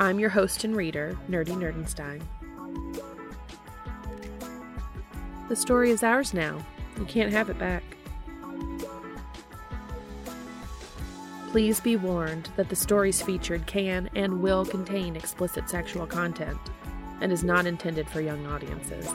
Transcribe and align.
I'm 0.00 0.18
your 0.18 0.30
host 0.30 0.64
and 0.64 0.74
reader, 0.74 1.14
Nerdy 1.28 1.52
Nerdenstein. 1.52 2.22
The 5.50 5.54
story 5.54 5.90
is 5.90 6.02
ours 6.02 6.32
now. 6.32 6.64
You 6.98 7.04
can't 7.04 7.30
have 7.30 7.50
it 7.50 7.58
back. 7.58 7.82
Please 11.50 11.80
be 11.80 11.96
warned 11.96 12.48
that 12.56 12.70
the 12.70 12.76
stories 12.76 13.20
featured 13.20 13.66
can 13.66 14.08
and 14.14 14.40
will 14.40 14.64
contain 14.64 15.16
explicit 15.16 15.68
sexual 15.68 16.06
content 16.06 16.58
and 17.20 17.30
is 17.30 17.44
not 17.44 17.66
intended 17.66 18.08
for 18.08 18.22
young 18.22 18.46
audiences. 18.46 19.06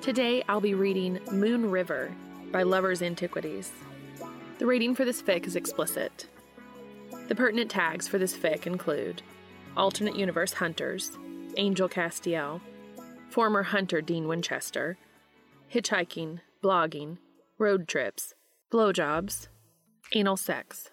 Today 0.00 0.42
I'll 0.48 0.62
be 0.62 0.72
reading 0.72 1.20
Moon 1.30 1.70
River 1.70 2.10
by 2.54 2.62
Lovers 2.62 3.02
Antiquities. 3.02 3.72
The 4.58 4.66
rating 4.66 4.94
for 4.94 5.04
this 5.04 5.20
fic 5.20 5.44
is 5.44 5.56
explicit. 5.56 6.28
The 7.26 7.34
pertinent 7.34 7.68
tags 7.68 8.06
for 8.06 8.16
this 8.16 8.36
fic 8.36 8.64
include 8.68 9.22
alternate 9.76 10.14
universe 10.14 10.52
hunters, 10.52 11.18
Angel 11.56 11.88
Castiel, 11.88 12.60
former 13.28 13.64
hunter 13.64 14.00
Dean 14.00 14.28
Winchester, 14.28 14.96
hitchhiking, 15.74 16.38
blogging, 16.62 17.18
road 17.58 17.88
trips, 17.88 18.34
blowjobs, 18.72 19.48
anal 20.14 20.36
sex. 20.36 20.90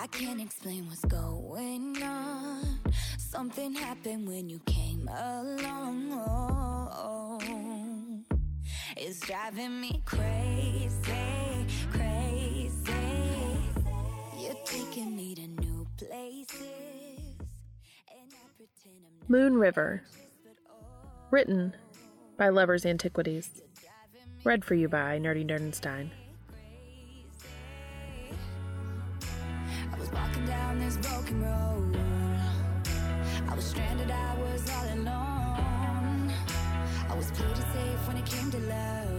I 0.00 0.06
can't 0.06 0.40
explain 0.40 0.86
what's 0.86 1.04
going 1.06 2.00
on. 2.04 2.80
Something 3.18 3.74
happened 3.74 4.28
when 4.28 4.48
you 4.48 4.60
came 4.60 5.08
along. 5.08 6.14
It's 8.96 9.18
driving 9.18 9.80
me 9.80 10.00
crazy, 10.04 10.88
crazy. 11.90 12.92
You're 14.38 14.54
taking 14.64 15.16
me 15.16 15.34
to 15.34 15.48
new 15.48 15.84
places. 15.96 16.60
And 18.08 18.32
I 18.32 18.46
pretend 18.56 19.04
I'm 19.04 19.26
Moon 19.26 19.56
River. 19.56 20.04
Written 21.32 21.74
by 22.36 22.50
Lovers 22.50 22.86
Antiquities. 22.86 23.50
Read 24.44 24.64
for 24.64 24.76
you 24.76 24.88
by 24.88 25.18
Nerdy 25.18 25.44
Nerdenstein. 25.44 26.10
Broken 31.02 31.42
road. 31.42 31.96
I 33.48 33.54
was 33.54 33.64
stranded, 33.64 34.10
I 34.10 34.34
was 34.38 34.70
all 34.70 34.84
alone. 34.94 36.32
I 37.08 37.14
was 37.16 37.30
played 37.30 37.56
it 37.56 37.62
safe 37.72 38.08
when 38.08 38.16
it 38.16 38.26
came 38.26 38.50
to 38.50 38.58
love. 38.58 39.17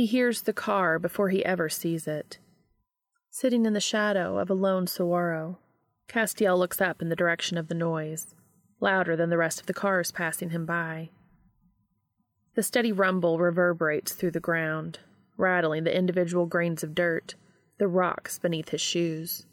He 0.00 0.06
hears 0.06 0.40
the 0.40 0.54
car 0.54 0.98
before 0.98 1.28
he 1.28 1.44
ever 1.44 1.68
sees 1.68 2.08
it. 2.08 2.38
Sitting 3.28 3.66
in 3.66 3.74
the 3.74 3.82
shadow 3.82 4.38
of 4.38 4.48
a 4.48 4.54
lone 4.54 4.86
saguaro, 4.86 5.58
Castiel 6.08 6.58
looks 6.58 6.80
up 6.80 7.02
in 7.02 7.10
the 7.10 7.14
direction 7.14 7.58
of 7.58 7.68
the 7.68 7.74
noise, 7.74 8.34
louder 8.80 9.14
than 9.14 9.28
the 9.28 9.36
rest 9.36 9.60
of 9.60 9.66
the 9.66 9.74
cars 9.74 10.10
passing 10.10 10.48
him 10.48 10.64
by. 10.64 11.10
The 12.54 12.62
steady 12.62 12.92
rumble 12.92 13.38
reverberates 13.38 14.14
through 14.14 14.30
the 14.30 14.40
ground, 14.40 15.00
rattling 15.36 15.84
the 15.84 15.94
individual 15.94 16.46
grains 16.46 16.82
of 16.82 16.94
dirt, 16.94 17.34
the 17.76 17.86
rocks 17.86 18.38
beneath 18.38 18.70
his 18.70 18.80
shoes. 18.80 19.44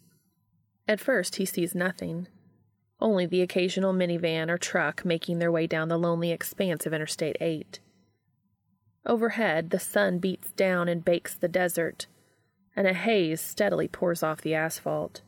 At 0.87 1.01
first, 1.01 1.35
he 1.35 1.45
sees 1.45 1.75
nothing, 1.75 2.29
only 3.01 3.25
the 3.25 3.41
occasional 3.41 3.91
minivan 3.91 4.49
or 4.49 4.57
truck 4.57 5.03
making 5.03 5.39
their 5.39 5.51
way 5.51 5.67
down 5.67 5.89
the 5.89 5.99
lonely 5.99 6.31
expanse 6.31 6.85
of 6.85 6.93
Interstate 6.93 7.35
8. 7.41 7.81
Overhead, 9.07 9.69
the 9.69 9.79
sun 9.79 10.19
beats 10.19 10.51
down 10.51 10.89
and 10.89 11.03
bakes 11.03 11.33
the 11.33 11.47
desert, 11.47 12.07
and 12.75 12.85
a 12.85 12.93
haze 12.93 13.39
steadily 13.39 13.87
pours 13.87 14.21
off 14.21 14.41
the 14.41 14.53
asphalt. 14.53 15.21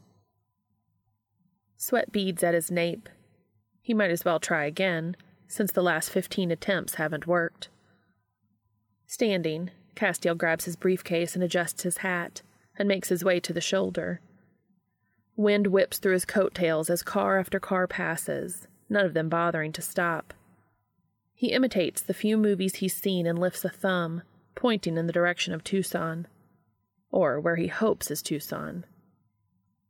Sweat 1.77 2.11
beads 2.11 2.43
at 2.43 2.53
his 2.53 2.69
nape. 2.69 3.07
He 3.81 3.93
might 3.93 4.11
as 4.11 4.25
well 4.25 4.39
try 4.39 4.65
again, 4.65 5.15
since 5.47 5.71
the 5.71 5.81
last 5.81 6.11
fifteen 6.11 6.51
attempts 6.51 6.95
haven't 6.95 7.25
worked. 7.25 7.69
Standing, 9.07 9.71
Castiel 9.95 10.35
grabs 10.37 10.65
his 10.65 10.75
briefcase 10.75 11.33
and 11.33 11.43
adjusts 11.43 11.83
his 11.83 11.97
hat, 11.97 12.41
and 12.77 12.87
makes 12.87 13.09
his 13.09 13.23
way 13.23 13.39
to 13.39 13.53
the 13.53 13.61
shoulder. 13.61 14.19
Wind 15.37 15.67
whips 15.67 15.99
through 15.99 16.13
his 16.13 16.25
coattails 16.25 16.89
as 16.89 17.01
car 17.01 17.39
after 17.39 17.61
car 17.61 17.87
passes, 17.87 18.67
none 18.89 19.05
of 19.05 19.13
them 19.13 19.29
bothering 19.29 19.71
to 19.71 19.81
stop. 19.81 20.33
He 21.39 21.53
imitates 21.53 22.01
the 22.01 22.13
few 22.13 22.35
movies 22.35 22.75
he's 22.75 22.93
seen 22.93 23.25
and 23.25 23.39
lifts 23.39 23.63
a 23.63 23.69
thumb, 23.69 24.23
pointing 24.55 24.97
in 24.97 25.07
the 25.07 25.13
direction 25.13 25.53
of 25.53 25.63
Tucson. 25.63 26.27
Or 27.11 27.39
where 27.39 27.55
he 27.55 27.67
hopes 27.67 28.11
is 28.11 28.21
Tucson. 28.21 28.85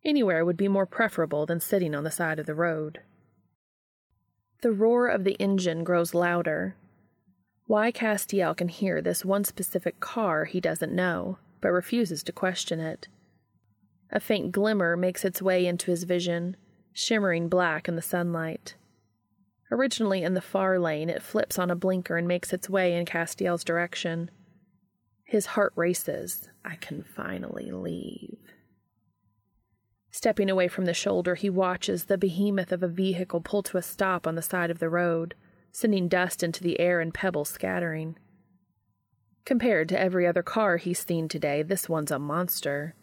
Anywhere 0.06 0.46
would 0.46 0.58
be 0.58 0.68
more 0.68 0.86
preferable 0.86 1.48
than 1.48 1.60
sitting 1.60 1.96
on 1.96 2.04
the 2.04 2.12
side 2.12 2.38
of 2.38 2.46
the 2.46 2.54
road. 2.54 3.00
The 4.62 4.72
roar 4.72 5.08
of 5.08 5.24
the 5.24 5.34
engine 5.40 5.84
grows 5.84 6.14
louder. 6.14 6.76
Why 7.66 7.92
Castiel 7.92 8.56
can 8.56 8.68
hear 8.68 9.02
this 9.02 9.26
one 9.26 9.44
specific 9.44 10.00
car 10.00 10.46
he 10.46 10.62
doesn't 10.62 10.94
know, 10.94 11.40
but 11.62 11.72
refuses 11.72 12.22
to 12.26 12.32
question 12.32 12.80
it. 12.80 13.08
A 14.12 14.20
faint 14.20 14.52
glimmer 14.52 14.96
makes 14.96 15.26
its 15.26 15.42
way 15.42 15.66
into 15.66 15.90
his 15.90 16.04
vision, 16.04 16.58
shimmering 16.94 17.50
black 17.50 17.88
in 17.88 17.96
the 17.96 18.04
sunlight. 18.04 18.76
Originally 19.72 20.24
in 20.24 20.34
the 20.34 20.42
far 20.42 20.80
lane, 20.80 21.10
it 21.10 21.22
flips 21.22 21.60
on 21.60 21.70
a 21.70 21.76
blinker 21.76 22.18
and 22.18 22.28
makes 22.28 22.52
its 22.54 22.70
way 22.70 22.96
in 22.96 23.06
Castiel's 23.06 23.64
direction. 23.64 24.32
His 25.24 25.48
heart 25.48 25.74
races. 25.76 26.50
I 26.66 26.76
can 26.76 27.04
finally 27.04 27.72
leave. 27.72 28.38
Stepping 30.12 30.50
away 30.50 30.68
from 30.68 30.86
the 30.86 30.94
shoulder, 30.94 31.36
he 31.36 31.50
watches 31.50 32.06
the 32.06 32.18
behemoth 32.18 32.72
of 32.72 32.82
a 32.82 32.88
vehicle 32.88 33.42
pull 33.42 33.62
to 33.64 33.78
a 33.78 33.82
stop 33.82 34.26
on 34.26 34.34
the 34.36 34.42
side 34.42 34.72
of 34.72 34.80
the 34.80 34.90
road, 34.90 35.36
sending 35.72 36.08
dust 36.08 36.42
into 36.42 36.64
the 36.64 36.80
air 36.80 37.00
and 37.00 37.14
pebbles 37.14 37.50
scattering. 37.50 38.18
Compared 39.46 39.88
to 39.90 40.00
every 40.00 40.26
other 40.26 40.44
car 40.44 40.78
he's 40.78 41.06
seen 41.06 41.28
today, 41.28 41.62
this 41.62 41.88
one's 41.88 42.12
a 42.12 42.18
monster. 42.18 42.96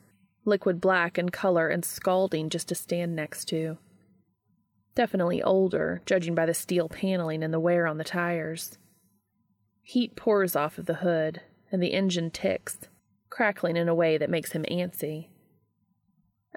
Liquid 0.44 0.81
black 0.81 1.17
in 1.17 1.29
color 1.29 1.69
and 1.69 1.85
scalding 1.85 2.50
just 2.50 2.69
to 2.69 2.75
stand 2.75 3.14
next 3.14 3.46
to. 3.46 3.79
Definitely 4.96 5.43
older, 5.43 6.00
judging 6.06 6.34
by 6.34 6.46
the 6.46 6.54
steel 6.54 6.88
paneling 6.88 7.44
and 7.44 7.52
the 7.52 7.60
wear 7.60 7.87
on 7.87 7.98
the 7.98 8.04
tires. 8.04 8.78
Heat 9.82 10.16
pours 10.16 10.56
off 10.56 10.78
of 10.78 10.87
the 10.87 10.94
hood, 10.94 11.43
and 11.70 11.82
the 11.82 11.93
engine 11.93 12.31
ticks, 12.31 12.78
crackling 13.28 13.76
in 13.76 13.90
a 13.90 13.94
way 13.94 14.16
that 14.16 14.31
makes 14.31 14.52
him 14.52 14.64
antsy. 14.70 15.28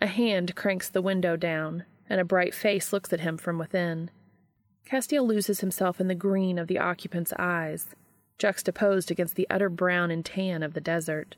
A 0.02 0.08
hand 0.08 0.56
cranks 0.56 0.88
the 0.88 1.02
window 1.02 1.36
down, 1.36 1.84
and 2.10 2.22
a 2.22 2.26
bright 2.26 2.56
face 2.56 2.94
looks 2.94 3.12
at 3.12 3.20
him 3.20 3.38
from 3.38 3.58
within. 3.58 4.10
Castiel 4.86 5.28
loses 5.28 5.60
himself 5.60 6.00
in 6.00 6.08
the 6.08 6.16
green 6.16 6.58
of 6.58 6.68
the 6.68 6.80
occupant's 6.80 7.34
eyes, 7.38 7.88
juxtaposed 8.38 9.12
against 9.12 9.36
the 9.36 9.48
utter 9.50 9.70
brown 9.70 10.12
and 10.12 10.24
tan 10.24 10.64
of 10.64 10.74
the 10.74 10.82
desert. 10.82 11.36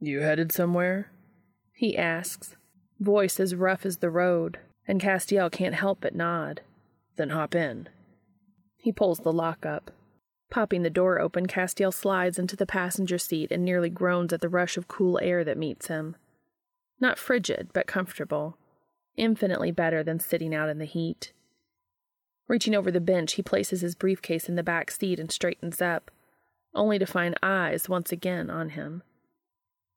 You 0.00 0.20
headed 0.20 0.52
somewhere? 0.52 1.10
He 1.74 1.98
asks, 1.98 2.56
voice 2.98 3.38
as 3.38 3.54
rough 3.54 3.84
as 3.84 3.98
the 3.98 4.10
road, 4.10 4.58
and 4.86 5.00
Castiel 5.00 5.50
can't 5.50 5.74
help 5.74 6.00
but 6.00 6.14
nod. 6.14 6.60
Then 7.16 7.30
hop 7.30 7.54
in. 7.54 7.88
He 8.76 8.92
pulls 8.92 9.20
the 9.20 9.32
lock 9.32 9.64
up. 9.64 9.90
Popping 10.50 10.82
the 10.82 10.90
door 10.90 11.20
open, 11.20 11.46
Castiel 11.46 11.92
slides 11.92 12.38
into 12.38 12.56
the 12.56 12.66
passenger 12.66 13.16
seat 13.16 13.50
and 13.50 13.64
nearly 13.64 13.88
groans 13.88 14.32
at 14.32 14.40
the 14.40 14.48
rush 14.48 14.76
of 14.76 14.88
cool 14.88 15.18
air 15.22 15.44
that 15.44 15.56
meets 15.56 15.86
him. 15.86 16.16
Not 17.00 17.18
frigid, 17.18 17.70
but 17.72 17.86
comfortable. 17.86 18.58
Infinitely 19.16 19.70
better 19.70 20.02
than 20.02 20.20
sitting 20.20 20.54
out 20.54 20.68
in 20.68 20.78
the 20.78 20.84
heat. 20.84 21.32
Reaching 22.48 22.74
over 22.74 22.90
the 22.90 23.00
bench, 23.00 23.34
he 23.34 23.42
places 23.42 23.80
his 23.80 23.94
briefcase 23.94 24.48
in 24.48 24.56
the 24.56 24.62
back 24.62 24.90
seat 24.90 25.18
and 25.18 25.30
straightens 25.30 25.80
up, 25.80 26.10
only 26.74 26.98
to 26.98 27.06
find 27.06 27.38
eyes 27.42 27.88
once 27.88 28.12
again 28.12 28.50
on 28.50 28.70
him. 28.70 29.02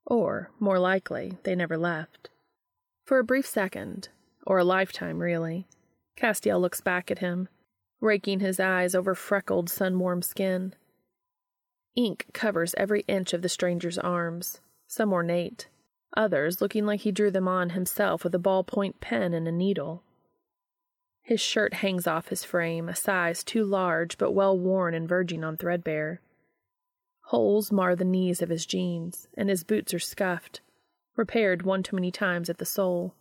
Or, 0.06 0.50
more 0.60 0.78
likely, 0.78 1.34
they 1.42 1.54
never 1.54 1.76
left. 1.76 2.30
For 3.04 3.18
a 3.18 3.24
brief 3.24 3.46
second, 3.46 4.08
or 4.46 4.58
a 4.58 4.64
lifetime 4.64 5.18
really, 5.18 5.66
Castiel 6.16 6.60
looks 6.60 6.80
back 6.80 7.10
at 7.10 7.18
him, 7.18 7.48
raking 8.00 8.40
his 8.40 8.58
eyes 8.60 8.94
over 8.94 9.14
freckled, 9.14 9.68
sun 9.68 9.98
warm 9.98 10.22
skin. 10.22 10.74
Ink 11.94 12.26
covers 12.32 12.74
every 12.78 13.02
inch 13.08 13.32
of 13.32 13.42
the 13.42 13.48
stranger's 13.48 13.98
arms, 13.98 14.60
some 14.86 15.12
ornate, 15.12 15.68
others 16.16 16.60
looking 16.60 16.86
like 16.86 17.00
he 17.00 17.10
drew 17.12 17.30
them 17.30 17.48
on 17.48 17.70
himself 17.70 18.22
with 18.22 18.34
a 18.34 18.38
ballpoint 18.38 19.00
pen 19.00 19.34
and 19.34 19.48
a 19.48 19.52
needle. 19.52 20.02
His 21.22 21.40
shirt 21.40 21.74
hangs 21.74 22.06
off 22.06 22.28
his 22.28 22.44
frame, 22.44 22.88
a 22.88 22.94
size 22.94 23.42
too 23.42 23.64
large 23.64 24.16
but 24.16 24.30
well 24.30 24.56
worn 24.56 24.94
and 24.94 25.08
verging 25.08 25.42
on 25.42 25.56
threadbare. 25.56 26.20
Holes 27.30 27.72
mar 27.72 27.96
the 27.96 28.04
knees 28.04 28.40
of 28.40 28.48
his 28.48 28.64
jeans, 28.64 29.26
and 29.36 29.48
his 29.48 29.64
boots 29.64 29.92
are 29.92 29.98
scuffed, 29.98 30.60
repaired 31.16 31.62
one 31.62 31.82
too 31.82 31.96
many 31.96 32.12
times 32.12 32.48
at 32.48 32.58
the 32.58 32.64
sole. 32.64 33.15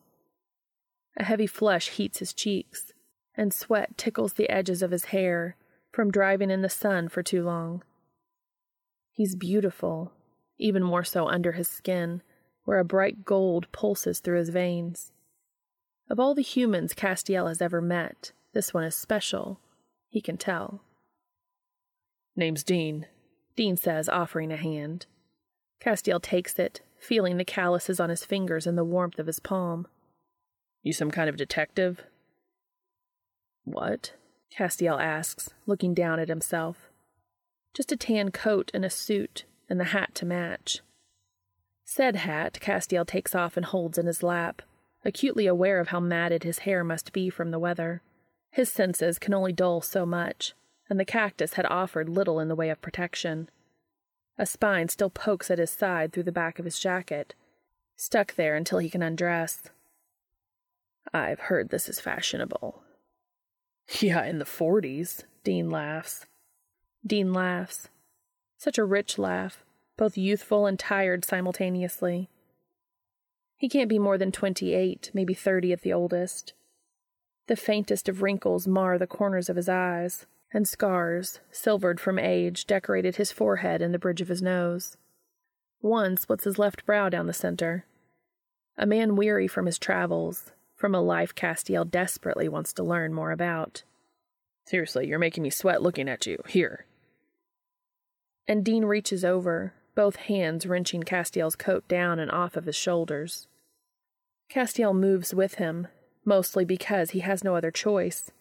A 1.18 1.24
heavy 1.24 1.48
flush 1.48 1.90
heats 1.90 2.20
his 2.20 2.34
cheeks, 2.34 2.94
and 3.36 3.54
sweat 3.54 3.98
tickles 3.98 4.34
the 4.34 4.50
edges 4.50 4.82
of 4.82 4.92
his 4.92 5.06
hair 5.06 5.56
from 5.92 6.12
driving 6.12 6.52
in 6.52 6.62
the 6.62 6.70
sun 6.70 7.08
for 7.08 7.24
too 7.24 7.44
long. 7.44 7.84
He's 9.12 9.36
beautiful, 9.36 10.12
even 10.58 10.84
more 10.84 11.04
so 11.04 11.28
under 11.28 11.54
his 11.54 11.70
skin, 11.70 12.22
where 12.66 12.80
a 12.80 12.86
bright 12.86 13.24
gold 13.24 13.72
pulses 13.72 14.20
through 14.20 14.40
his 14.40 14.50
veins. 14.50 15.14
Of 16.10 16.20
all 16.20 16.36
the 16.36 16.42
humans 16.42 16.94
Castiel 16.94 17.48
has 17.48 17.62
ever 17.62 17.82
met, 17.82 18.32
this 18.54 18.74
one 18.74 18.84
is 18.84 18.96
special. 18.96 19.60
He 20.10 20.22
can 20.22 20.38
tell. 20.38 20.82
Name's 22.36 22.64
Dean, 22.64 23.08
Dean 23.56 23.78
says, 23.78 24.10
offering 24.10 24.52
a 24.52 24.58
hand. 24.58 25.06
Castiel 25.80 26.22
takes 26.22 26.60
it, 26.60 26.82
feeling 27.00 27.38
the 27.38 27.46
calluses 27.46 28.00
on 28.00 28.10
his 28.10 28.26
fingers 28.26 28.68
and 28.68 28.78
the 28.78 28.84
warmth 28.84 29.20
of 29.20 29.28
his 29.28 29.40
palm. 29.40 29.88
You 30.86 30.94
some 30.94 31.10
kind 31.10 31.28
of 31.28 31.36
detective? 31.36 32.04
What? 33.64 34.14
Castiel 34.56 35.02
asks, 35.02 35.50
looking 35.66 35.96
down 35.96 36.20
at 36.20 36.30
himself. 36.30 36.92
Just 37.74 37.92
a 37.92 37.98
tan 37.98 38.30
coat 38.30 38.70
and 38.72 38.86
a 38.86 38.90
suit, 38.92 39.46
and 39.68 39.80
the 39.80 39.86
hat 39.86 40.14
to 40.14 40.28
match. 40.28 40.82
Said 41.86 42.18
hat 42.18 42.60
Castiel 42.62 43.04
takes 43.04 43.34
off 43.34 43.58
and 43.58 43.66
holds 43.66 43.98
in 43.98 44.06
his 44.06 44.22
lap, 44.22 44.62
acutely 45.04 45.48
aware 45.48 45.80
of 45.80 45.88
how 45.88 46.00
matted 46.00 46.44
his 46.44 46.60
hair 46.60 46.84
must 46.84 47.14
be 47.14 47.32
from 47.32 47.50
the 47.50 47.58
weather. 47.58 48.04
His 48.52 48.72
senses 48.72 49.18
can 49.18 49.34
only 49.34 49.54
dull 49.54 49.82
so 49.82 50.06
much, 50.06 50.54
and 50.88 51.00
the 51.00 51.04
cactus 51.04 51.54
had 51.54 51.66
offered 51.66 52.10
little 52.10 52.40
in 52.40 52.48
the 52.48 52.56
way 52.56 52.70
of 52.70 52.84
protection. 52.84 53.50
A 54.38 54.46
spine 54.46 54.90
still 54.90 55.10
pokes 55.10 55.50
at 55.50 55.58
his 55.58 55.72
side 55.72 56.14
through 56.14 56.24
the 56.24 56.32
back 56.32 56.60
of 56.60 56.66
his 56.66 56.78
jacket, 56.78 57.34
stuck 57.96 58.36
there 58.36 58.56
until 58.56 58.78
he 58.78 58.90
can 58.92 59.02
undress. 59.02 59.72
I've 61.14 61.40
heard 61.40 61.70
this 61.70 61.88
is 61.88 62.00
fashionable. 62.00 62.82
Yeah, 64.00 64.24
in 64.26 64.40
the 64.40 64.46
40s, 64.46 65.24
Dean 65.44 65.70
laughs. 65.70 66.26
Dean 67.06 67.34
laughs. 67.34 67.90
Such 68.58 68.78
a 68.78 68.84
rich 68.84 69.20
laugh, 69.20 69.64
both 69.98 70.18
youthful 70.18 70.66
and 70.66 70.80
tired 70.80 71.24
simultaneously. 71.24 72.30
He 73.58 73.70
can't 73.70 73.90
be 73.90 74.00
more 74.00 74.18
than 74.18 74.32
28, 74.32 75.12
maybe 75.14 75.34
30 75.34 75.74
at 75.74 75.82
the 75.82 75.94
oldest. 75.94 76.54
The 77.48 77.56
faintest 77.56 78.10
of 78.10 78.22
wrinkles 78.22 78.68
mar 78.68 78.98
the 78.98 79.08
corners 79.08 79.50
of 79.50 79.56
his 79.56 79.70
eyes, 79.70 80.26
and 80.52 80.68
scars, 80.68 81.40
silvered 81.52 82.00
from 82.00 82.18
age, 82.18 82.66
decorated 82.66 83.18
his 83.18 83.32
forehead 83.32 83.82
and 83.82 83.94
the 83.94 84.00
bridge 84.00 84.22
of 84.22 84.30
his 84.30 84.42
nose. 84.42 84.98
One 85.80 86.18
splits 86.18 86.46
his 86.46 86.58
left 86.58 86.86
brow 86.86 87.10
down 87.10 87.28
the 87.28 87.34
center. 87.34 87.86
A 88.78 88.86
man 88.86 89.16
weary 89.16 89.48
from 89.48 89.68
his 89.68 89.78
travels, 89.78 90.52
from 90.76 90.94
a 90.94 91.02
life 91.02 91.34
Castiel 91.34 91.90
desperately 91.90 92.48
wants 92.48 92.74
to 92.74 92.84
learn 92.84 93.14
more 93.14 93.32
about. 93.32 93.84
Seriously, 94.66 95.08
you're 95.08 95.20
making 95.20 95.44
me 95.44 95.50
sweat 95.50 95.82
looking 95.82 96.10
at 96.10 96.26
you. 96.26 96.42
Here. 96.48 96.86
And 98.48 98.64
Dean 98.64 98.86
reaches 98.86 99.24
over, 99.24 99.74
both 99.96 100.18
hands 100.18 100.66
wrenching 100.66 101.04
Castiel's 101.04 101.56
coat 101.56 101.88
down 101.88 102.20
and 102.20 102.30
off 102.30 102.56
of 102.56 102.66
his 102.66 102.76
shoulders. 102.76 103.48
Castiel 104.50 104.94
moves 104.94 105.34
with 105.34 105.56
him, 105.56 105.88
mostly 106.24 106.66
because 106.66 107.12
he 107.12 107.20
has 107.20 107.44
no 107.44 107.56
other 107.56 107.72
choice 107.72 108.32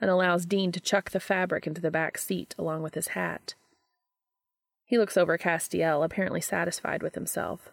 and 0.00 0.10
allows 0.10 0.44
Dean 0.44 0.72
to 0.72 0.80
chuck 0.80 1.10
the 1.10 1.20
fabric 1.20 1.66
into 1.66 1.80
the 1.80 1.90
back 1.90 2.18
seat 2.18 2.54
along 2.58 2.82
with 2.82 2.94
his 2.94 3.08
hat. 3.08 3.54
He 4.84 4.98
looks 4.98 5.16
over 5.16 5.38
Castiel, 5.38 6.04
apparently 6.04 6.40
satisfied 6.40 7.02
with 7.02 7.14
himself. 7.14 7.70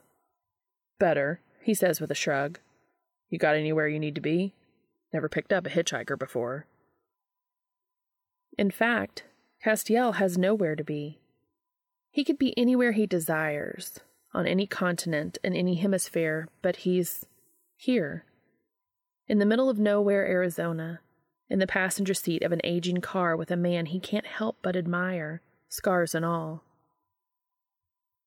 Better, 0.97 1.41
he 1.61 1.73
says 1.73 1.99
with 1.99 2.11
a 2.11 2.15
shrug. 2.15 2.59
You 3.31 3.39
got 3.39 3.55
anywhere 3.55 3.87
you 3.87 3.99
need 3.99 4.15
to 4.15 4.21
be? 4.21 4.53
Never 5.11 5.29
picked 5.29 5.51
up 5.51 5.65
a 5.65 5.69
hitchhiker 5.69 6.19
before. 6.19 6.67
In 8.57 8.69
fact, 8.69 9.23
Castiel 9.65 10.15
has 10.15 10.37
nowhere 10.37 10.75
to 10.75 10.83
be. 10.83 11.19
He 12.11 12.25
could 12.25 12.37
be 12.37 12.53
anywhere 12.57 12.91
he 12.91 13.07
desires, 13.07 14.01
on 14.33 14.45
any 14.45 14.67
continent, 14.67 15.37
in 15.43 15.55
any 15.55 15.75
hemisphere, 15.75 16.49
but 16.61 16.77
he's 16.77 17.25
here. 17.77 18.25
In 19.27 19.39
the 19.39 19.45
middle 19.45 19.69
of 19.69 19.79
nowhere, 19.79 20.27
Arizona, 20.27 20.99
in 21.49 21.59
the 21.59 21.67
passenger 21.67 22.13
seat 22.13 22.43
of 22.43 22.51
an 22.51 22.61
aging 22.65 22.99
car 22.99 23.37
with 23.37 23.49
a 23.49 23.55
man 23.55 23.85
he 23.85 23.99
can't 23.99 24.25
help 24.25 24.57
but 24.61 24.75
admire, 24.75 25.41
scars 25.69 26.13
and 26.13 26.25
all. 26.25 26.65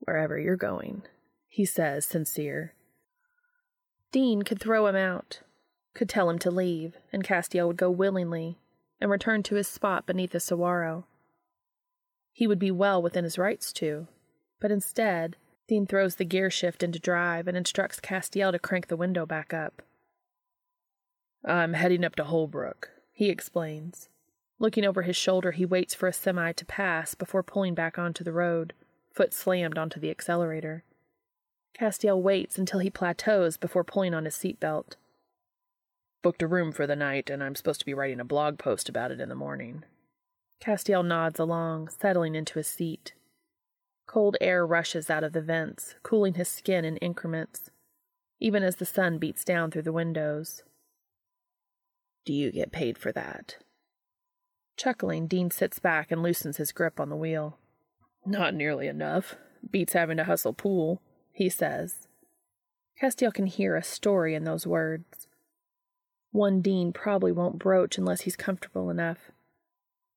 Wherever 0.00 0.38
you're 0.38 0.56
going, 0.56 1.02
he 1.46 1.66
says, 1.66 2.06
sincere. 2.06 2.74
Dean 4.14 4.42
could 4.42 4.60
throw 4.60 4.86
him 4.86 4.94
out, 4.94 5.40
could 5.92 6.08
tell 6.08 6.30
him 6.30 6.38
to 6.38 6.48
leave, 6.48 6.96
and 7.12 7.24
Castiel 7.24 7.66
would 7.66 7.76
go 7.76 7.90
willingly 7.90 8.56
and 9.00 9.10
return 9.10 9.42
to 9.42 9.56
his 9.56 9.66
spot 9.66 10.06
beneath 10.06 10.30
the 10.30 10.38
saguaro. 10.38 11.04
He 12.32 12.46
would 12.46 12.60
be 12.60 12.70
well 12.70 13.02
within 13.02 13.24
his 13.24 13.38
rights 13.38 13.72
to, 13.72 14.06
but 14.60 14.70
instead, 14.70 15.36
Dean 15.66 15.84
throws 15.84 16.14
the 16.14 16.24
gear 16.24 16.48
shift 16.48 16.84
into 16.84 17.00
drive 17.00 17.48
and 17.48 17.56
instructs 17.56 17.98
Castiel 17.98 18.52
to 18.52 18.58
crank 18.60 18.86
the 18.86 18.96
window 18.96 19.26
back 19.26 19.52
up. 19.52 19.82
I'm 21.44 21.72
heading 21.72 22.04
up 22.04 22.14
to 22.14 22.24
Holbrook, 22.24 22.90
he 23.10 23.30
explains. 23.30 24.08
Looking 24.60 24.84
over 24.84 25.02
his 25.02 25.16
shoulder, 25.16 25.50
he 25.50 25.66
waits 25.66 25.92
for 25.92 26.06
a 26.06 26.12
semi 26.12 26.52
to 26.52 26.64
pass 26.64 27.16
before 27.16 27.42
pulling 27.42 27.74
back 27.74 27.98
onto 27.98 28.22
the 28.22 28.32
road, 28.32 28.74
foot 29.12 29.34
slammed 29.34 29.76
onto 29.76 29.98
the 29.98 30.10
accelerator. 30.10 30.84
Castiel 31.78 32.20
waits 32.20 32.56
until 32.56 32.80
he 32.80 32.90
plateaus 32.90 33.56
before 33.56 33.84
pulling 33.84 34.14
on 34.14 34.24
his 34.24 34.34
seatbelt. 34.34 34.94
Booked 36.22 36.42
a 36.42 36.46
room 36.46 36.72
for 36.72 36.86
the 36.86 36.96
night, 36.96 37.28
and 37.28 37.42
I'm 37.42 37.54
supposed 37.54 37.80
to 37.80 37.86
be 37.86 37.94
writing 37.94 38.20
a 38.20 38.24
blog 38.24 38.58
post 38.58 38.88
about 38.88 39.10
it 39.10 39.20
in 39.20 39.28
the 39.28 39.34
morning. 39.34 39.84
Castiel 40.60 41.02
nods 41.02 41.38
along, 41.38 41.88
settling 41.88 42.34
into 42.34 42.54
his 42.54 42.68
seat. 42.68 43.12
Cold 44.06 44.36
air 44.40 44.66
rushes 44.66 45.10
out 45.10 45.24
of 45.24 45.32
the 45.32 45.42
vents, 45.42 45.96
cooling 46.02 46.34
his 46.34 46.48
skin 46.48 46.84
in 46.84 46.96
increments, 46.98 47.70
even 48.40 48.62
as 48.62 48.76
the 48.76 48.86
sun 48.86 49.18
beats 49.18 49.44
down 49.44 49.70
through 49.70 49.82
the 49.82 49.92
windows. 49.92 50.62
Do 52.24 52.32
you 52.32 52.52
get 52.52 52.72
paid 52.72 52.96
for 52.96 53.12
that? 53.12 53.58
Chuckling, 54.76 55.26
Dean 55.26 55.50
sits 55.50 55.78
back 55.78 56.10
and 56.10 56.22
loosens 56.22 56.56
his 56.56 56.72
grip 56.72 56.98
on 56.98 57.08
the 57.08 57.16
wheel. 57.16 57.58
Not 58.24 58.54
nearly 58.54 58.88
enough. 58.88 59.36
Beats 59.70 59.92
having 59.92 60.16
to 60.16 60.24
hustle 60.24 60.52
pool, 60.52 61.00
he 61.34 61.50
says. 61.50 62.08
Castiel 63.00 63.34
can 63.34 63.46
hear 63.46 63.76
a 63.76 63.82
story 63.82 64.34
in 64.34 64.44
those 64.44 64.66
words. 64.66 65.26
One 66.30 66.62
Dean 66.62 66.92
probably 66.92 67.32
won't 67.32 67.58
broach 67.58 67.98
unless 67.98 68.22
he's 68.22 68.36
comfortable 68.36 68.88
enough. 68.88 69.30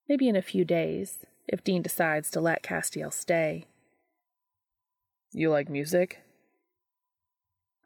Maybe 0.08 0.28
in 0.28 0.36
a 0.36 0.42
few 0.42 0.64
days, 0.64 1.26
if 1.46 1.62
Dean 1.62 1.82
decides 1.82 2.30
to 2.30 2.40
let 2.40 2.62
Castiel 2.62 3.12
stay. 3.12 3.66
You 5.32 5.50
like 5.50 5.68
music? 5.68 6.20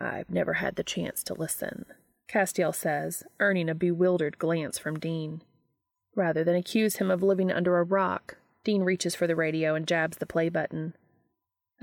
I've 0.01 0.31
never 0.31 0.55
had 0.55 0.77
the 0.77 0.85
chance 0.85 1.23
to 1.25 1.35
listen, 1.35 1.87
Castiel 2.29 2.75
says, 2.75 3.25
earning 3.41 3.69
a 3.69 3.75
bewildered 3.75 4.39
glance 4.39 4.79
from 4.79 4.99
Dean. 4.99 5.43
Rather 6.15 6.45
than 6.45 6.57
accuse 6.57 6.97
him 6.97 7.11
of 7.11 7.23
living 7.23 7.51
under 7.51 7.79
a 7.79 7.85
rock, 7.85 8.37
Dean 8.65 8.83
reaches 8.83 9.15
for 9.15 9.27
the 9.27 9.37
radio 9.37 9.75
and 9.75 9.87
jabs 9.87 10.19
the 10.19 10.27
play 10.27 10.49
button. 10.49 10.95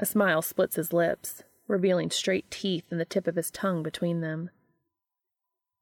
A 0.01 0.05
smile 0.05 0.41
splits 0.41 0.77
his 0.77 0.93
lips, 0.93 1.43
revealing 1.67 2.09
straight 2.09 2.49
teeth 2.49 2.85
and 2.89 3.01
the 3.01 3.05
tip 3.05 3.27
of 3.27 3.35
his 3.35 3.51
tongue 3.51 3.83
between 3.83 4.21
them. 4.21 4.49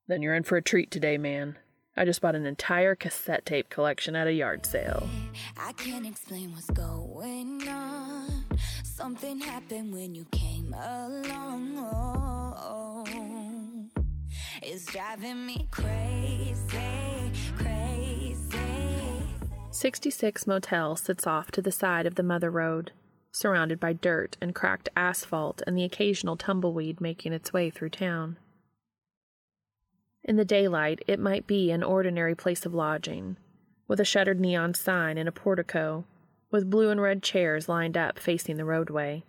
Then 0.08 0.24
you're 0.24 0.34
in 0.34 0.42
for 0.42 0.58
a 0.58 0.62
treat 0.62 0.90
today, 0.90 1.20
man. 1.20 1.60
I 1.96 2.04
just 2.04 2.20
bought 2.20 2.34
an 2.34 2.48
entire 2.48 2.96
cassette 2.96 3.46
tape 3.46 3.70
collection 3.70 4.16
at 4.16 4.26
a 4.26 4.34
yard 4.34 4.66
sale. 4.66 5.08
I 5.56 5.72
can't 5.74 6.08
explain 6.08 6.52
what's 6.52 6.72
going 6.72 7.68
on. 7.70 8.46
Something 8.84 9.40
happened 9.40 9.94
when 9.94 10.16
you 10.16 10.26
came 10.32 10.74
along. 10.74 11.78
Oh, 12.58 13.06
it's 14.64 14.86
driving 14.86 15.46
me 15.46 15.68
crazy, 15.70 16.56
crazy. 17.56 18.58
66 19.70 20.48
Motel 20.48 20.96
sits 20.96 21.28
off 21.28 21.52
to 21.52 21.62
the 21.62 21.72
side 21.72 22.08
of 22.08 22.16
the 22.16 22.24
Mother 22.24 22.50
Road, 22.50 22.92
surrounded 23.38 23.80
by 23.80 23.94
dirt 23.94 24.36
and 24.42 24.56
cracked 24.56 24.90
asphalt 24.96 25.62
and 25.68 25.78
the 25.78 25.84
occasional 25.84 26.36
tumbleweed 26.36 27.00
making 27.00 27.34
its 27.34 27.54
way 27.54 27.70
through 27.70 27.90
town. 27.90 28.38
In 30.24 30.38
the 30.38 30.46
daylight, 30.46 31.04
it 31.08 31.20
might 31.20 31.46
be 31.46 31.72
an 31.72 31.84
ordinary 31.84 32.36
place 32.36 32.66
of 32.66 32.74
lodging, 32.74 33.38
with 33.88 34.00
a 34.00 34.06
shuttered 34.06 34.40
neon 34.40 34.74
sign 34.74 35.18
and 35.18 35.30
a 35.30 35.32
portico, 35.32 36.06
with 36.50 36.70
blue 36.70 36.90
and 36.90 37.00
red 37.00 37.22
chairs 37.22 37.70
lined 37.70 37.96
up 37.96 38.18
facing 38.18 38.58
the 38.58 38.66
roadway. 38.66 39.24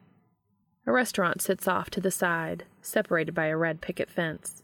A 0.87 0.93
restaurant 0.93 1.43
sits 1.43 1.69
off 1.69 1.91
to 1.91 2.01
the 2.01 2.11
side, 2.11 2.65
separated 2.81 3.35
by 3.35 3.47
a 3.47 3.57
red 3.57 3.83
picket 3.83 4.09
fence. 4.09 4.63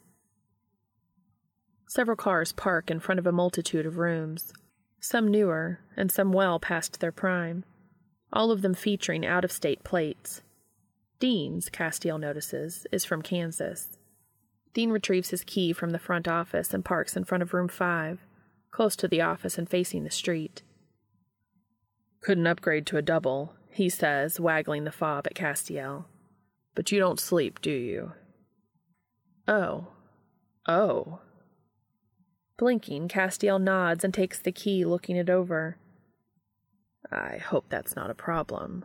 Several 1.86 2.16
cars 2.16 2.52
park 2.52 2.90
in 2.90 2.98
front 2.98 3.18
of 3.18 3.26
a 3.26 3.32
multitude 3.32 3.84
of 3.84 3.98
rooms, 3.98 4.54
some 4.98 5.28
newer 5.28 5.80
and 5.96 6.10
some 6.10 6.32
well 6.32 6.58
past 6.58 6.98
their 7.00 7.12
prime, 7.12 7.64
all 8.34 8.50
of 8.50 8.60
them 8.60 8.74
featuring 8.74 9.24
out 9.24 9.44
of 9.44 9.52
state 9.52 9.84
plates. 9.84 10.42
Dean's, 11.20 11.70
Castiel 11.70 12.18
notices, 12.18 12.86
is 12.92 13.04
from 13.04 13.22
Kansas. 13.22 13.96
Dean 14.74 14.90
retrieves 14.90 15.30
his 15.30 15.44
key 15.44 15.72
from 15.72 15.90
the 15.90 15.98
front 16.00 16.26
office 16.26 16.74
and 16.74 16.84
parks 16.84 17.16
in 17.16 17.24
front 17.24 17.42
of 17.42 17.54
room 17.54 17.68
five, 17.68 18.26
close 18.72 18.96
to 18.96 19.06
the 19.06 19.22
office 19.22 19.56
and 19.56 19.70
facing 19.70 20.02
the 20.02 20.10
street. 20.10 20.62
Couldn't 22.20 22.48
upgrade 22.48 22.86
to 22.86 22.96
a 22.96 23.02
double, 23.02 23.54
he 23.70 23.88
says, 23.88 24.40
waggling 24.40 24.82
the 24.82 24.90
fob 24.90 25.26
at 25.26 25.34
Castiel. 25.34 26.06
But 26.74 26.90
you 26.90 26.98
don't 26.98 27.20
sleep, 27.20 27.60
do 27.62 27.70
you? 27.70 28.12
Oh. 29.46 29.86
Oh. 30.66 31.20
Blinking, 32.56 33.08
Castiel 33.08 33.60
nods 33.60 34.02
and 34.02 34.12
takes 34.12 34.40
the 34.40 34.52
key, 34.52 34.84
looking 34.84 35.16
it 35.16 35.30
over. 35.30 35.76
I 37.10 37.38
hope 37.38 37.66
that's 37.68 37.96
not 37.96 38.10
a 38.10 38.14
problem. 38.14 38.84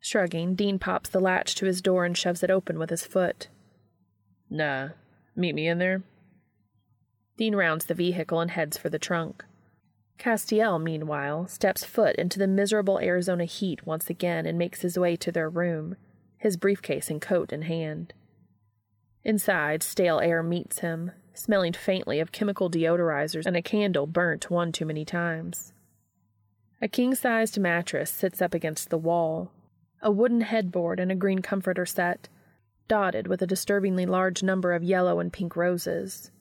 Shrugging, 0.00 0.54
Dean 0.54 0.78
pops 0.78 1.08
the 1.08 1.20
latch 1.20 1.54
to 1.56 1.66
his 1.66 1.80
door 1.80 2.04
and 2.04 2.16
shoves 2.16 2.42
it 2.42 2.50
open 2.50 2.78
with 2.78 2.90
his 2.90 3.04
foot. 3.04 3.48
Nah. 4.50 4.90
Meet 5.36 5.54
me 5.54 5.68
in 5.68 5.78
there? 5.78 6.02
Dean 7.36 7.54
rounds 7.54 7.86
the 7.86 7.94
vehicle 7.94 8.40
and 8.40 8.50
heads 8.50 8.76
for 8.76 8.90
the 8.90 8.98
trunk. 8.98 9.44
Castiel, 10.18 10.78
meanwhile, 10.78 11.46
steps 11.48 11.84
foot 11.84 12.16
into 12.16 12.38
the 12.38 12.46
miserable 12.46 12.98
Arizona 13.00 13.44
heat 13.44 13.86
once 13.86 14.10
again 14.10 14.44
and 14.46 14.58
makes 14.58 14.82
his 14.82 14.98
way 14.98 15.16
to 15.16 15.32
their 15.32 15.48
room, 15.48 15.96
his 16.36 16.56
briefcase 16.56 17.08
and 17.08 17.20
coat 17.20 17.52
in 17.52 17.62
hand. 17.62 18.12
Inside, 19.24 19.82
stale 19.82 20.20
air 20.20 20.42
meets 20.42 20.80
him, 20.80 21.12
smelling 21.32 21.72
faintly 21.72 22.20
of 22.20 22.32
chemical 22.32 22.70
deodorizers 22.70 23.46
and 23.46 23.56
a 23.56 23.62
candle 23.62 24.06
burnt 24.06 24.50
one 24.50 24.72
too 24.72 24.84
many 24.84 25.04
times. 25.04 25.72
A 26.84 26.88
king 26.88 27.14
sized 27.14 27.60
mattress 27.60 28.10
sits 28.10 28.42
up 28.42 28.54
against 28.54 28.90
the 28.90 28.98
wall, 28.98 29.52
a 30.02 30.10
wooden 30.10 30.40
headboard 30.40 30.98
and 30.98 31.12
a 31.12 31.14
green 31.14 31.40
comforter 31.40 31.86
set, 31.86 32.28
dotted 32.88 33.28
with 33.28 33.40
a 33.40 33.46
disturbingly 33.46 34.04
large 34.04 34.42
number 34.42 34.72
of 34.72 34.82
yellow 34.82 35.20
and 35.20 35.32
pink 35.32 35.54
roses. 35.54 36.32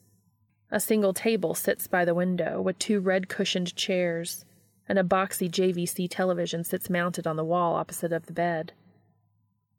A 0.71 0.79
single 0.79 1.13
table 1.13 1.53
sits 1.53 1.85
by 1.85 2.05
the 2.05 2.15
window 2.15 2.59
with 2.59 2.79
two 2.79 2.99
red 2.99 3.29
cushioned 3.29 3.75
chairs, 3.75 4.43
and 4.89 4.97
a 4.97 5.03
boxy 5.03 5.47
JVC 5.47 6.07
television 6.09 6.63
sits 6.63 6.89
mounted 6.89 7.27
on 7.27 7.35
the 7.35 7.45
wall 7.45 7.75
opposite 7.75 8.11
of 8.11 8.25
the 8.25 8.33
bed. 8.33 8.73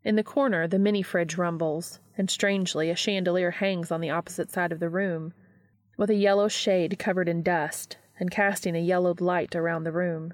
In 0.05 0.15
the 0.15 0.23
corner, 0.23 0.69
the 0.69 0.79
mini 0.79 1.03
fridge 1.03 1.37
rumbles, 1.37 1.99
and 2.17 2.31
strangely, 2.31 2.89
a 2.89 2.95
chandelier 2.95 3.51
hangs 3.51 3.91
on 3.91 4.01
the 4.01 4.11
opposite 4.11 4.53
side 4.53 4.71
of 4.71 4.79
the 4.79 4.89
room, 4.89 5.35
with 5.97 6.09
a 6.09 6.15
yellow 6.15 6.47
shade 6.47 7.01
covered 7.01 7.29
in 7.29 7.43
dust 7.43 7.97
and 8.21 8.31
casting 8.31 8.77
a 8.77 8.81
yellowed 8.81 9.21
light 9.21 9.57
around 9.57 9.83
the 9.83 9.91
room. 9.91 10.33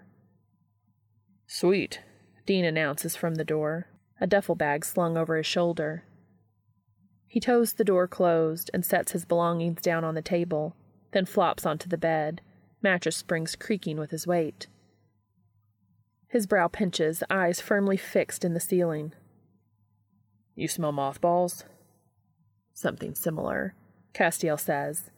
Sweet, 1.51 2.03
Dean 2.45 2.67
announces 2.67 3.17
from 3.17 3.37
the 3.37 3.45
door, 3.45 3.89
a 4.21 4.27
duffel 4.27 4.55
bag 4.55 4.85
slung 4.85 5.17
over 5.17 5.35
his 5.35 5.47
shoulder. 5.47 6.05
He 7.27 7.41
toes 7.41 7.73
the 7.73 7.85
door 7.85 8.07
closed 8.07 8.71
and 8.75 8.85
sets 8.85 9.13
his 9.13 9.25
belongings 9.25 9.81
down 9.81 10.05
on 10.05 10.15
the 10.15 10.23
table, 10.23 10.77
then 11.13 11.25
flops 11.25 11.65
onto 11.65 11.89
the 11.89 11.97
bed, 11.97 12.43
mattress 12.83 13.17
springs 13.17 13.57
creaking 13.57 13.99
with 13.99 14.11
his 14.11 14.27
weight. 14.27 14.67
His 16.29 16.47
brow 16.47 16.69
pinches, 16.69 17.23
eyes 17.31 17.61
firmly 17.61 17.97
fixed 17.97 18.45
in 18.45 18.53
the 18.53 18.61
ceiling. 18.61 19.15
You 20.55 20.69
smell 20.69 20.93
mothballs? 20.93 21.65
Something 22.75 23.15
similar, 23.15 23.75
Castiel 24.13 24.59
says. 24.61 25.11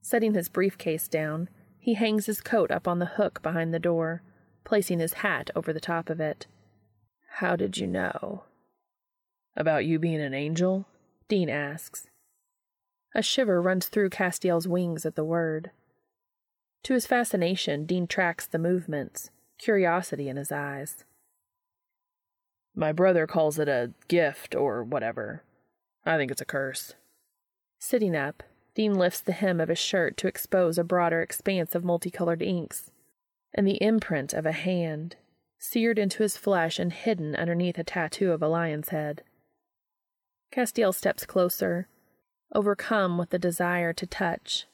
Setting 0.00 0.34
his 0.34 0.48
briefcase 0.48 1.08
down, 1.08 1.48
he 1.76 1.94
hangs 1.94 2.26
his 2.26 2.40
coat 2.40 2.70
up 2.70 2.86
on 2.86 3.00
the 3.00 3.06
hook 3.06 3.42
behind 3.42 3.74
the 3.74 3.80
door, 3.80 4.22
placing 4.64 4.98
his 4.98 5.14
hat 5.14 5.50
over 5.54 5.72
the 5.72 5.80
top 5.80 6.10
of 6.10 6.20
it. 6.20 6.46
How 7.38 7.56
did 7.56 7.78
you 7.78 7.86
know? 7.86 8.44
About 9.56 9.84
you 9.84 9.98
being 9.98 10.20
an 10.20 10.34
angel? 10.34 10.86
Dean 11.28 11.48
asks. 11.48 12.08
A 13.14 13.22
shiver 13.22 13.62
runs 13.62 13.88
through 13.88 14.10
Castiel's 14.10 14.66
wings 14.66 15.06
at 15.06 15.14
the 15.14 15.24
word. 15.24 15.70
To 16.84 16.94
his 16.94 17.06
fascination, 17.06 17.86
Dean 17.86 18.06
tracks 18.06 18.46
the 18.46 18.58
movements, 18.58 19.30
curiosity 19.58 20.28
in 20.28 20.36
his 20.36 20.50
eyes. 20.50 21.04
My 22.74 22.92
brother 22.92 23.26
calls 23.26 23.58
it 23.58 23.68
a 23.68 23.92
gift 24.08 24.54
or 24.54 24.82
whatever. 24.82 25.44
I 26.04 26.16
think 26.16 26.32
it's 26.32 26.40
a 26.40 26.46
curse. 26.46 26.94
Sitting 27.78 28.16
up, 28.16 28.42
Dean 28.74 28.94
lifts 28.94 29.20
the 29.20 29.32
hem 29.32 29.60
of 29.60 29.68
his 29.68 29.78
shirt 29.78 30.16
to 30.16 30.26
expose 30.26 30.76
a 30.76 30.84
broader 30.84 31.22
expanse 31.22 31.74
of 31.76 31.84
multicolored 31.84 32.42
inks 32.42 32.90
and 33.54 33.66
the 33.66 33.82
imprint 33.82 34.32
of 34.32 34.44
a 34.44 34.52
hand, 34.52 35.16
seared 35.58 35.98
into 35.98 36.22
his 36.22 36.36
flesh 36.36 36.78
and 36.78 36.92
hidden 36.92 37.34
underneath 37.36 37.78
a 37.78 37.84
tattoo 37.84 38.32
of 38.32 38.42
a 38.42 38.48
lion's 38.48 38.88
head. 38.90 39.22
Castiel 40.52 40.92
steps 40.92 41.24
closer, 41.24 41.88
overcome 42.54 43.16
with 43.16 43.30
the 43.30 43.38
desire 43.38 43.92
to 43.92 44.06
touch, 44.06 44.66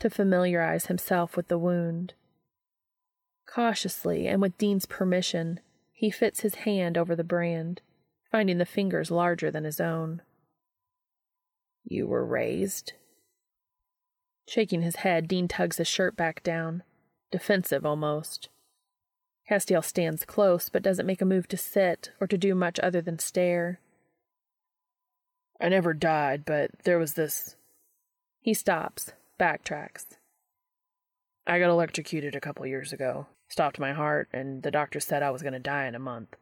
to 0.00 0.10
familiarize 0.10 0.86
himself 0.86 1.36
with 1.36 1.48
the 1.48 1.58
wound. 1.58 2.14
Cautiously 3.46 4.26
and 4.26 4.42
with 4.42 4.58
Dean's 4.58 4.86
permission, 4.86 5.60
he 5.92 6.10
fits 6.10 6.40
his 6.40 6.56
hand 6.56 6.98
over 6.98 7.14
the 7.14 7.24
brand, 7.24 7.80
finding 8.30 8.58
the 8.58 8.66
fingers 8.66 9.10
larger 9.10 9.50
than 9.50 9.64
his 9.64 9.80
own. 9.80 10.22
You 11.84 12.06
were 12.06 12.24
raised? 12.24 12.94
Shaking 14.48 14.82
his 14.82 14.96
head, 14.96 15.28
Dean 15.28 15.48
tugs 15.48 15.76
his 15.76 15.86
shirt 15.86 16.16
back 16.16 16.42
down, 16.42 16.82
defensive 17.34 17.84
almost. 17.84 18.48
Castiel 19.50 19.82
stands 19.82 20.24
close, 20.24 20.68
but 20.68 20.84
doesn't 20.84 21.04
make 21.04 21.20
a 21.20 21.24
move 21.24 21.48
to 21.48 21.56
sit 21.56 22.12
or 22.20 22.28
to 22.28 22.38
do 22.38 22.54
much 22.54 22.78
other 22.78 23.00
than 23.00 23.18
stare. 23.18 23.80
I 25.60 25.68
never 25.68 25.92
died, 25.94 26.44
but 26.44 26.70
there 26.84 26.96
was 26.96 27.14
this. 27.14 27.56
He 28.40 28.54
stops, 28.54 29.10
backtracks. 29.36 30.16
I 31.44 31.58
got 31.58 31.70
electrocuted 31.70 32.36
a 32.36 32.40
couple 32.40 32.64
years 32.66 32.92
ago. 32.92 33.26
Stopped 33.48 33.80
my 33.80 33.92
heart, 33.92 34.28
and 34.32 34.62
the 34.62 34.70
doctor 34.70 35.00
said 35.00 35.24
I 35.24 35.32
was 35.32 35.42
going 35.42 35.54
to 35.54 35.58
die 35.58 35.86
in 35.86 35.96
a 35.96 35.98
month. 35.98 36.36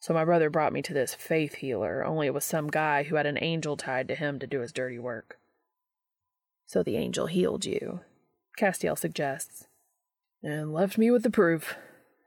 So 0.00 0.12
my 0.12 0.24
brother 0.24 0.50
brought 0.50 0.72
me 0.72 0.82
to 0.82 0.92
this 0.92 1.14
faith 1.14 1.54
healer, 1.54 2.04
only 2.04 2.26
it 2.26 2.34
was 2.34 2.44
some 2.44 2.66
guy 2.66 3.04
who 3.04 3.14
had 3.14 3.26
an 3.26 3.38
angel 3.40 3.76
tied 3.76 4.08
to 4.08 4.16
him 4.16 4.40
to 4.40 4.48
do 4.48 4.62
his 4.62 4.72
dirty 4.72 4.98
work. 4.98 5.38
So 6.66 6.82
the 6.82 6.96
angel 6.96 7.28
healed 7.28 7.64
you, 7.64 8.00
Castiel 8.58 8.98
suggests. 8.98 9.67
And 10.42 10.72
left 10.72 10.98
me 10.98 11.10
with 11.10 11.22
the 11.22 11.30
proof. 11.30 11.76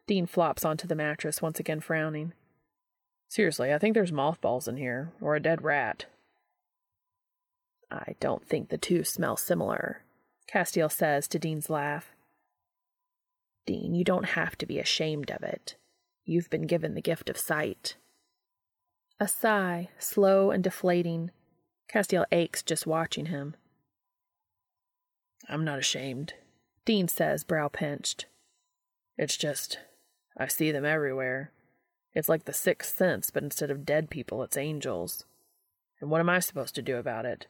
Dean 0.07 0.25
flops 0.25 0.65
onto 0.65 0.87
the 0.87 0.95
mattress, 0.95 1.41
once 1.41 1.59
again 1.59 1.79
frowning. 1.79 2.33
Seriously, 3.29 3.73
I 3.73 3.77
think 3.77 3.93
there's 3.93 4.11
mothballs 4.11 4.67
in 4.67 4.77
here, 4.77 5.13
or 5.21 5.35
a 5.35 5.39
dead 5.39 5.63
rat. 5.63 6.05
I 7.89 8.15
don't 8.19 8.45
think 8.45 8.69
the 8.69 8.77
two 8.77 9.03
smell 9.03 9.37
similar, 9.37 10.03
Castiel 10.51 10.91
says 10.91 11.27
to 11.29 11.39
Dean's 11.39 11.69
laugh. 11.69 12.13
Dean, 13.65 13.95
you 13.95 14.03
don't 14.03 14.29
have 14.29 14.57
to 14.57 14.65
be 14.65 14.79
ashamed 14.79 15.31
of 15.31 15.43
it. 15.43 15.75
You've 16.25 16.49
been 16.49 16.67
given 16.67 16.93
the 16.93 17.01
gift 17.01 17.29
of 17.29 17.37
sight. 17.37 17.95
A 19.19 19.27
sigh, 19.27 19.89
slow 19.97 20.51
and 20.51 20.63
deflating. 20.63 21.31
Castiel 21.87 22.25
aches 22.31 22.63
just 22.63 22.87
watching 22.87 23.27
him. 23.27 23.55
I'm 25.47 25.63
not 25.63 25.79
ashamed, 25.79 26.33
Dean 26.85 27.07
says, 27.07 27.43
brow 27.43 27.67
pinched. 27.67 28.25
It's 29.17 29.37
just, 29.37 29.79
I 30.37 30.47
see 30.47 30.71
them 30.71 30.85
everywhere. 30.85 31.51
It's 32.13 32.29
like 32.29 32.45
the 32.45 32.53
sixth 32.53 32.95
sense, 32.97 33.29
but 33.29 33.43
instead 33.43 33.71
of 33.71 33.85
dead 33.85 34.09
people, 34.09 34.43
it's 34.43 34.57
angels. 34.57 35.25
And 35.99 36.09
what 36.09 36.19
am 36.19 36.29
I 36.29 36.39
supposed 36.39 36.75
to 36.75 36.81
do 36.81 36.97
about 36.97 37.25
it? 37.25 37.47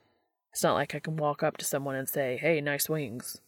It's 0.51 0.63
not 0.63 0.73
like 0.73 0.93
I 0.93 0.99
can 0.99 1.15
walk 1.15 1.41
up 1.41 1.57
to 1.57 1.65
someone 1.65 1.95
and 1.95 2.09
say, 2.09 2.37
hey, 2.37 2.59
nice 2.59 2.89
wings. 2.89 3.39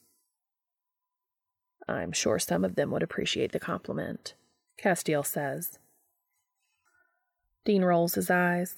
I'm 1.88 2.14
sure 2.14 2.40
some 2.40 2.64
of 2.64 2.76
them 2.76 2.92
would 2.92 3.04
appreciate 3.04 3.52
the 3.52 3.60
compliment, 3.60 4.36
Castiel 4.82 5.26
says. 5.26 5.80
Dean 7.66 7.84
rolls 7.84 8.16
his 8.16 8.30
eyes. 8.30 8.78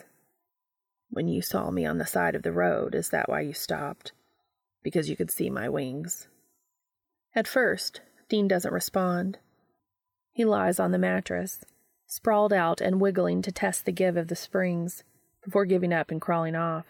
When 1.11 1.27
you 1.27 1.43
saw 1.43 1.69
me 1.69 1.85
on 1.85 1.99
the 1.99 2.05
side 2.05 2.33
of 2.33 2.41
the 2.41 2.51
road, 2.51 2.95
is 2.95 3.09
that 3.09 3.29
why 3.29 3.41
you 3.41 3.53
stopped? 3.53 4.11
Because 4.83 5.09
you 5.09 5.15
could 5.15 5.31
see 5.31 5.51
my 5.51 5.69
wings? 5.69 6.27
At 7.35 7.47
first, 7.47 8.01
Dean 8.29 8.47
doesn't 8.47 8.73
respond. 8.73 9.39
He 10.31 10.45
lies 10.45 10.79
on 10.79 10.91
the 10.91 10.97
mattress, 10.97 11.59
sprawled 12.07 12.53
out 12.53 12.79
and 12.79 13.01
wiggling 13.01 13.41
to 13.41 13.51
test 13.51 13.85
the 13.85 13.91
give 13.91 14.15
of 14.15 14.29
the 14.29 14.35
springs, 14.35 15.03
before 15.43 15.65
giving 15.65 15.93
up 15.93 16.09
and 16.09 16.21
crawling 16.21 16.55
off. 16.55 16.85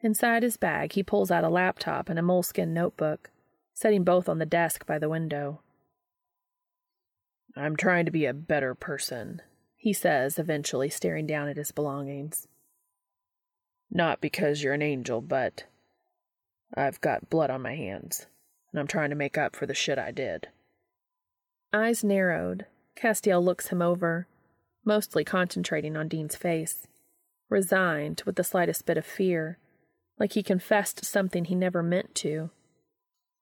Inside 0.00 0.42
his 0.42 0.56
bag, 0.56 0.92
he 0.92 1.02
pulls 1.02 1.30
out 1.30 1.44
a 1.44 1.48
laptop 1.48 2.08
and 2.08 2.18
a 2.18 2.22
moleskin 2.22 2.74
notebook, 2.74 3.30
setting 3.74 4.04
both 4.04 4.28
on 4.28 4.38
the 4.38 4.46
desk 4.46 4.86
by 4.86 4.98
the 4.98 5.08
window. 5.08 5.60
I'm 7.56 7.76
trying 7.76 8.04
to 8.04 8.10
be 8.10 8.26
a 8.26 8.34
better 8.34 8.74
person, 8.74 9.40
he 9.76 9.94
says, 9.94 10.38
eventually 10.38 10.90
staring 10.90 11.26
down 11.26 11.48
at 11.48 11.56
his 11.56 11.72
belongings. 11.72 12.46
Not 13.90 14.20
because 14.20 14.62
you're 14.62 14.74
an 14.74 14.82
angel, 14.82 15.22
but 15.22 15.64
I've 16.74 17.00
got 17.00 17.30
blood 17.30 17.50
on 17.50 17.62
my 17.62 17.74
hands, 17.74 18.26
and 18.72 18.80
I'm 18.80 18.86
trying 18.86 19.10
to 19.10 19.16
make 19.16 19.38
up 19.38 19.54
for 19.54 19.66
the 19.66 19.74
shit 19.74 19.98
I 19.98 20.10
did. 20.10 20.48
Eyes 21.72 22.04
narrowed, 22.04 22.66
Castiel 22.96 23.44
looks 23.44 23.68
him 23.68 23.82
over, 23.82 24.26
mostly 24.84 25.24
concentrating 25.24 25.96
on 25.96 26.08
Dean's 26.08 26.36
face, 26.36 26.86
resigned 27.48 28.22
with 28.24 28.36
the 28.36 28.44
slightest 28.44 28.86
bit 28.86 28.96
of 28.96 29.04
fear, 29.04 29.58
like 30.18 30.32
he 30.32 30.42
confessed 30.42 31.04
something 31.04 31.44
he 31.44 31.54
never 31.54 31.82
meant 31.82 32.14
to. 32.16 32.50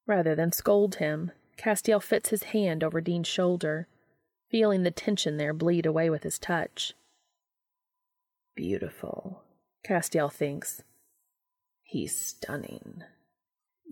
Rather 0.06 0.34
than 0.34 0.52
scold 0.52 0.96
him, 0.96 1.30
Castiel 1.56 2.02
fits 2.02 2.30
his 2.30 2.44
hand 2.44 2.82
over 2.82 3.00
Dean's 3.00 3.28
shoulder, 3.28 3.86
feeling 4.50 4.82
the 4.82 4.90
tension 4.90 5.36
there 5.36 5.52
bleed 5.52 5.86
away 5.86 6.10
with 6.10 6.24
his 6.24 6.38
touch. 6.38 6.94
Beautiful, 8.56 9.42
Castiel 9.86 10.32
thinks. 10.32 10.82
He's 11.82 12.16
stunning. 12.16 13.04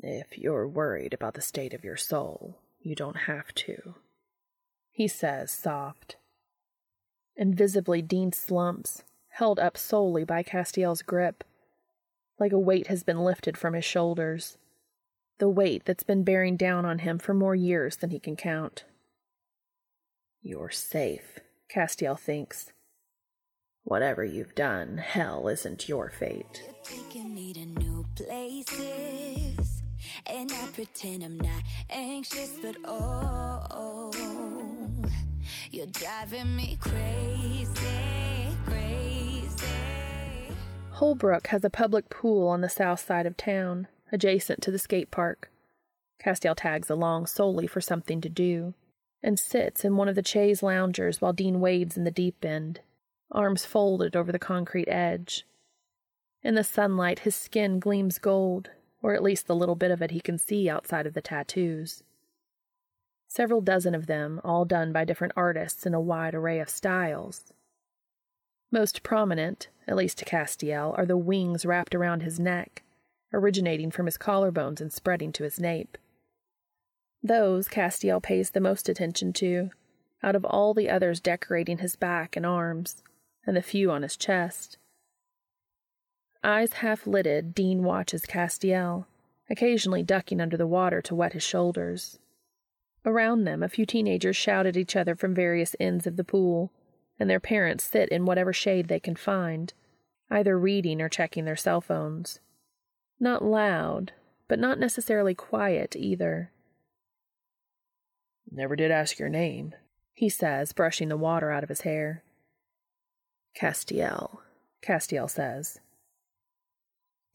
If 0.02 0.36
you're 0.36 0.68
worried 0.68 1.14
about 1.14 1.34
the 1.34 1.40
state 1.40 1.72
of 1.72 1.84
your 1.84 1.96
soul, 1.96 2.58
you 2.80 2.94
don't 2.94 3.16
have 3.16 3.54
to 3.54 3.94
he 4.92 5.08
says, 5.08 5.50
soft. 5.50 6.16
Invisibly, 7.34 8.02
Dean 8.02 8.30
slumps, 8.30 9.02
held 9.30 9.58
up 9.58 9.78
solely 9.78 10.22
by 10.22 10.42
Castiel's 10.42 11.00
grip, 11.00 11.42
like 12.38 12.52
a 12.52 12.58
weight 12.58 12.88
has 12.88 13.02
been 13.02 13.24
lifted 13.24 13.56
from 13.56 13.72
his 13.72 13.86
shoulders. 13.86 14.58
The 15.38 15.48
weight 15.48 15.86
that's 15.86 16.04
been 16.04 16.24
bearing 16.24 16.56
down 16.56 16.84
on 16.84 16.98
him 17.00 17.18
for 17.18 17.32
more 17.32 17.54
years 17.54 17.96
than 17.96 18.10
he 18.10 18.20
can 18.20 18.36
count. 18.36 18.84
You're 20.42 20.70
safe, 20.70 21.38
Castiel 21.74 22.18
thinks. 22.18 22.72
Whatever 23.84 24.24
you've 24.24 24.54
done, 24.54 24.98
hell 24.98 25.48
isn't 25.48 25.88
your 25.88 26.10
fate. 26.10 26.62
You're 28.76 29.64
and 30.26 30.50
I 30.52 30.66
pretend 30.68 31.22
I'm 31.22 31.38
not 31.38 31.62
anxious, 31.90 32.58
but 32.62 32.76
oh, 32.84 33.66
oh, 33.70 35.04
you're 35.70 35.86
driving 35.86 36.56
me 36.56 36.78
crazy, 36.80 37.68
crazy. 38.66 39.64
Holbrook 40.90 41.48
has 41.48 41.64
a 41.64 41.70
public 41.70 42.08
pool 42.10 42.48
on 42.48 42.60
the 42.60 42.68
south 42.68 43.00
side 43.00 43.26
of 43.26 43.36
town, 43.36 43.88
adjacent 44.12 44.62
to 44.62 44.70
the 44.70 44.78
skate 44.78 45.10
park. 45.10 45.50
Castiel 46.22 46.54
tags 46.56 46.90
along 46.90 47.26
solely 47.26 47.66
for 47.66 47.80
something 47.80 48.20
to 48.20 48.28
do, 48.28 48.74
and 49.22 49.38
sits 49.38 49.84
in 49.84 49.96
one 49.96 50.08
of 50.08 50.14
the 50.14 50.24
chaise 50.24 50.62
loungers 50.62 51.20
while 51.20 51.32
Dean 51.32 51.60
wades 51.60 51.96
in 51.96 52.04
the 52.04 52.10
deep 52.10 52.44
end, 52.44 52.80
arms 53.30 53.64
folded 53.64 54.14
over 54.14 54.30
the 54.30 54.38
concrete 54.38 54.88
edge. 54.88 55.46
In 56.42 56.54
the 56.54 56.64
sunlight, 56.64 57.20
his 57.20 57.34
skin 57.34 57.78
gleams 57.78 58.18
gold, 58.18 58.70
or 59.02 59.14
at 59.14 59.22
least 59.22 59.46
the 59.46 59.56
little 59.56 59.74
bit 59.74 59.90
of 59.90 60.00
it 60.00 60.12
he 60.12 60.20
can 60.20 60.38
see 60.38 60.68
outside 60.68 61.06
of 61.06 61.14
the 61.14 61.20
tattoos. 61.20 62.02
Several 63.28 63.60
dozen 63.60 63.94
of 63.94 64.06
them, 64.06 64.40
all 64.44 64.64
done 64.64 64.92
by 64.92 65.04
different 65.04 65.32
artists 65.36 65.86
in 65.86 65.94
a 65.94 66.00
wide 66.00 66.34
array 66.34 66.60
of 66.60 66.68
styles. 66.68 67.52
Most 68.70 69.02
prominent, 69.02 69.68
at 69.86 69.96
least 69.96 70.18
to 70.18 70.24
Castiel, 70.24 70.94
are 70.96 71.06
the 71.06 71.16
wings 71.16 71.66
wrapped 71.66 71.94
around 71.94 72.22
his 72.22 72.38
neck, 72.38 72.82
originating 73.32 73.90
from 73.90 74.06
his 74.06 74.18
collarbones 74.18 74.80
and 74.80 74.92
spreading 74.92 75.32
to 75.32 75.44
his 75.44 75.58
nape. 75.58 75.98
Those 77.22 77.68
Castiel 77.68 78.22
pays 78.22 78.50
the 78.50 78.60
most 78.60 78.88
attention 78.88 79.32
to, 79.34 79.70
out 80.22 80.36
of 80.36 80.44
all 80.44 80.74
the 80.74 80.90
others 80.90 81.20
decorating 81.20 81.78
his 81.78 81.96
back 81.96 82.36
and 82.36 82.46
arms, 82.46 83.02
and 83.46 83.56
the 83.56 83.62
few 83.62 83.90
on 83.90 84.02
his 84.02 84.16
chest. 84.16 84.78
Eyes 86.44 86.74
half 86.74 87.06
lidded, 87.06 87.54
Dean 87.54 87.84
watches 87.84 88.26
Castiel, 88.26 89.06
occasionally 89.48 90.02
ducking 90.02 90.40
under 90.40 90.56
the 90.56 90.66
water 90.66 91.00
to 91.02 91.14
wet 91.14 91.34
his 91.34 91.42
shoulders. 91.42 92.18
Around 93.04 93.44
them, 93.44 93.62
a 93.62 93.68
few 93.68 93.86
teenagers 93.86 94.36
shout 94.36 94.66
at 94.66 94.76
each 94.76 94.96
other 94.96 95.14
from 95.14 95.34
various 95.34 95.76
ends 95.78 96.06
of 96.06 96.16
the 96.16 96.24
pool, 96.24 96.72
and 97.18 97.30
their 97.30 97.40
parents 97.40 97.84
sit 97.84 98.08
in 98.08 98.24
whatever 98.24 98.52
shade 98.52 98.88
they 98.88 98.98
can 98.98 99.14
find, 99.14 99.72
either 100.30 100.58
reading 100.58 101.00
or 101.00 101.08
checking 101.08 101.44
their 101.44 101.56
cell 101.56 101.80
phones. 101.80 102.40
Not 103.20 103.44
loud, 103.44 104.12
but 104.48 104.58
not 104.58 104.80
necessarily 104.80 105.34
quiet 105.34 105.94
either. 105.94 106.50
Never 108.50 108.74
did 108.74 108.90
ask 108.90 109.18
your 109.18 109.28
name, 109.28 109.74
he 110.12 110.28
says, 110.28 110.72
brushing 110.72 111.08
the 111.08 111.16
water 111.16 111.50
out 111.50 111.62
of 111.62 111.68
his 111.68 111.82
hair. 111.82 112.24
Castiel, 113.56 114.40
Castiel 114.82 115.30
says. 115.30 115.78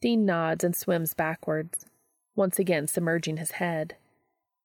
Dean 0.00 0.24
nods 0.24 0.62
and 0.62 0.76
swims 0.76 1.14
backwards, 1.14 1.86
once 2.36 2.58
again 2.58 2.86
submerging 2.86 3.38
his 3.38 3.52
head. 3.52 3.96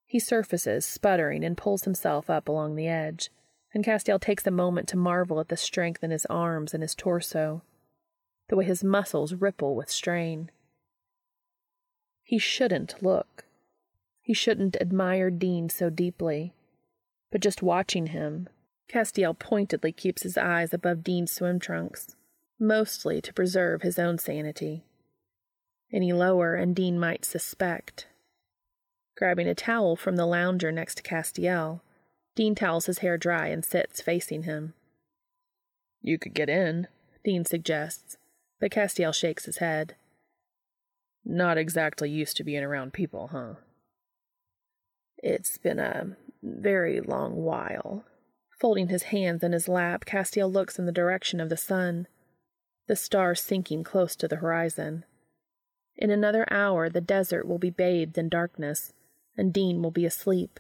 He 0.06 0.20
surfaces, 0.20 0.86
sputtering, 0.86 1.44
and 1.44 1.58
pulls 1.58 1.86
himself 1.86 2.30
up 2.30 2.48
along 2.48 2.76
the 2.76 2.88
edge, 2.88 3.32
and 3.74 3.84
Castiel 3.84 4.20
takes 4.20 4.46
a 4.46 4.52
moment 4.52 4.88
to 4.90 4.98
marvel 4.98 5.40
at 5.40 5.48
the 5.48 5.58
strength 5.58 6.04
in 6.04 6.12
his 6.12 6.28
arms 6.28 6.74
and 6.74 6.84
his 6.84 6.94
torso, 6.94 7.64
the 8.48 8.56
way 8.56 8.66
his 8.66 8.84
muscles 8.84 9.34
ripple 9.34 9.76
with 9.76 9.90
strain. 9.90 10.52
He 12.22 12.38
shouldn't 12.38 13.02
look. 13.02 13.46
He 14.22 14.34
shouldn't 14.34 14.78
admire 14.80 15.32
Dean 15.32 15.68
so 15.70 15.90
deeply. 15.90 16.54
But 17.32 17.42
just 17.42 17.64
watching 17.64 18.08
him, 18.08 18.48
Castiel 18.88 19.34
pointedly 19.34 19.92
keeps 19.92 20.22
his 20.22 20.38
eyes 20.38 20.74
above 20.74 21.04
Dean's 21.04 21.32
swim 21.32 21.60
trunks, 21.60 22.16
mostly 22.60 23.20
to 23.22 23.34
preserve 23.34 23.82
his 23.82 23.98
own 23.98 24.20
sanity. 24.20 24.84
Any 25.94 26.12
lower, 26.12 26.56
and 26.56 26.76
Dean 26.76 27.00
might 27.00 27.24
suspect. 27.24 28.08
Grabbing 29.16 29.48
a 29.48 29.54
towel 29.54 29.96
from 29.96 30.16
the 30.16 30.26
lounger 30.26 30.72
next 30.72 30.96
to 30.96 31.04
Castiel, 31.04 31.82
Dean 32.36 32.56
towels 32.56 32.88
his 32.88 33.00
hair 33.00 33.16
dry 33.16 33.48
and 33.48 33.64
sits 33.64 34.02
facing 34.02 34.44
him. 34.44 34.74
You 36.02 36.18
could 36.18 36.34
get 36.34 36.50
in, 36.50 36.88
Dean 37.24 37.46
suggests, 37.46 38.18
but 38.60 38.72
Castiel 38.72 39.14
shakes 39.14 39.46
his 39.46 39.58
head. 39.58 39.96
Not 41.24 41.60
exactly 41.60 42.10
used 42.10 42.38
to 42.38 42.44
being 42.44 42.64
around 42.64 42.94
people, 42.94 43.28
huh? 43.28 43.54
It's 45.18 45.58
been 45.60 45.80
a 45.80 46.18
very 46.42 47.00
long 47.00 47.36
while. 47.36 48.04
Folding 48.60 48.90
his 48.90 49.04
hands 49.04 49.44
in 49.44 49.52
his 49.52 49.70
lap, 49.70 50.06
Castiel 50.06 50.52
looks 50.52 50.80
in 50.80 50.86
the 50.86 50.92
direction 50.92 51.40
of 51.40 51.50
the 51.50 51.58
sun, 51.58 52.08
the 52.88 52.96
stars 52.96 53.42
sinking 53.42 53.84
close 53.84 54.16
to 54.16 54.28
the 54.28 54.38
horizon. 54.38 55.06
In 55.98 56.10
another 56.10 56.46
hour, 56.52 56.90
the 56.90 57.02
desert 57.02 57.48
will 57.48 57.60
be 57.60 57.70
bathed 57.70 58.18
in 58.18 58.30
darkness, 58.30 58.94
and 59.38 59.54
Dean 59.54 59.82
will 59.82 59.92
be 59.92 60.06
asleep. 60.06 60.60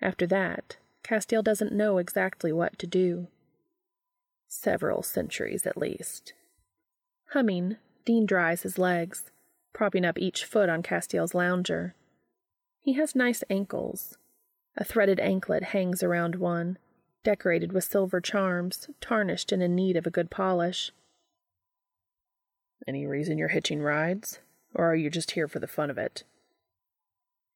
After 0.00 0.26
that, 0.26 0.76
Castiel 1.02 1.42
doesn't 1.42 1.72
know 1.72 1.98
exactly 1.98 2.52
what 2.52 2.78
to 2.78 2.86
do. 2.86 3.28
Several 4.48 5.02
centuries 5.02 5.66
at 5.66 5.76
least. 5.76 6.34
Humming, 7.30 7.76
Dean 8.04 8.26
dries 8.26 8.62
his 8.62 8.78
legs, 8.78 9.30
propping 9.72 10.04
up 10.04 10.18
each 10.18 10.44
foot 10.44 10.68
on 10.68 10.82
Castiel's 10.82 11.34
lounger. 11.34 11.94
He 12.80 12.94
has 12.94 13.14
nice 13.14 13.44
ankles. 13.48 14.16
A 14.76 14.84
threaded 14.84 15.20
anklet 15.20 15.64
hangs 15.64 16.02
around 16.02 16.36
one, 16.36 16.78
decorated 17.22 17.72
with 17.72 17.84
silver 17.84 18.20
charms, 18.20 18.88
tarnished 19.00 19.52
and 19.52 19.62
in 19.62 19.74
need 19.74 19.96
of 19.96 20.06
a 20.06 20.10
good 20.10 20.30
polish. 20.30 20.92
Any 22.86 23.06
reason 23.06 23.36
you're 23.36 23.48
hitching 23.48 23.82
rides? 23.82 24.40
Or 24.74 24.90
are 24.90 24.96
you 24.96 25.10
just 25.10 25.32
here 25.32 25.48
for 25.48 25.58
the 25.58 25.66
fun 25.66 25.90
of 25.90 25.98
it? 25.98 26.24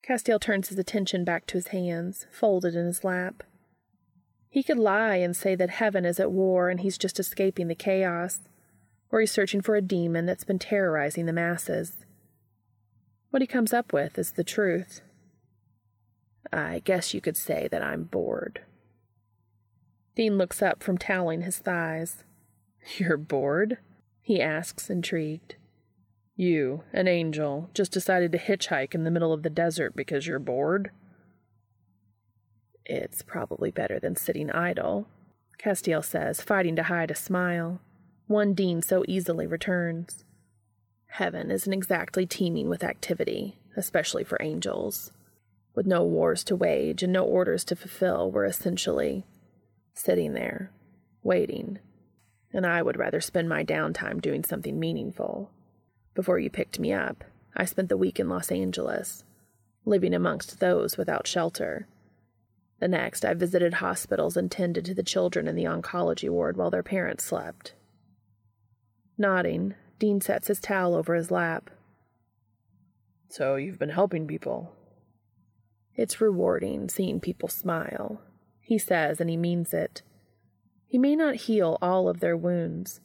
Castiel 0.07 0.41
turns 0.41 0.69
his 0.69 0.79
attention 0.79 1.25
back 1.25 1.47
to 1.47 1.55
his 1.55 1.69
hands, 1.69 2.27
folded 2.31 2.75
in 2.75 2.87
his 2.87 3.05
lap. 3.05 3.43
He 4.51 4.63
could 4.63 4.79
lie 4.79 5.17
and 5.17 5.35
say 5.37 5.55
that 5.55 5.71
heaven 5.71 6.05
is 6.05 6.21
at 6.21 6.31
war 6.31 6.69
and 6.69 6.81
he's 6.81 6.99
just 6.99 7.19
escaping 7.19 7.69
the 7.69 7.75
chaos, 7.75 8.41
or 9.11 9.21
he's 9.21 9.33
searching 9.33 9.63
for 9.63 9.77
a 9.77 9.83
demon 9.83 10.27
that's 10.27 10.45
been 10.45 10.59
terrorizing 10.59 11.27
the 11.27 11.33
masses. 11.33 12.05
What 13.31 13.43
he 13.43 13.47
comes 13.47 13.73
up 13.73 13.93
with 13.93 14.19
is 14.19 14.33
the 14.33 14.45
truth. 14.45 15.01
I 16.53 16.81
guess 16.85 17.15
you 17.15 17.21
could 17.21 17.37
say 17.37 17.69
that 17.71 17.83
I'm 17.83 18.05
bored. 18.05 18.61
Dean 20.15 20.39
looks 20.39 20.63
up 20.63 20.83
from 20.83 20.99
toweling 20.99 21.43
his 21.43 21.59
thighs. 21.59 22.23
You're 22.99 23.17
bored? 23.17 23.79
he 24.23 24.41
asks, 24.41 24.89
intrigued. 24.89 25.57
You, 26.37 26.83
an 26.93 27.07
angel, 27.07 27.71
just 27.75 27.93
decided 27.93 28.33
to 28.33 28.39
hitchhike 28.39 28.95
in 28.95 29.05
the 29.05 29.11
middle 29.11 29.33
of 29.33 29.43
the 29.43 29.51
desert 29.51 29.95
because 29.95 30.27
you're 30.27 30.39
bored? 30.39 30.91
It's 32.85 33.23
probably 33.23 33.71
better 33.71 34.01
than 34.01 34.17
sitting 34.17 34.51
idle, 34.51 35.07
Castiel 35.59 36.05
says, 36.05 36.41
fighting 36.41 36.77
to 36.77 36.83
hide 36.85 37.11
a 37.11 37.15
smile. 37.15 37.81
One 38.27 38.53
Dean 38.53 38.83
so 38.83 39.05
easily 39.07 39.47
returns. 39.47 40.25
Heaven 41.07 41.51
isn't 41.51 41.73
exactly 41.73 42.27
teeming 42.27 42.69
with 42.69 42.83
activity, 42.83 43.59
especially 43.77 44.25
for 44.25 44.37
angels. 44.43 45.13
With 45.75 45.87
no 45.87 46.03
wars 46.03 46.43
to 46.45 46.57
wage 46.57 47.03
and 47.03 47.13
no 47.13 47.25
orders 47.25 47.65
to 47.67 47.77
fulfill, 47.77 48.31
we're 48.31 48.45
essentially 48.45 49.25
sitting 49.95 50.35
there, 50.35 50.73
waiting. 51.23 51.79
And 52.53 52.67
I 52.67 52.83
would 52.83 52.99
rather 52.99 53.21
spend 53.21 53.49
my 53.49 53.65
downtime 53.65 54.21
doing 54.21 54.45
something 54.45 54.79
meaningful. 54.79 55.51
Before 56.15 56.39
you 56.39 56.49
picked 56.51 56.79
me 56.79 56.93
up, 56.93 57.25
I 57.57 57.65
spent 57.65 57.89
the 57.89 57.97
week 57.97 58.21
in 58.21 58.29
Los 58.29 58.51
Angeles, 58.51 59.25
living 59.85 60.15
amongst 60.15 60.61
those 60.61 60.97
without 60.97 61.27
shelter. 61.27 61.89
The 62.81 62.89
next, 62.89 63.25
I 63.25 63.35
visited 63.35 63.75
hospitals 63.75 64.37
and 64.37 64.51
tended 64.51 64.85
to 64.87 64.95
the 64.95 65.03
children 65.03 65.49
in 65.49 65.57
the 65.57 65.65
oncology 65.65 66.29
ward 66.29 66.57
while 66.57 66.71
their 66.71 66.83
parents 66.83 67.25
slept. 67.25 67.75
Nodding, 69.17 69.75
Dean 69.99 70.21
sets 70.21 70.49
his 70.49 70.61
towel 70.61 70.95
over 70.95 71.15
his 71.15 71.31
lap. 71.31 71.71
So 73.29 73.57
you've 73.57 73.79
been 73.79 73.91
helping 73.91 74.27
people? 74.27 74.73
It's 75.97 76.21
rewarding 76.21 76.89
seeing 76.89 77.21
people 77.21 77.49
smile, 77.49 78.21
he 78.61 78.79
says, 78.79 79.21
and 79.21 79.31
he 79.31 79.37
means 79.37 79.73
it. 79.73 80.03
He 80.87 80.99
may 80.99 81.17
not 81.17 81.37
heal 81.37 81.79
all 81.81 82.09
of 82.09 82.21
their 82.21 82.37
wounds, 82.37 83.01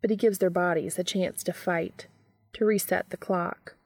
but 0.00 0.10
he 0.10 0.16
gives 0.16 0.38
their 0.38 0.50
bodies 0.50 0.98
a 0.98 1.04
chance 1.04 1.42
to 1.44 1.52
fight, 1.52 2.06
to 2.54 2.64
reset 2.64 3.10
the 3.10 3.16
clock. 3.16 3.76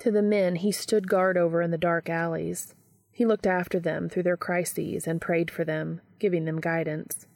To 0.00 0.10
the 0.10 0.22
men 0.22 0.56
he 0.56 0.72
stood 0.72 1.08
guard 1.08 1.36
over 1.36 1.62
in 1.62 1.70
the 1.70 1.78
dark 1.78 2.10
alleys, 2.10 2.74
he 3.10 3.24
looked 3.24 3.46
after 3.46 3.80
them 3.80 4.08
through 4.08 4.24
their 4.24 4.36
crises 4.36 5.06
and 5.06 5.20
prayed 5.20 5.50
for 5.50 5.64
them, 5.64 6.02
giving 6.18 6.44
them 6.44 6.60
guidance. 6.60 7.26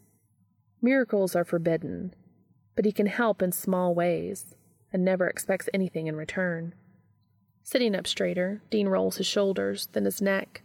Miracles 0.83 1.35
are 1.35 1.45
forbidden, 1.45 2.15
but 2.77 2.85
he 2.85 2.93
can 2.93 3.07
help 3.07 3.41
in 3.43 3.53
small 3.53 3.95
ways 3.95 4.55
and 4.93 5.05
never 5.05 5.27
expects 5.27 5.69
anything 5.73 6.07
in 6.07 6.17
return. 6.17 6.75
Sitting 7.63 7.95
up 7.95 8.07
straighter, 8.07 8.63
Dean 8.71 8.89
rolls 8.89 9.19
his 9.19 9.27
shoulders, 9.27 9.89
then 9.93 10.05
his 10.05 10.21
neck. 10.21 10.63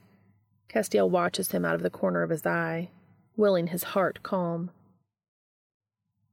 Castiel 0.69 1.10
watches 1.10 1.52
him 1.52 1.63
out 1.63 1.76
of 1.76 1.84
the 1.84 1.89
corner 1.89 2.24
of 2.24 2.30
his 2.30 2.45
eye, 2.45 2.89
willing 3.38 3.67
his 3.67 3.84
heart 3.84 4.24
calm. 4.24 4.71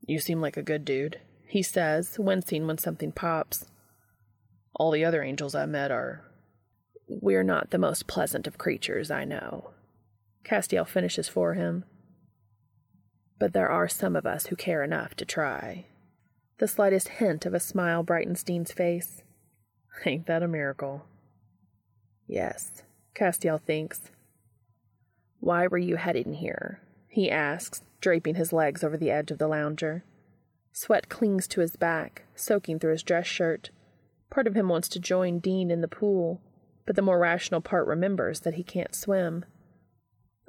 You 0.07 0.19
seem 0.19 0.41
like 0.41 0.57
a 0.57 0.62
good 0.62 0.85
dude, 0.85 1.21
he 1.53 1.62
says, 1.62 2.19
wincing 2.19 2.67
when 2.67 2.79
something 2.79 3.12
pops. 3.12 3.67
All 4.75 4.91
the 4.91 5.05
other 5.05 5.23
angels 5.23 5.55
I 5.55 5.67
met 5.67 5.91
are. 5.91 6.25
We're 7.07 7.43
not 7.43 7.69
the 7.69 7.77
most 7.77 8.07
pleasant 8.07 8.47
of 8.47 8.57
creatures, 8.57 9.11
I 9.11 9.27
know. 9.27 9.73
Castiel 10.47 10.88
finishes 10.88 11.29
for 11.29 11.53
him. 11.53 11.85
But 13.38 13.53
there 13.53 13.69
are 13.69 13.87
some 13.87 14.17
of 14.17 14.25
us 14.25 14.47
who 14.47 14.57
care 14.57 14.83
enough 14.83 15.15
to 15.17 15.27
try. 15.27 15.85
The 16.57 16.67
slightest 16.67 17.09
hint 17.21 17.45
of 17.45 17.53
a 17.53 17.61
smile 17.61 18.03
brightens 18.03 18.43
Dean's 18.43 18.73
face. 18.73 19.23
Ain't 20.07 20.25
that 20.29 20.43
a 20.43 20.49
miracle? 20.49 21.05
Yes, 22.27 22.83
Castiel 23.15 23.61
thinks. 23.61 24.01
Why 25.38 25.67
were 25.67 25.77
you 25.77 25.97
heading 25.97 26.33
here? 26.33 26.81
he 27.09 27.31
asks, 27.31 27.83
draping 28.01 28.37
his 28.37 28.55
legs 28.55 28.83
over 28.83 28.97
the 28.97 29.11
edge 29.11 29.31
of 29.31 29.37
the 29.37 29.49
lounger. 29.49 30.03
Sweat 30.73 31.09
clings 31.09 31.47
to 31.49 31.61
his 31.61 31.77
back, 31.77 32.25
soaking 32.35 32.79
through 32.79 32.93
his 32.93 33.03
dress 33.03 33.27
shirt. 33.27 33.71
Part 34.31 34.47
of 34.47 34.55
him 34.55 34.69
wants 34.69 34.89
to 34.89 34.99
join 34.99 35.39
Dean 35.39 35.71
in 35.71 35.83
the 35.83 35.89
pool, 35.89 36.41
but 36.87 36.97
the 36.97 37.03
more 37.03 37.19
rational 37.19 37.61
part 37.61 37.87
remembers 37.87 38.41
that 38.41 38.55
he 38.55 38.63
can't 38.63 38.95
swim. 38.95 39.45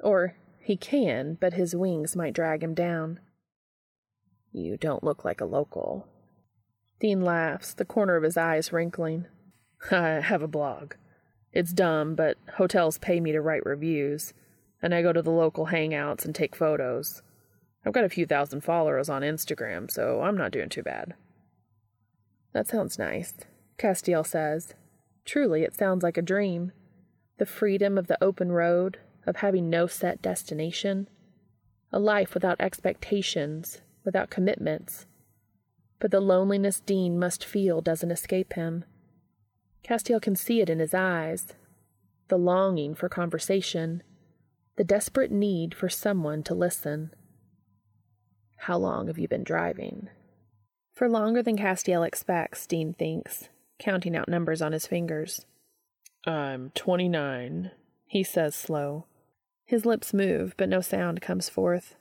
Or 0.00 0.34
he 0.58 0.76
can, 0.76 1.36
but 1.38 1.52
his 1.52 1.76
wings 1.76 2.16
might 2.16 2.32
drag 2.32 2.62
him 2.62 2.72
down. 2.72 3.20
You 4.50 4.78
don't 4.78 5.04
look 5.04 5.24
like 5.24 5.42
a 5.42 5.46
local. 5.46 6.08
Dean 7.00 7.20
laughs, 7.20 7.74
the 7.74 7.84
corner 7.84 8.16
of 8.16 8.22
his 8.22 8.38
eyes 8.38 8.72
wrinkling. 8.72 9.26
I 9.90 10.20
have 10.20 10.42
a 10.42 10.48
blog. 10.48 10.94
It's 11.52 11.72
dumb, 11.72 12.14
but 12.14 12.38
hotels 12.54 12.96
pay 12.96 13.20
me 13.20 13.32
to 13.32 13.42
write 13.42 13.66
reviews, 13.66 14.32
and 14.80 14.94
I 14.94 15.02
go 15.02 15.12
to 15.12 15.22
the 15.22 15.30
local 15.30 15.66
hangouts 15.66 16.24
and 16.24 16.34
take 16.34 16.56
photos. 16.56 17.22
I've 17.84 17.92
got 17.92 18.04
a 18.04 18.08
few 18.08 18.26
thousand 18.26 18.62
followers 18.62 19.08
on 19.08 19.22
Instagram, 19.22 19.90
so 19.90 20.22
I'm 20.22 20.36
not 20.36 20.52
doing 20.52 20.68
too 20.68 20.82
bad. 20.82 21.14
That 22.52 22.68
sounds 22.68 22.98
nice, 22.98 23.34
Castiel 23.78 24.26
says. 24.26 24.74
Truly, 25.24 25.62
it 25.62 25.74
sounds 25.74 26.02
like 26.02 26.16
a 26.16 26.22
dream. 26.22 26.72
The 27.38 27.46
freedom 27.46 27.98
of 27.98 28.06
the 28.06 28.22
open 28.22 28.52
road, 28.52 28.98
of 29.26 29.36
having 29.36 29.68
no 29.68 29.86
set 29.86 30.22
destination, 30.22 31.08
a 31.92 31.98
life 31.98 32.34
without 32.34 32.60
expectations, 32.60 33.80
without 34.04 34.30
commitments. 34.30 35.06
But 35.98 36.10
the 36.10 36.20
loneliness 36.20 36.80
Dean 36.80 37.18
must 37.18 37.44
feel 37.44 37.80
doesn't 37.80 38.10
escape 38.10 38.52
him. 38.54 38.84
Castiel 39.82 40.20
can 40.20 40.36
see 40.36 40.60
it 40.60 40.70
in 40.70 40.78
his 40.78 40.94
eyes 40.94 41.54
the 42.28 42.38
longing 42.38 42.94
for 42.94 43.08
conversation, 43.08 44.02
the 44.76 44.84
desperate 44.84 45.30
need 45.30 45.74
for 45.74 45.90
someone 45.90 46.42
to 46.42 46.54
listen. 46.54 47.10
How 48.64 48.78
long 48.78 49.08
have 49.08 49.18
you 49.18 49.28
been 49.28 49.44
driving? 49.44 50.08
For 50.94 51.06
longer 51.06 51.42
than 51.42 51.58
Castiel 51.58 52.02
expects, 52.02 52.66
Dean 52.66 52.94
thinks, 52.94 53.50
counting 53.78 54.16
out 54.16 54.26
numbers 54.26 54.62
on 54.62 54.72
his 54.72 54.86
fingers. 54.86 55.44
I'm 56.26 56.70
29, 56.74 57.72
he 58.06 58.22
says 58.22 58.54
slow. 58.54 59.04
His 59.66 59.84
lips 59.84 60.14
move, 60.14 60.54
but 60.56 60.70
no 60.70 60.80
sound 60.80 61.20
comes 61.20 61.50
forth. 61.50 61.96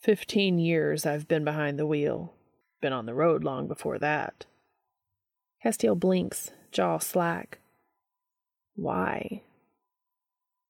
Fifteen 0.00 0.58
years 0.58 1.04
I've 1.04 1.28
been 1.28 1.44
behind 1.44 1.78
the 1.78 1.86
wheel. 1.86 2.32
Been 2.80 2.94
on 2.94 3.04
the 3.04 3.12
road 3.12 3.44
long 3.44 3.68
before 3.68 3.98
that. 3.98 4.46
Castiel 5.62 6.00
blinks, 6.00 6.50
jaw 6.72 6.96
slack. 6.96 7.58
Why? 8.74 9.42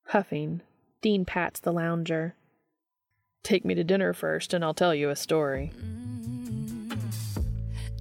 Huffing, 0.07 0.61
Dean 1.01 1.23
pats 1.23 1.61
the 1.61 1.71
lounger. 1.71 2.35
Take 3.43 3.65
me 3.65 3.73
to 3.75 3.83
dinner 3.83 4.13
first, 4.13 4.53
and 4.53 4.63
I'll 4.63 4.73
tell 4.73 4.93
you 4.93 5.09
a 5.09 5.15
story. 5.15 5.71
Mm, 5.77 6.95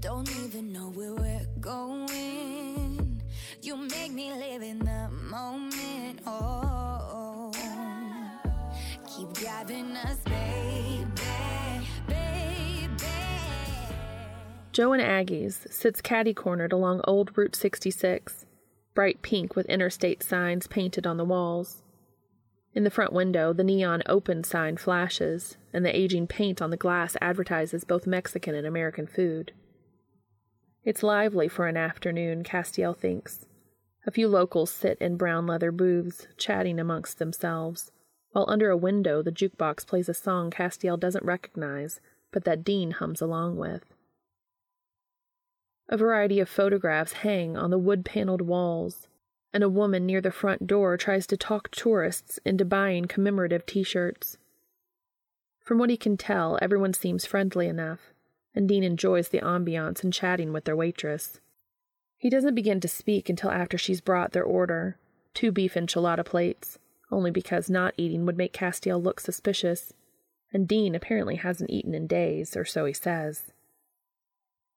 don't 0.00 0.28
even 0.44 0.72
know 0.72 0.90
where 0.90 1.14
we're 1.14 1.46
going. 1.60 3.22
You 3.62 3.76
make 3.76 4.12
me 4.12 4.32
live 4.32 4.62
in 4.62 4.78
the 4.80 5.08
moment. 5.10 6.20
Oh, 6.26 7.52
keep 9.06 9.32
driving 9.32 9.96
us, 9.96 10.18
baby, 10.24 11.06
baby. 12.06 13.04
Joe 14.72 14.92
and 14.92 15.02
Aggie's 15.02 15.66
sits 15.70 16.00
caddy 16.00 16.34
cornered 16.34 16.72
along 16.72 17.00
Old 17.04 17.36
Route 17.38 17.56
66, 17.56 18.44
bright 18.94 19.22
pink 19.22 19.56
with 19.56 19.66
interstate 19.66 20.22
signs 20.22 20.66
painted 20.66 21.06
on 21.06 21.16
the 21.16 21.24
walls. 21.24 21.82
In 22.74 22.84
the 22.84 22.90
front 22.90 23.12
window, 23.12 23.52
the 23.52 23.64
neon 23.64 24.02
open 24.06 24.44
sign 24.44 24.76
flashes, 24.76 25.56
and 25.72 25.84
the 25.84 25.96
aging 25.96 26.26
paint 26.26 26.60
on 26.60 26.70
the 26.70 26.76
glass 26.76 27.16
advertises 27.20 27.84
both 27.84 28.06
Mexican 28.06 28.54
and 28.54 28.66
American 28.66 29.06
food. 29.06 29.52
It's 30.84 31.02
lively 31.02 31.48
for 31.48 31.66
an 31.66 31.76
afternoon, 31.76 32.44
Castiel 32.44 32.96
thinks. 32.96 33.46
A 34.06 34.10
few 34.10 34.28
locals 34.28 34.70
sit 34.70 34.96
in 34.98 35.16
brown 35.16 35.46
leather 35.46 35.72
booths, 35.72 36.28
chatting 36.36 36.78
amongst 36.78 37.18
themselves, 37.18 37.90
while 38.32 38.46
under 38.48 38.70
a 38.70 38.76
window 38.76 39.22
the 39.22 39.32
jukebox 39.32 39.86
plays 39.86 40.08
a 40.08 40.14
song 40.14 40.50
Castiel 40.50 40.98
doesn't 40.98 41.24
recognize, 41.24 42.00
but 42.30 42.44
that 42.44 42.64
Dean 42.64 42.92
hums 42.92 43.20
along 43.20 43.56
with. 43.56 43.84
A 45.88 45.96
variety 45.96 46.38
of 46.38 46.48
photographs 46.48 47.12
hang 47.12 47.56
on 47.56 47.70
the 47.70 47.78
wood 47.78 48.04
paneled 48.04 48.42
walls, 48.42 49.08
and 49.52 49.64
a 49.64 49.68
woman 49.68 50.04
near 50.04 50.20
the 50.20 50.30
front 50.30 50.66
door 50.66 50.96
tries 50.96 51.26
to 51.26 51.36
talk 51.36 51.70
tourists 51.70 52.38
into 52.44 52.64
buying 52.64 53.06
commemorative 53.06 53.64
t 53.66 53.82
shirts. 53.82 54.36
From 55.60 55.78
what 55.78 55.90
he 55.90 55.96
can 55.96 56.16
tell, 56.16 56.58
everyone 56.62 56.94
seems 56.94 57.26
friendly 57.26 57.66
enough, 57.66 58.12
and 58.54 58.68
Dean 58.68 58.82
enjoys 58.82 59.28
the 59.28 59.40
ambiance 59.40 60.02
and 60.02 60.12
chatting 60.12 60.52
with 60.52 60.64
their 60.64 60.76
waitress. 60.76 61.40
He 62.16 62.30
doesn't 62.30 62.54
begin 62.54 62.80
to 62.80 62.88
speak 62.88 63.28
until 63.28 63.50
after 63.50 63.78
she's 63.78 64.00
brought 64.00 64.32
their 64.32 64.44
order, 64.44 64.98
two 65.34 65.52
beef 65.52 65.74
enchilada 65.74 66.24
plates, 66.24 66.78
only 67.10 67.30
because 67.30 67.70
not 67.70 67.94
eating 67.96 68.26
would 68.26 68.36
make 68.36 68.52
Castiel 68.52 69.02
look 69.02 69.20
suspicious, 69.20 69.92
and 70.52 70.66
Dean 70.66 70.94
apparently 70.94 71.36
hasn't 71.36 71.70
eaten 71.70 71.94
in 71.94 72.06
days, 72.06 72.56
or 72.56 72.64
so 72.64 72.84
he 72.84 72.92
says. 72.92 73.52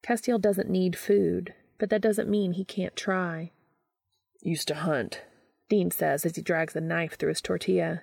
Castiel 0.03 0.39
doesn't 0.39 0.69
need 0.69 0.95
food, 0.95 1.53
but 1.77 1.89
that 1.89 2.01
doesn't 2.01 2.29
mean 2.29 2.53
he 2.53 2.65
can't 2.65 2.95
try. 2.95 3.51
Used 4.41 4.67
to 4.69 4.75
hunt, 4.75 5.21
Dean 5.69 5.91
says 5.91 6.25
as 6.25 6.35
he 6.35 6.41
drags 6.41 6.75
a 6.75 6.81
knife 6.81 7.15
through 7.15 7.29
his 7.29 7.41
tortilla. 7.41 8.01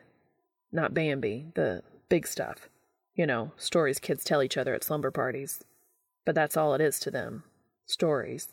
not 0.71 0.95
Bambi, 0.95 1.51
the 1.55 1.83
big 2.09 2.27
stuff. 2.27 2.69
You 3.15 3.27
know, 3.27 3.53
stories 3.57 3.99
kids 3.99 4.23
tell 4.23 4.43
each 4.43 4.57
other 4.57 4.75
at 4.75 4.85
slumber 4.85 5.11
parties. 5.11 5.65
But 6.25 6.35
that's 6.35 6.57
all 6.57 6.75
it 6.75 6.81
is 6.81 7.01
to 7.01 7.11
them 7.11 7.45
stories. 7.87 8.49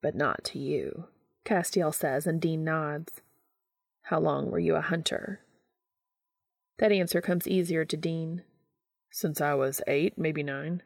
But 0.00 0.14
not 0.14 0.44
to 0.44 0.58
you, 0.58 1.06
Castiel 1.44 1.92
says, 1.92 2.26
and 2.26 2.40
Dean 2.40 2.64
nods. 2.64 3.20
How 4.02 4.20
long 4.20 4.50
were 4.50 4.58
you 4.58 4.76
a 4.76 4.80
hunter? 4.80 5.40
That 6.78 6.92
answer 6.92 7.20
comes 7.20 7.48
easier 7.48 7.84
to 7.84 7.96
Dean. 7.96 8.42
Since 9.10 9.40
I 9.40 9.54
was 9.54 9.82
eight, 9.86 10.18
maybe 10.18 10.42
nine. 10.42 10.82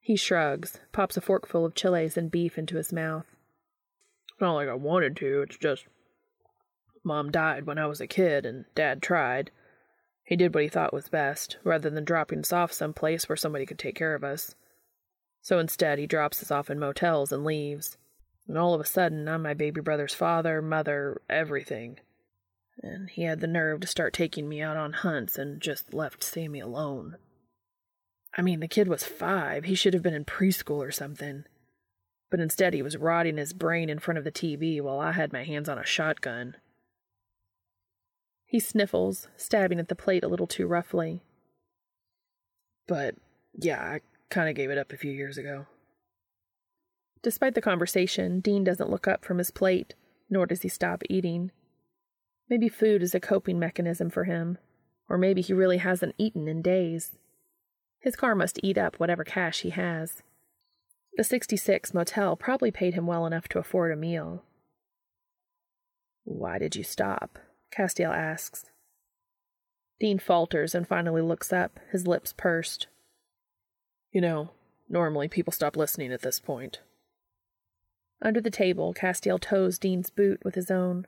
He 0.00 0.16
shrugs, 0.16 0.80
pops 0.90 1.16
a 1.16 1.20
forkful 1.20 1.64
of 1.64 1.74
chiles 1.74 2.16
and 2.16 2.30
beef 2.30 2.58
into 2.58 2.76
his 2.76 2.92
mouth. 2.92 3.26
Not 4.42 4.54
like 4.54 4.68
I 4.68 4.74
wanted 4.74 5.16
to, 5.18 5.42
it's 5.42 5.56
just. 5.56 5.86
Mom 7.04 7.30
died 7.30 7.64
when 7.64 7.78
I 7.78 7.86
was 7.86 8.00
a 8.00 8.08
kid, 8.08 8.44
and 8.44 8.64
Dad 8.74 9.00
tried. 9.00 9.52
He 10.24 10.34
did 10.34 10.52
what 10.52 10.64
he 10.64 10.68
thought 10.68 10.92
was 10.92 11.08
best, 11.08 11.58
rather 11.62 11.88
than 11.88 12.04
dropping 12.04 12.40
us 12.40 12.52
off 12.52 12.72
someplace 12.72 13.28
where 13.28 13.36
somebody 13.36 13.66
could 13.66 13.78
take 13.78 13.94
care 13.94 14.16
of 14.16 14.24
us. 14.24 14.56
So 15.42 15.60
instead, 15.60 16.00
he 16.00 16.08
drops 16.08 16.42
us 16.42 16.50
off 16.50 16.70
in 16.70 16.80
motels 16.80 17.30
and 17.30 17.44
leaves. 17.44 17.96
And 18.48 18.58
all 18.58 18.74
of 18.74 18.80
a 18.80 18.84
sudden, 18.84 19.28
I'm 19.28 19.42
my 19.42 19.54
baby 19.54 19.80
brother's 19.80 20.14
father, 20.14 20.60
mother, 20.60 21.22
everything. 21.30 22.00
And 22.82 23.10
he 23.10 23.22
had 23.22 23.38
the 23.38 23.46
nerve 23.46 23.80
to 23.82 23.86
start 23.86 24.12
taking 24.12 24.48
me 24.48 24.60
out 24.60 24.76
on 24.76 24.92
hunts 24.92 25.38
and 25.38 25.60
just 25.60 25.94
left 25.94 26.24
Sammy 26.24 26.58
alone. 26.58 27.16
I 28.36 28.42
mean, 28.42 28.58
the 28.58 28.66
kid 28.66 28.88
was 28.88 29.04
five. 29.04 29.64
He 29.64 29.76
should 29.76 29.94
have 29.94 30.02
been 30.02 30.14
in 30.14 30.24
preschool 30.24 30.78
or 30.78 30.90
something. 30.90 31.44
But 32.32 32.40
instead, 32.40 32.72
he 32.72 32.80
was 32.80 32.96
rotting 32.96 33.36
his 33.36 33.52
brain 33.52 33.90
in 33.90 33.98
front 33.98 34.16
of 34.16 34.24
the 34.24 34.32
TV 34.32 34.80
while 34.80 34.98
I 34.98 35.12
had 35.12 35.34
my 35.34 35.44
hands 35.44 35.68
on 35.68 35.78
a 35.78 35.84
shotgun. 35.84 36.56
He 38.46 38.58
sniffles, 38.58 39.28
stabbing 39.36 39.78
at 39.78 39.88
the 39.88 39.94
plate 39.94 40.24
a 40.24 40.28
little 40.28 40.46
too 40.46 40.66
roughly. 40.66 41.20
But, 42.88 43.16
yeah, 43.52 43.82
I 43.82 44.00
kind 44.30 44.48
of 44.48 44.54
gave 44.54 44.70
it 44.70 44.78
up 44.78 44.94
a 44.94 44.96
few 44.96 45.12
years 45.12 45.36
ago. 45.36 45.66
Despite 47.22 47.54
the 47.54 47.60
conversation, 47.60 48.40
Dean 48.40 48.64
doesn't 48.64 48.90
look 48.90 49.06
up 49.06 49.26
from 49.26 49.36
his 49.36 49.50
plate, 49.50 49.94
nor 50.30 50.46
does 50.46 50.62
he 50.62 50.70
stop 50.70 51.02
eating. 51.10 51.50
Maybe 52.48 52.70
food 52.70 53.02
is 53.02 53.14
a 53.14 53.20
coping 53.20 53.58
mechanism 53.58 54.08
for 54.08 54.24
him, 54.24 54.56
or 55.06 55.18
maybe 55.18 55.42
he 55.42 55.52
really 55.52 55.78
hasn't 55.78 56.14
eaten 56.16 56.48
in 56.48 56.62
days. 56.62 57.10
His 58.00 58.16
car 58.16 58.34
must 58.34 58.58
eat 58.62 58.78
up 58.78 58.98
whatever 58.98 59.22
cash 59.22 59.60
he 59.60 59.70
has. 59.70 60.22
The 61.16 61.24
66 61.24 61.92
motel 61.92 62.36
probably 62.36 62.70
paid 62.70 62.94
him 62.94 63.06
well 63.06 63.26
enough 63.26 63.46
to 63.48 63.58
afford 63.58 63.92
a 63.92 63.96
meal. 63.96 64.42
Why 66.24 66.58
did 66.58 66.74
you 66.74 66.84
stop? 66.84 67.38
Castiel 67.70 68.14
asks. 68.14 68.66
Dean 70.00 70.18
falters 70.18 70.74
and 70.74 70.88
finally 70.88 71.22
looks 71.22 71.52
up, 71.52 71.78
his 71.90 72.06
lips 72.06 72.32
pursed. 72.32 72.86
You 74.10 74.20
know, 74.20 74.50
normally 74.88 75.28
people 75.28 75.52
stop 75.52 75.76
listening 75.76 76.12
at 76.12 76.22
this 76.22 76.40
point. 76.40 76.80
Under 78.20 78.40
the 78.40 78.50
table, 78.50 78.94
Castiel 78.94 79.38
toes 79.40 79.78
Dean's 79.78 80.10
boot 80.10 80.40
with 80.44 80.54
his 80.54 80.70
own. 80.70 81.06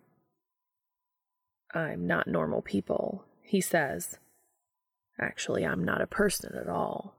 I'm 1.72 2.06
not 2.06 2.26
normal 2.28 2.60
people, 2.60 3.24
he 3.42 3.60
says. 3.60 4.18
Actually, 5.18 5.64
I'm 5.64 5.82
not 5.82 6.00
a 6.00 6.06
person 6.06 6.56
at 6.56 6.68
all. 6.68 7.14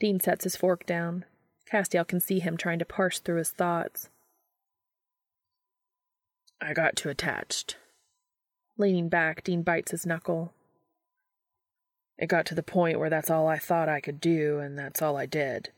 Dean 0.00 0.20
sets 0.20 0.44
his 0.44 0.56
fork 0.56 0.86
down. 0.86 1.24
Castiel 1.70 2.06
can 2.06 2.20
see 2.20 2.40
him 2.40 2.56
trying 2.56 2.78
to 2.78 2.84
parse 2.84 3.18
through 3.18 3.38
his 3.38 3.50
thoughts. 3.50 4.10
I 6.60 6.72
got 6.72 6.96
too 6.96 7.08
attached. 7.08 7.76
Leaning 8.76 9.08
back, 9.08 9.44
Dean 9.44 9.62
bites 9.62 9.92
his 9.92 10.06
knuckle. 10.06 10.52
It 12.18 12.28
got 12.28 12.46
to 12.46 12.54
the 12.54 12.62
point 12.62 12.98
where 12.98 13.10
that's 13.10 13.30
all 13.30 13.48
I 13.48 13.58
thought 13.58 13.88
I 13.88 14.00
could 14.00 14.20
do, 14.20 14.58
and 14.58 14.78
that's 14.78 15.02
all 15.02 15.16
I 15.16 15.26
did. 15.26 15.70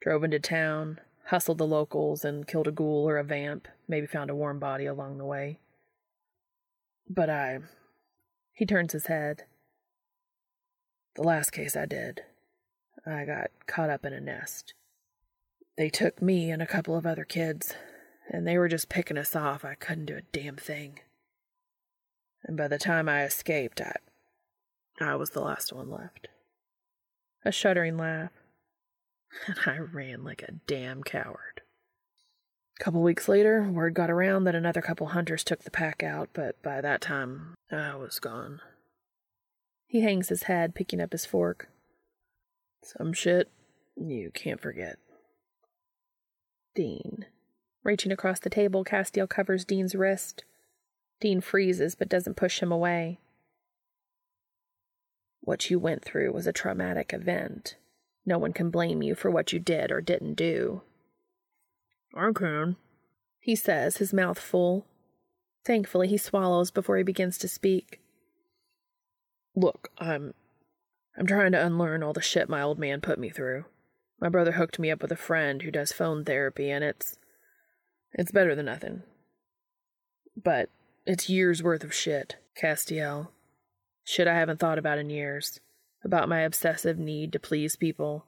Drove 0.00 0.24
into 0.24 0.38
town, 0.38 1.00
hustled 1.26 1.58
the 1.58 1.66
locals, 1.66 2.24
and 2.24 2.46
killed 2.46 2.68
a 2.68 2.72
ghoul 2.72 3.08
or 3.08 3.18
a 3.18 3.24
vamp, 3.24 3.68
maybe 3.88 4.06
found 4.06 4.30
a 4.30 4.34
warm 4.34 4.58
body 4.58 4.86
along 4.86 5.18
the 5.18 5.24
way. 5.24 5.58
But 7.08 7.30
I. 7.30 7.60
He 8.52 8.66
turns 8.66 8.92
his 8.92 9.06
head. 9.06 9.44
The 11.14 11.22
last 11.22 11.50
case 11.50 11.76
I 11.76 11.86
did, 11.86 12.22
I 13.06 13.24
got 13.24 13.50
caught 13.66 13.90
up 13.90 14.04
in 14.04 14.12
a 14.12 14.20
nest. 14.20 14.74
They 15.76 15.90
took 15.90 16.20
me 16.20 16.50
and 16.50 16.60
a 16.60 16.66
couple 16.66 16.96
of 16.96 17.06
other 17.06 17.24
kids, 17.24 17.74
and 18.28 18.46
they 18.46 18.58
were 18.58 18.68
just 18.68 18.88
picking 18.88 19.18
us 19.18 19.36
off. 19.36 19.64
I 19.64 19.74
couldn't 19.74 20.06
do 20.06 20.16
a 20.16 20.22
damn 20.32 20.56
thing. 20.56 21.00
And 22.44 22.56
by 22.56 22.68
the 22.68 22.78
time 22.78 23.08
I 23.08 23.24
escaped, 23.24 23.80
I. 23.80 23.96
I 25.00 25.14
was 25.14 25.30
the 25.30 25.40
last 25.40 25.72
one 25.72 25.90
left. 25.90 26.28
A 27.44 27.52
shuddering 27.52 27.96
laugh. 27.96 28.30
And 29.46 29.58
I 29.66 29.78
ran 29.78 30.24
like 30.24 30.42
a 30.42 30.52
damn 30.66 31.02
coward. 31.02 31.60
A 32.80 32.84
couple 32.84 33.02
weeks 33.02 33.28
later, 33.28 33.64
word 33.64 33.92
got 33.92 34.10
around 34.10 34.44
that 34.44 34.54
another 34.54 34.80
couple 34.80 35.08
hunters 35.08 35.44
took 35.44 35.64
the 35.64 35.70
pack 35.70 36.02
out, 36.02 36.30
but 36.32 36.62
by 36.62 36.80
that 36.80 37.02
time, 37.02 37.54
I 37.70 37.96
was 37.96 38.18
gone. 38.18 38.60
He 39.86 40.00
hangs 40.00 40.30
his 40.30 40.44
head, 40.44 40.74
picking 40.74 41.00
up 41.00 41.12
his 41.12 41.26
fork. 41.26 41.68
Some 42.82 43.12
shit 43.12 43.50
you 43.96 44.30
can't 44.32 44.60
forget. 44.60 44.98
Dean. 46.74 47.26
Reaching 47.82 48.12
across 48.12 48.40
the 48.40 48.50
table, 48.50 48.84
Castiel 48.84 49.28
covers 49.28 49.64
Dean's 49.64 49.94
wrist. 49.94 50.44
Dean 51.20 51.40
freezes 51.40 51.94
but 51.94 52.08
doesn't 52.08 52.36
push 52.36 52.60
him 52.60 52.70
away. 52.70 53.18
What 55.40 55.70
you 55.70 55.78
went 55.78 56.04
through 56.04 56.32
was 56.32 56.46
a 56.46 56.52
traumatic 56.52 57.12
event. 57.12 57.76
No 58.26 58.38
one 58.38 58.52
can 58.52 58.70
blame 58.70 59.02
you 59.02 59.14
for 59.14 59.30
what 59.30 59.52
you 59.52 59.60
did 59.60 59.92
or 59.92 60.00
didn't 60.00 60.34
do. 60.34 60.82
I 62.14 62.32
can, 62.34 62.76
he 63.40 63.54
says, 63.54 63.98
his 63.98 64.12
mouth 64.12 64.40
full. 64.40 64.86
Thankfully, 65.64 66.08
he 66.08 66.16
swallows 66.16 66.72
before 66.72 66.96
he 66.96 67.04
begins 67.04 67.38
to 67.38 67.48
speak. 67.48 68.00
Look, 69.54 69.90
I'm. 69.98 70.34
I'm 71.18 71.26
trying 71.26 71.52
to 71.52 71.64
unlearn 71.64 72.02
all 72.02 72.12
the 72.12 72.20
shit 72.20 72.48
my 72.48 72.60
old 72.60 72.78
man 72.78 73.00
put 73.00 73.18
me 73.18 73.30
through. 73.30 73.64
My 74.20 74.28
brother 74.28 74.52
hooked 74.52 74.78
me 74.78 74.90
up 74.90 75.02
with 75.02 75.12
a 75.12 75.16
friend 75.16 75.62
who 75.62 75.70
does 75.70 75.92
phone 75.92 76.24
therapy, 76.24 76.70
and 76.70 76.84
it's. 76.84 77.18
It's 78.12 78.32
better 78.32 78.54
than 78.54 78.66
nothing. 78.66 79.02
But 80.42 80.70
it's 81.04 81.28
years 81.28 81.62
worth 81.62 81.84
of 81.84 81.94
shit, 81.94 82.36
Castiel. 82.60 83.28
Shit 84.04 84.28
I 84.28 84.34
haven't 84.34 84.58
thought 84.58 84.78
about 84.78 84.98
in 84.98 85.10
years. 85.10 85.60
About 86.04 86.28
my 86.28 86.40
obsessive 86.40 86.98
need 86.98 87.32
to 87.32 87.38
please 87.38 87.76
people. 87.76 88.24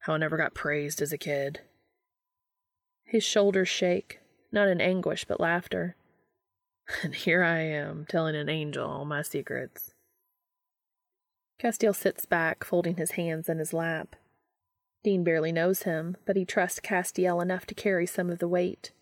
How 0.00 0.14
I 0.14 0.18
never 0.18 0.36
got 0.36 0.54
praised 0.54 1.00
as 1.00 1.12
a 1.12 1.18
kid. 1.18 1.60
His 3.04 3.24
shoulders 3.24 3.68
shake, 3.68 4.20
not 4.52 4.68
in 4.68 4.80
anguish, 4.80 5.24
but 5.24 5.40
laughter. 5.40 5.96
And 7.02 7.14
here 7.14 7.42
I 7.42 7.58
am, 7.58 8.06
telling 8.08 8.34
an 8.34 8.48
angel 8.48 8.88
all 8.88 9.04
my 9.04 9.20
secrets. 9.20 9.87
Castiel 11.58 11.94
sits 11.94 12.24
back, 12.24 12.64
folding 12.64 12.96
his 12.96 13.12
hands 13.12 13.48
in 13.48 13.58
his 13.58 13.72
lap. 13.72 14.14
Dean 15.02 15.24
barely 15.24 15.52
knows 15.52 15.82
him, 15.82 16.16
but 16.24 16.36
he 16.36 16.44
trusts 16.44 16.80
Castiel 16.80 17.40
enough 17.40 17.66
to 17.66 17.74
carry 17.74 18.06
some 18.06 18.30
of 18.30 18.38
the 18.38 18.48
weight. 18.48 18.92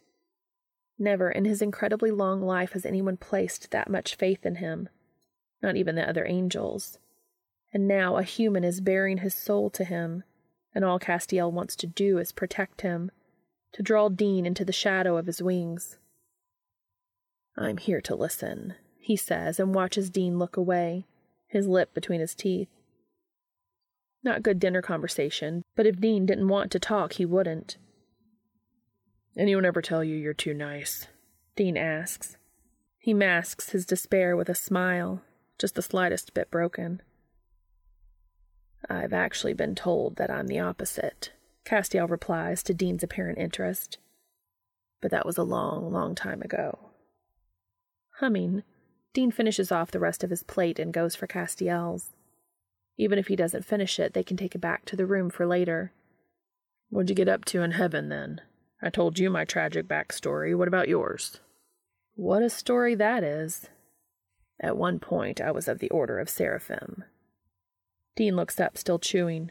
Never 0.99 1.31
in 1.31 1.45
his 1.45 1.61
incredibly 1.61 2.11
long 2.11 2.40
life 2.40 2.73
has 2.73 2.87
anyone 2.87 3.16
placed 3.16 3.71
that 3.71 3.90
much 3.90 4.14
faith 4.14 4.47
in 4.47 4.57
him, 4.57 4.88
not 5.62 5.77
even 5.77 5.95
the 5.95 6.09
other 6.09 6.27
angels. 6.27 6.99
And 7.73 7.87
now 7.87 8.16
a 8.16 8.23
human 8.23 8.64
is 8.64 8.81
bearing 8.81 9.19
his 9.19 9.35
soul 9.35 9.69
to 9.71 9.85
him, 9.85 10.25
and 10.75 10.85
all 10.85 10.99
Castiel 10.99 11.53
wants 11.53 11.77
to 11.77 11.87
do 11.87 12.19
is 12.19 12.33
protect 12.33 12.81
him, 12.81 13.11
to 13.73 13.83
draw 13.83 14.09
Dean 14.09 14.47
into 14.47 14.64
the 14.64 14.73
shadow 14.73 15.19
of 15.19 15.27
his 15.27 15.42
wings. 15.42 15.99
I'm 17.57 17.77
here 17.77 18.01
to 18.03 18.14
listen, 18.14 18.75
he 18.99 19.16
says, 19.16 19.61
and 19.61 19.75
watches 19.75 20.09
Dean 20.09 20.38
look 20.38 20.57
away, 20.57 21.05
his 21.47 21.67
lip 21.67 21.95
between 21.95 22.21
his 22.21 22.35
teeth. 22.35 22.69
Not 24.23 24.43
good 24.43 24.59
dinner 24.59 24.83
conversation, 24.83 25.63
but 25.77 25.87
if 25.87 26.01
Dean 26.01 26.27
didn't 26.27 26.49
want 26.49 26.71
to 26.73 26.81
talk, 26.81 27.15
he 27.15 27.25
wouldn't. 27.25 27.77
Anyone 29.37 29.65
ever 29.65 29.83
tell 29.83 30.03
you 30.03 30.17
you're 30.17 30.35
too 30.35 30.55
nice? 30.55 31.07
Dean 31.55 31.77
asks. 31.77 32.37
He 32.99 33.15
masks 33.15 33.71
his 33.71 33.87
despair 33.87 34.37
with 34.37 34.49
a 34.49 34.55
smile, 34.55 35.23
just 35.59 35.75
the 35.75 35.83
slightest 35.83 36.35
bit 36.35 36.51
broken. 36.51 37.03
I've 38.89 39.13
actually 39.13 39.55
been 39.55 39.75
told 39.75 40.17
that 40.17 40.31
I'm 40.31 40.47
the 40.47 40.61
opposite, 40.61 41.33
Castiel 41.67 42.09
replies 42.09 42.63
to 42.63 42.75
Dean's 42.75 43.03
apparent 43.03 43.39
interest. 43.39 43.99
But 45.03 45.11
that 45.11 45.27
was 45.27 45.37
a 45.37 45.43
long, 45.43 45.93
long 45.93 46.15
time 46.15 46.41
ago. 46.41 46.79
Humming, 48.21 48.63
Dean 49.16 49.31
finishes 49.31 49.72
off 49.72 49.90
the 49.90 49.98
rest 49.98 50.22
of 50.22 50.29
his 50.29 50.42
plate 50.42 50.79
and 50.79 50.92
goes 50.92 51.16
for 51.16 51.26
Castiel's. 51.26 52.11
Even 52.98 53.18
if 53.18 53.29
he 53.29 53.35
doesn't 53.35 53.64
finish 53.64 53.98
it, 53.98 54.12
they 54.12 54.22
can 54.22 54.37
take 54.37 54.55
it 54.55 54.59
back 54.59 54.85
to 54.85 54.94
the 54.94 55.07
room 55.07 55.31
for 55.31 55.46
later. 55.46 55.90
What'd 56.90 57.09
you 57.09 57.16
get 57.16 57.26
up 57.26 57.46
to 57.46 57.62
in 57.62 57.70
heaven 57.70 58.11
then? 58.11 58.42
I 58.83 58.90
told 58.90 59.18
you 59.18 59.31
my 59.31 59.46
tragic 59.46 59.88
backstory. 59.88 60.55
What 60.55 60.68
about 60.68 60.90
yours? 60.90 61.40
What 62.14 62.42
a 62.42 62.50
story 62.50 62.94
that 62.94 63.24
is. 63.24 63.70
At 64.61 64.76
one 64.76 64.98
point, 64.98 65.40
I 65.40 65.50
was 65.50 65.66
of 65.66 65.79
the 65.79 65.88
Order 65.88 66.18
of 66.18 66.29
Seraphim. 66.29 67.02
Dean 68.16 68.37
looks 68.37 68.61
up, 68.61 68.76
still 68.76 68.98
chewing. 68.98 69.50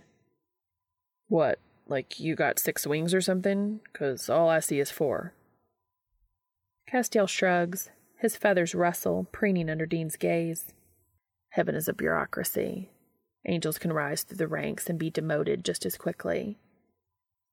What, 1.28 1.58
like 1.88 2.20
you 2.20 2.36
got 2.36 2.60
six 2.60 2.86
wings 2.86 3.16
or 3.16 3.22
something? 3.22 3.80
'Cause 3.94 4.30
all 4.30 4.48
I 4.48 4.60
see 4.60 4.80
is 4.80 4.92
four. 4.92 5.34
Castiel 6.88 7.28
shrugs, 7.28 7.90
his 8.26 8.36
feathers 8.36 8.74
rustle, 8.74 9.28
preening 9.32 9.70
under 9.70 9.86
Dean's 9.86 10.16
gaze. 10.16 10.74
Heaven 11.50 11.76
is 11.76 11.88
a 11.88 11.94
bureaucracy. 11.94 12.90
Angels 13.46 13.78
can 13.78 13.94
rise 13.94 14.24
through 14.24 14.38
the 14.38 14.48
ranks 14.48 14.90
and 14.90 14.98
be 14.98 15.12
demoted 15.12 15.64
just 15.64 15.86
as 15.86 15.96
quickly. 15.96 16.58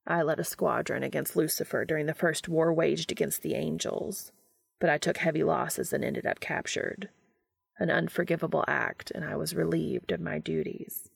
I 0.07 0.23
led 0.23 0.39
a 0.39 0.43
squadron 0.43 1.03
against 1.03 1.35
Lucifer 1.35 1.85
during 1.85 2.07
the 2.07 2.15
first 2.15 2.49
war 2.49 2.73
waged 2.73 3.11
against 3.11 3.43
the 3.43 3.53
angels, 3.53 4.31
but 4.79 4.89
I 4.89 4.97
took 4.97 5.17
heavy 5.17 5.43
losses 5.43 5.93
and 5.93 6.03
ended 6.03 6.25
up 6.25 6.39
captured. 6.39 7.09
An 7.77 7.91
unforgivable 7.91 8.65
act, 8.67 9.11
and 9.13 9.23
I 9.23 9.35
was 9.35 9.53
relieved 9.53 10.11
of 10.11 10.21
my 10.21 10.39
duties, 10.39 11.11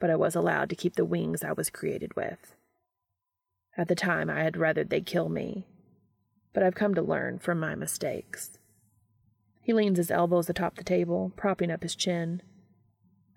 but 0.00 0.08
I 0.08 0.16
was 0.16 0.34
allowed 0.34 0.70
to 0.70 0.76
keep 0.76 0.96
the 0.96 1.04
wings 1.04 1.44
I 1.44 1.52
was 1.52 1.68
created 1.68 2.16
with. 2.16 2.56
At 3.76 3.88
the 3.88 3.94
time, 3.94 4.30
I 4.30 4.42
had 4.42 4.56
rather 4.56 4.84
they 4.84 5.02
kill 5.02 5.28
me, 5.28 5.66
but 6.54 6.62
I've 6.62 6.74
come 6.74 6.94
to 6.94 7.02
learn 7.02 7.40
from 7.40 7.60
my 7.60 7.74
mistakes. 7.74 8.58
He 9.62 9.72
leans 9.72 9.96
his 9.96 10.10
elbows 10.10 10.50
atop 10.50 10.76
the 10.76 10.84
table, 10.84 11.32
propping 11.36 11.70
up 11.70 11.82
his 11.82 11.94
chin. 11.94 12.42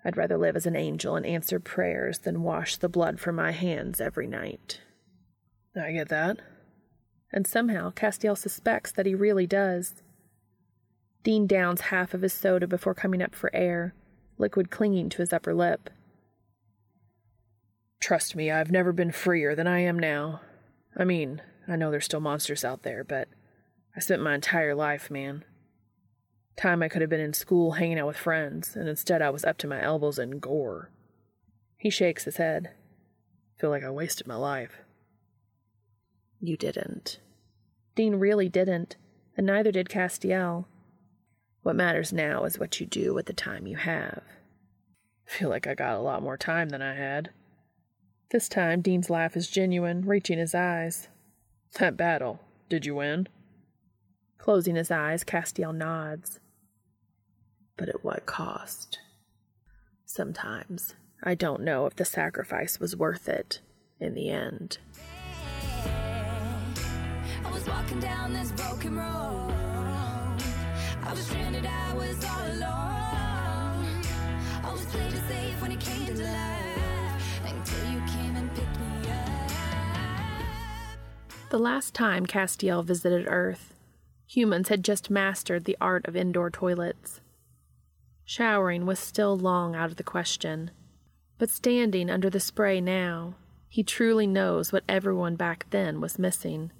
I'd 0.04 0.16
rather 0.16 0.36
live 0.36 0.56
as 0.56 0.66
an 0.66 0.76
angel 0.76 1.16
and 1.16 1.24
answer 1.24 1.58
prayers 1.60 2.18
than 2.20 2.42
wash 2.42 2.76
the 2.76 2.88
blood 2.88 3.20
from 3.20 3.36
my 3.36 3.52
hands 3.52 4.00
every 4.00 4.26
night. 4.26 4.80
I 5.80 5.92
get 5.92 6.08
that. 6.08 6.38
And 7.32 7.46
somehow 7.46 7.90
Castiel 7.90 8.36
suspects 8.36 8.92
that 8.92 9.06
he 9.06 9.14
really 9.14 9.46
does. 9.46 10.02
Dean 11.22 11.46
downs 11.46 11.82
half 11.82 12.14
of 12.14 12.22
his 12.22 12.32
soda 12.32 12.66
before 12.66 12.94
coming 12.94 13.22
up 13.22 13.34
for 13.34 13.54
air, 13.54 13.94
liquid 14.38 14.70
clinging 14.70 15.08
to 15.10 15.18
his 15.18 15.32
upper 15.32 15.54
lip. 15.54 15.90
Trust 18.00 18.36
me, 18.36 18.50
I've 18.50 18.70
never 18.70 18.92
been 18.92 19.10
freer 19.10 19.54
than 19.54 19.66
I 19.66 19.80
am 19.80 19.98
now. 19.98 20.40
I 20.96 21.04
mean, 21.04 21.42
I 21.66 21.76
know 21.76 21.90
there's 21.90 22.04
still 22.04 22.20
monsters 22.20 22.64
out 22.64 22.84
there, 22.84 23.02
but 23.02 23.28
I 23.96 24.00
spent 24.00 24.22
my 24.22 24.34
entire 24.34 24.74
life, 24.74 25.10
man. 25.10 25.44
Time 26.56 26.82
I 26.82 26.88
could 26.88 27.02
have 27.02 27.10
been 27.10 27.20
in 27.20 27.34
school 27.34 27.72
hanging 27.72 27.98
out 27.98 28.06
with 28.06 28.16
friends, 28.16 28.76
and 28.76 28.88
instead 28.88 29.20
I 29.20 29.30
was 29.30 29.44
up 29.44 29.58
to 29.58 29.66
my 29.66 29.82
elbows 29.82 30.18
in 30.18 30.38
gore. 30.38 30.90
He 31.76 31.90
shakes 31.90 32.24
his 32.24 32.38
head. 32.38 32.70
Feel 33.58 33.70
like 33.70 33.84
I 33.84 33.90
wasted 33.90 34.26
my 34.26 34.36
life. 34.36 34.78
You 36.40 36.56
didn't. 36.56 37.20
Dean 37.94 38.16
really 38.16 38.48
didn't, 38.48 38.96
and 39.36 39.46
neither 39.46 39.70
did 39.70 39.88
Castiel. 39.88 40.64
What 41.62 41.76
matters 41.76 42.12
now 42.12 42.44
is 42.44 42.58
what 42.58 42.80
you 42.80 42.86
do 42.86 43.12
with 43.12 43.26
the 43.26 43.32
time 43.32 43.66
you 43.66 43.76
have. 43.76 44.22
Feel 45.26 45.48
like 45.48 45.66
I 45.66 45.74
got 45.74 45.96
a 45.96 46.00
lot 46.00 46.22
more 46.22 46.36
time 46.36 46.70
than 46.70 46.80
I 46.80 46.94
had. 46.94 47.30
This 48.30 48.48
time, 48.48 48.80
Dean's 48.80 49.10
laugh 49.10 49.36
is 49.36 49.50
genuine, 49.50 50.06
reaching 50.06 50.38
his 50.38 50.54
eyes. 50.54 51.08
That 51.78 51.96
battle, 51.96 52.40
did 52.68 52.86
you 52.86 52.94
win? 52.94 53.28
Closing 54.38 54.76
his 54.76 54.90
eyes, 54.90 55.24
Castiel 55.24 55.74
nods. 55.74 56.40
But 57.76 57.88
at 57.90 58.02
what 58.02 58.24
cost? 58.24 58.98
Sometimes 60.06 60.94
I 61.22 61.34
don't 61.34 61.62
know 61.62 61.86
if 61.86 61.96
the 61.96 62.04
sacrifice 62.04 62.80
was 62.80 62.96
worth 62.96 63.28
it 63.28 63.60
in 64.00 64.14
the 64.14 64.30
end. 64.30 64.78
I 67.44 67.50
was 67.52 67.66
walking 67.66 68.00
down 68.00 68.32
this 68.32 68.52
broken 68.52 68.96
road. 68.96 69.52
I 71.02 71.10
was 71.10 71.26
stranded, 71.26 71.66
I 71.66 71.94
was 71.94 72.24
all 72.24 72.46
alone. 72.46 74.02
Always 74.64 74.86
played 74.86 75.12
it 75.12 75.28
safe 75.28 75.60
when 75.60 75.72
it 75.72 75.80
came 75.80 76.06
to 76.06 76.22
life. 76.22 77.44
Until 77.44 77.90
you 77.92 77.98
came 78.06 78.36
and 78.36 78.50
picked 78.54 78.80
me 78.80 79.10
up. 79.10 79.50
The 81.50 81.58
last 81.58 81.94
time 81.94 82.26
Castiel 82.26 82.82
visited 82.84 83.26
Earth, 83.28 83.74
humans 84.26 84.68
had 84.68 84.82
just 84.82 85.10
mastered 85.10 85.64
the 85.64 85.76
art 85.80 86.06
of 86.08 86.16
indoor 86.16 86.50
toilets. 86.50 87.20
Showering 88.28 88.86
was 88.86 88.98
still 88.98 89.38
long 89.38 89.76
out 89.76 89.88
of 89.88 89.96
the 89.96 90.02
question, 90.02 90.72
but 91.38 91.48
standing 91.48 92.10
under 92.10 92.28
the 92.28 92.40
spray 92.40 92.80
now, 92.80 93.36
he 93.68 93.84
truly 93.84 94.26
knows 94.26 94.72
what 94.72 94.82
everyone 94.88 95.36
back 95.36 95.66
then 95.70 96.00
was 96.00 96.18
missing. 96.18 96.72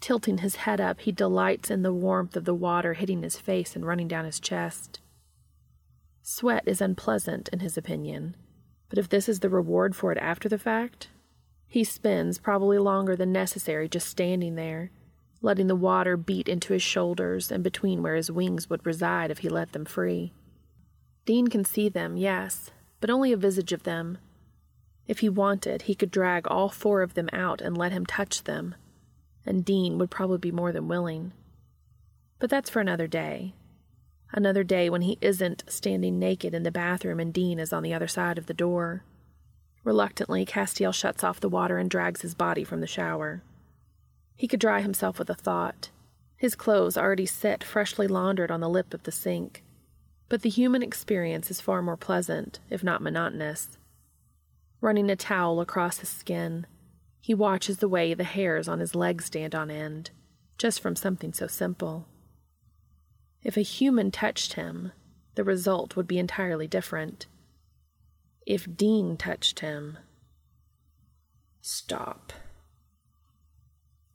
Tilting 0.00 0.38
his 0.38 0.56
head 0.56 0.78
up, 0.78 1.00
he 1.00 1.10
delights 1.10 1.70
in 1.70 1.82
the 1.82 1.92
warmth 1.92 2.36
of 2.36 2.44
the 2.44 2.52
water 2.52 2.92
hitting 2.92 3.22
his 3.22 3.38
face 3.38 3.74
and 3.74 3.86
running 3.86 4.06
down 4.06 4.26
his 4.26 4.38
chest. 4.38 5.00
Sweat 6.20 6.64
is 6.66 6.82
unpleasant, 6.82 7.48
in 7.48 7.60
his 7.60 7.78
opinion, 7.78 8.36
but 8.90 8.98
if 8.98 9.08
this 9.08 9.26
is 9.26 9.40
the 9.40 9.48
reward 9.48 9.96
for 9.96 10.12
it 10.12 10.18
after 10.18 10.50
the 10.50 10.58
fact, 10.58 11.08
he 11.66 11.82
spends 11.82 12.36
probably 12.36 12.76
longer 12.78 13.16
than 13.16 13.32
necessary 13.32 13.88
just 13.88 14.08
standing 14.08 14.54
there, 14.54 14.90
letting 15.44 15.66
the 15.66 15.76
water 15.76 16.16
beat 16.16 16.48
into 16.48 16.72
his 16.72 16.82
shoulders 16.82 17.52
and 17.52 17.62
between 17.62 18.02
where 18.02 18.16
his 18.16 18.30
wings 18.30 18.70
would 18.70 18.84
reside 18.86 19.30
if 19.30 19.38
he 19.38 19.48
let 19.50 19.72
them 19.72 19.84
free. 19.84 20.32
Dean 21.26 21.48
can 21.48 21.64
see 21.64 21.90
them, 21.90 22.16
yes, 22.16 22.70
but 22.98 23.10
only 23.10 23.30
a 23.30 23.36
visage 23.36 23.72
of 23.72 23.82
them. 23.82 24.16
If 25.06 25.18
he 25.18 25.28
wanted, 25.28 25.82
he 25.82 25.94
could 25.94 26.10
drag 26.10 26.46
all 26.46 26.70
four 26.70 27.02
of 27.02 27.12
them 27.12 27.28
out 27.30 27.60
and 27.60 27.76
let 27.76 27.92
him 27.92 28.06
touch 28.06 28.44
them, 28.44 28.74
and 29.44 29.64
Dean 29.64 29.98
would 29.98 30.10
probably 30.10 30.38
be 30.38 30.50
more 30.50 30.72
than 30.72 30.88
willing. 30.88 31.32
But 32.38 32.48
that's 32.48 32.70
for 32.70 32.80
another 32.80 33.06
day. 33.06 33.54
Another 34.32 34.64
day 34.64 34.88
when 34.88 35.02
he 35.02 35.18
isn't 35.20 35.64
standing 35.68 36.18
naked 36.18 36.54
in 36.54 36.62
the 36.62 36.72
bathroom 36.72 37.20
and 37.20 37.32
Dean 37.32 37.58
is 37.58 37.72
on 37.72 37.82
the 37.82 37.92
other 37.92 38.08
side 38.08 38.38
of 38.38 38.46
the 38.46 38.54
door. 38.54 39.04
Reluctantly, 39.84 40.46
Castiel 40.46 40.94
shuts 40.94 41.22
off 41.22 41.38
the 41.38 41.50
water 41.50 41.76
and 41.76 41.90
drags 41.90 42.22
his 42.22 42.34
body 42.34 42.64
from 42.64 42.80
the 42.80 42.86
shower. 42.86 43.42
He 44.36 44.48
could 44.48 44.60
dry 44.60 44.80
himself 44.80 45.18
with 45.18 45.30
a 45.30 45.34
thought. 45.34 45.90
His 46.36 46.54
clothes 46.54 46.96
already 46.96 47.26
set 47.26 47.62
freshly 47.64 48.06
laundered 48.06 48.50
on 48.50 48.60
the 48.60 48.68
lip 48.68 48.92
of 48.92 49.04
the 49.04 49.12
sink. 49.12 49.62
But 50.28 50.42
the 50.42 50.50
human 50.50 50.82
experience 50.82 51.50
is 51.50 51.60
far 51.60 51.82
more 51.82 51.96
pleasant, 51.96 52.60
if 52.70 52.82
not 52.82 53.02
monotonous. 53.02 53.78
Running 54.80 55.10
a 55.10 55.16
towel 55.16 55.60
across 55.60 55.98
his 55.98 56.08
skin, 56.08 56.66
he 57.20 57.32
watches 57.32 57.78
the 57.78 57.88
way 57.88 58.12
the 58.12 58.24
hairs 58.24 58.68
on 58.68 58.80
his 58.80 58.94
legs 58.94 59.26
stand 59.26 59.54
on 59.54 59.70
end, 59.70 60.10
just 60.58 60.80
from 60.80 60.96
something 60.96 61.32
so 61.32 61.46
simple. 61.46 62.06
If 63.42 63.56
a 63.56 63.62
human 63.62 64.10
touched 64.10 64.54
him, 64.54 64.92
the 65.34 65.44
result 65.44 65.96
would 65.96 66.06
be 66.06 66.18
entirely 66.18 66.66
different. 66.66 67.26
If 68.46 68.76
Dean 68.76 69.16
touched 69.16 69.60
him. 69.60 69.98
Stop. 71.60 72.32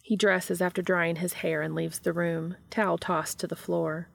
He 0.10 0.16
dresses 0.16 0.60
after 0.60 0.82
drying 0.82 1.18
his 1.18 1.34
hair 1.34 1.62
and 1.62 1.76
leaves 1.76 2.00
the 2.00 2.14
room, 2.14 2.56
towel 2.72 2.98
tossed 2.98 3.38
to 3.42 3.46
the 3.46 3.56
floor. 3.56 4.08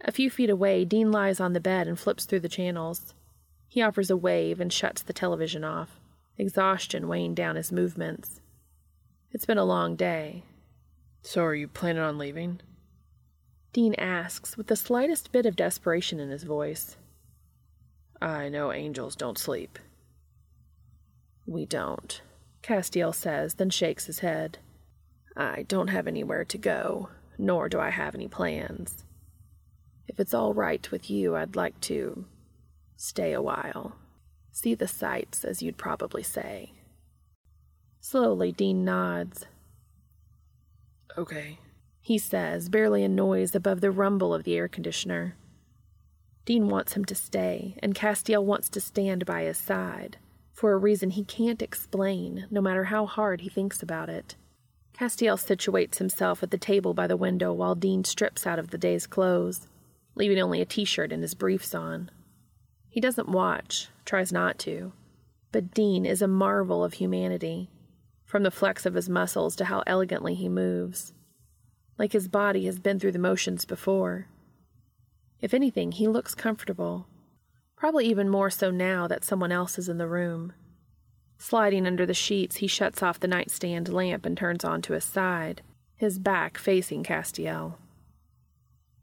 A 0.00 0.10
few 0.10 0.30
feet 0.30 0.48
away, 0.48 0.86
Dean 0.86 1.12
lies 1.12 1.38
on 1.38 1.52
the 1.52 1.60
bed 1.60 1.86
and 1.86 2.00
flips 2.00 2.24
through 2.24 2.40
the 2.40 2.48
channels. 2.48 3.12
He 3.68 3.82
offers 3.82 4.08
a 4.08 4.16
wave 4.16 4.58
and 4.58 4.72
shuts 4.72 5.02
the 5.02 5.12
television 5.12 5.64
off, 5.64 6.00
exhaustion 6.38 7.08
weighing 7.08 7.34
down 7.34 7.56
his 7.56 7.70
movements. 7.70 8.40
It's 9.30 9.44
been 9.44 9.58
a 9.58 9.66
long 9.66 9.96
day. 9.96 10.44
So 11.20 11.44
are 11.44 11.54
you 11.54 11.68
planning 11.68 12.00
on 12.00 12.16
leaving? 12.16 12.62
Dean 13.74 13.92
asks, 13.96 14.56
with 14.56 14.68
the 14.68 14.76
slightest 14.76 15.30
bit 15.30 15.44
of 15.44 15.56
desperation 15.56 16.20
in 16.20 16.30
his 16.30 16.44
voice. 16.44 16.96
I 18.18 18.48
know 18.48 18.72
angels 18.72 19.14
don't 19.14 19.36
sleep. 19.36 19.78
We 21.44 21.66
don't, 21.66 22.18
Castiel 22.62 23.14
says, 23.14 23.56
then 23.56 23.68
shakes 23.68 24.06
his 24.06 24.20
head. 24.20 24.56
I 25.38 25.62
don't 25.68 25.88
have 25.88 26.08
anywhere 26.08 26.44
to 26.46 26.58
go, 26.58 27.10
nor 27.38 27.68
do 27.68 27.78
I 27.78 27.90
have 27.90 28.16
any 28.16 28.26
plans. 28.26 29.04
If 30.08 30.18
it's 30.18 30.34
all 30.34 30.52
right 30.52 30.90
with 30.90 31.08
you, 31.08 31.36
I'd 31.36 31.54
like 31.54 31.80
to 31.82 32.26
stay 32.96 33.32
a 33.32 33.40
while. 33.40 33.94
See 34.50 34.74
the 34.74 34.88
sights, 34.88 35.44
as 35.44 35.62
you'd 35.62 35.76
probably 35.76 36.24
say. 36.24 36.72
Slowly, 38.00 38.50
Dean 38.50 38.84
nods. 38.84 39.46
Okay. 41.16 41.60
He 42.00 42.18
says, 42.18 42.68
barely 42.68 43.04
a 43.04 43.08
noise 43.08 43.54
above 43.54 43.80
the 43.80 43.92
rumble 43.92 44.34
of 44.34 44.42
the 44.42 44.56
air 44.56 44.66
conditioner. 44.66 45.36
Dean 46.44 46.68
wants 46.68 46.94
him 46.94 47.04
to 47.04 47.14
stay, 47.14 47.76
and 47.80 47.94
Castiel 47.94 48.44
wants 48.44 48.68
to 48.70 48.80
stand 48.80 49.24
by 49.24 49.42
his 49.42 49.58
side, 49.58 50.16
for 50.52 50.72
a 50.72 50.78
reason 50.78 51.10
he 51.10 51.22
can't 51.22 51.62
explain, 51.62 52.48
no 52.50 52.60
matter 52.60 52.84
how 52.84 53.06
hard 53.06 53.42
he 53.42 53.48
thinks 53.48 53.84
about 53.84 54.08
it. 54.08 54.34
Castiel 54.98 55.36
situates 55.36 55.98
himself 55.98 56.42
at 56.42 56.50
the 56.50 56.58
table 56.58 56.92
by 56.92 57.06
the 57.06 57.16
window 57.16 57.52
while 57.52 57.76
Dean 57.76 58.02
strips 58.02 58.46
out 58.46 58.58
of 58.58 58.70
the 58.70 58.78
day's 58.78 59.06
clothes, 59.06 59.68
leaving 60.16 60.40
only 60.40 60.60
a 60.60 60.66
t 60.66 60.84
shirt 60.84 61.12
and 61.12 61.22
his 61.22 61.34
briefs 61.34 61.72
on. 61.72 62.10
He 62.88 63.00
doesn't 63.00 63.28
watch, 63.28 63.88
tries 64.04 64.32
not 64.32 64.58
to, 64.60 64.92
but 65.52 65.72
Dean 65.72 66.04
is 66.04 66.20
a 66.20 66.26
marvel 66.26 66.82
of 66.82 66.94
humanity, 66.94 67.70
from 68.24 68.42
the 68.42 68.50
flex 68.50 68.84
of 68.86 68.94
his 68.94 69.08
muscles 69.08 69.54
to 69.56 69.66
how 69.66 69.84
elegantly 69.86 70.34
he 70.34 70.48
moves. 70.48 71.12
Like 71.96 72.12
his 72.12 72.26
body 72.26 72.66
has 72.66 72.80
been 72.80 72.98
through 72.98 73.12
the 73.12 73.20
motions 73.20 73.64
before. 73.64 74.26
If 75.40 75.54
anything, 75.54 75.92
he 75.92 76.08
looks 76.08 76.34
comfortable, 76.34 77.06
probably 77.76 78.06
even 78.06 78.28
more 78.28 78.50
so 78.50 78.72
now 78.72 79.06
that 79.06 79.24
someone 79.24 79.52
else 79.52 79.78
is 79.78 79.88
in 79.88 79.98
the 79.98 80.08
room. 80.08 80.54
Sliding 81.38 81.86
under 81.86 82.04
the 82.04 82.14
sheets, 82.14 82.56
he 82.56 82.66
shuts 82.66 83.02
off 83.02 83.20
the 83.20 83.28
nightstand 83.28 83.88
lamp 83.88 84.26
and 84.26 84.36
turns 84.36 84.64
on 84.64 84.82
to 84.82 84.92
his 84.92 85.04
side, 85.04 85.62
his 85.96 86.18
back 86.18 86.58
facing 86.58 87.04
Castiel. 87.04 87.76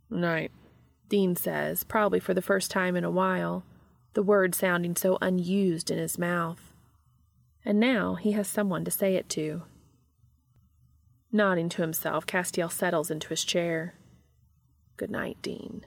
Night. 0.09 0.51
Dean 1.07 1.35
says, 1.35 1.83
probably 1.83 2.19
for 2.19 2.33
the 2.33 2.41
first 2.41 2.69
time 2.69 2.95
in 2.95 3.03
a 3.03 3.11
while, 3.11 3.63
the 4.13 4.23
word 4.23 4.53
sounding 4.53 4.95
so 4.95 5.17
unused 5.21 5.89
in 5.89 5.97
his 5.97 6.17
mouth. 6.17 6.73
And 7.63 7.79
now 7.79 8.15
he 8.15 8.33
has 8.33 8.47
someone 8.47 8.83
to 8.85 8.91
say 8.91 9.15
it 9.15 9.29
to. 9.29 9.63
Nodding 11.31 11.69
to 11.69 11.81
himself, 11.81 12.25
Castiel 12.25 12.71
settles 12.71 13.11
into 13.11 13.29
his 13.29 13.43
chair. 13.43 13.95
Good 14.97 15.11
night, 15.11 15.37
Dean. 15.41 15.85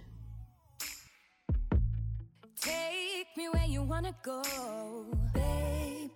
Take 2.60 2.97
me 3.38 3.48
where 3.50 3.66
you 3.66 3.82
wanna 3.84 4.12
go, 4.24 4.42
baby. 5.32 6.10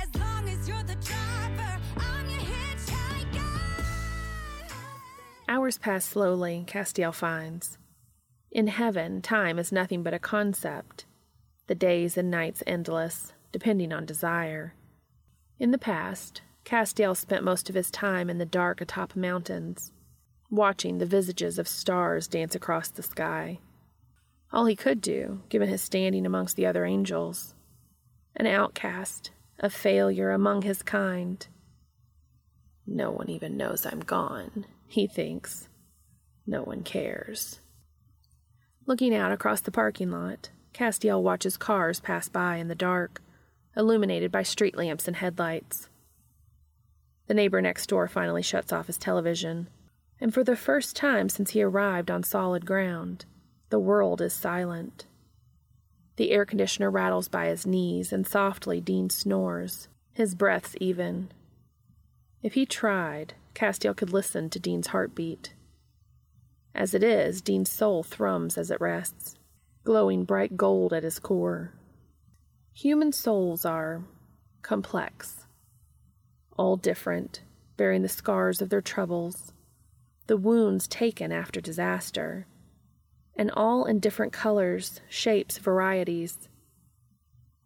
As 0.00 0.14
long 0.14 0.48
as 0.48 0.68
you're 0.68 0.84
the 0.84 0.94
driver, 0.94 1.80
I'm 1.96 2.30
your 2.30 2.38
hitchhiker. 2.38 3.80
Hours 5.48 5.76
pass 5.78 6.04
slowly, 6.04 6.64
Castiel 6.68 7.12
finds. 7.12 7.78
In 8.52 8.68
heaven, 8.68 9.20
time 9.20 9.58
is 9.58 9.72
nothing 9.72 10.04
but 10.04 10.14
a 10.14 10.20
concept, 10.20 11.04
the 11.66 11.74
days 11.74 12.16
and 12.16 12.30
nights 12.30 12.62
endless, 12.64 13.32
depending 13.50 13.92
on 13.92 14.06
desire. 14.06 14.74
In 15.58 15.72
the 15.72 15.78
past, 15.78 16.42
Castiel 16.64 17.16
spent 17.16 17.42
most 17.42 17.68
of 17.68 17.74
his 17.74 17.90
time 17.90 18.30
in 18.30 18.38
the 18.38 18.46
dark 18.46 18.80
atop 18.80 19.16
mountains, 19.16 19.90
watching 20.48 20.98
the 20.98 21.06
visages 21.06 21.58
of 21.58 21.66
stars 21.66 22.28
dance 22.28 22.54
across 22.54 22.88
the 22.88 23.02
sky. 23.02 23.58
All 24.54 24.66
he 24.66 24.76
could 24.76 25.00
do, 25.00 25.40
given 25.48 25.68
his 25.68 25.82
standing 25.82 26.24
amongst 26.24 26.54
the 26.54 26.64
other 26.64 26.84
angels. 26.84 27.56
An 28.36 28.46
outcast, 28.46 29.32
a 29.58 29.68
failure 29.68 30.30
among 30.30 30.62
his 30.62 30.80
kind. 30.80 31.44
No 32.86 33.10
one 33.10 33.28
even 33.28 33.56
knows 33.56 33.84
I'm 33.84 33.98
gone, 33.98 34.64
he 34.86 35.08
thinks. 35.08 35.68
No 36.46 36.62
one 36.62 36.84
cares. 36.84 37.58
Looking 38.86 39.12
out 39.12 39.32
across 39.32 39.60
the 39.60 39.72
parking 39.72 40.12
lot, 40.12 40.50
Castiel 40.72 41.20
watches 41.20 41.56
cars 41.56 41.98
pass 41.98 42.28
by 42.28 42.56
in 42.56 42.68
the 42.68 42.76
dark, 42.76 43.20
illuminated 43.76 44.30
by 44.30 44.44
street 44.44 44.76
lamps 44.76 45.08
and 45.08 45.16
headlights. 45.16 45.88
The 47.26 47.34
neighbor 47.34 47.60
next 47.60 47.88
door 47.88 48.06
finally 48.06 48.42
shuts 48.42 48.72
off 48.72 48.86
his 48.86 48.98
television, 48.98 49.68
and 50.20 50.32
for 50.32 50.44
the 50.44 50.54
first 50.54 50.94
time 50.94 51.28
since 51.28 51.50
he 51.50 51.62
arrived 51.62 52.08
on 52.08 52.22
solid 52.22 52.64
ground, 52.64 53.24
the 53.70 53.78
world 53.78 54.20
is 54.20 54.32
silent. 54.32 55.06
The 56.16 56.30
air 56.30 56.44
conditioner 56.44 56.90
rattles 56.90 57.28
by 57.28 57.46
his 57.46 57.66
knees, 57.66 58.12
and 58.12 58.26
softly 58.26 58.80
Dean 58.80 59.10
snores, 59.10 59.88
his 60.12 60.34
breaths 60.34 60.76
even. 60.80 61.30
If 62.42 62.54
he 62.54 62.66
tried, 62.66 63.34
Castiel 63.54 63.96
could 63.96 64.12
listen 64.12 64.50
to 64.50 64.60
Dean's 64.60 64.88
heartbeat. 64.88 65.54
As 66.74 66.94
it 66.94 67.02
is, 67.02 67.40
Dean's 67.40 67.70
soul 67.70 68.02
thrums 68.02 68.58
as 68.58 68.70
it 68.70 68.80
rests, 68.80 69.36
glowing 69.84 70.24
bright 70.24 70.56
gold 70.56 70.92
at 70.92 71.04
his 71.04 71.18
core. 71.18 71.72
Human 72.72 73.12
souls 73.12 73.64
are 73.64 74.04
complex, 74.62 75.46
all 76.56 76.76
different, 76.76 77.42
bearing 77.76 78.02
the 78.02 78.08
scars 78.08 78.60
of 78.60 78.70
their 78.70 78.80
troubles, 78.80 79.52
the 80.26 80.36
wounds 80.36 80.88
taken 80.88 81.32
after 81.32 81.60
disaster, 81.60 82.46
and 83.36 83.50
all 83.50 83.84
in 83.84 83.98
different 83.98 84.32
colors, 84.32 85.00
shapes, 85.08 85.58
varieties. 85.58 86.48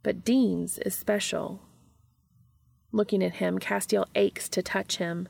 But 0.03 0.25
Dean's 0.25 0.79
is 0.79 0.95
special. 0.95 1.61
Looking 2.93 3.23
at 3.23 3.35
him, 3.35 3.59
Castiel 3.59 4.07
aches 4.15 4.49
to 4.51 4.63
touch 4.63 4.97
him, 4.97 5.29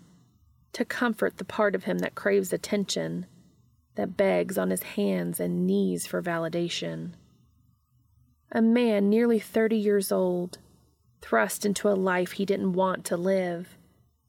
to 0.72 0.84
comfort 0.84 1.38
the 1.38 1.44
part 1.44 1.74
of 1.74 1.84
him 1.84 1.98
that 1.98 2.14
craves 2.14 2.52
attention, 2.52 3.26
that 3.96 4.16
begs 4.16 4.56
on 4.56 4.70
his 4.70 4.82
hands 4.82 5.40
and 5.40 5.66
knees 5.66 6.06
for 6.06 6.22
validation. 6.22 7.14
A 8.52 8.62
man 8.62 9.10
nearly 9.10 9.40
thirty 9.40 9.76
years 9.76 10.12
old, 10.12 10.58
thrust 11.20 11.66
into 11.66 11.88
a 11.88 11.98
life 11.98 12.32
he 12.32 12.46
didn't 12.46 12.74
want 12.74 13.04
to 13.06 13.16
live, 13.16 13.76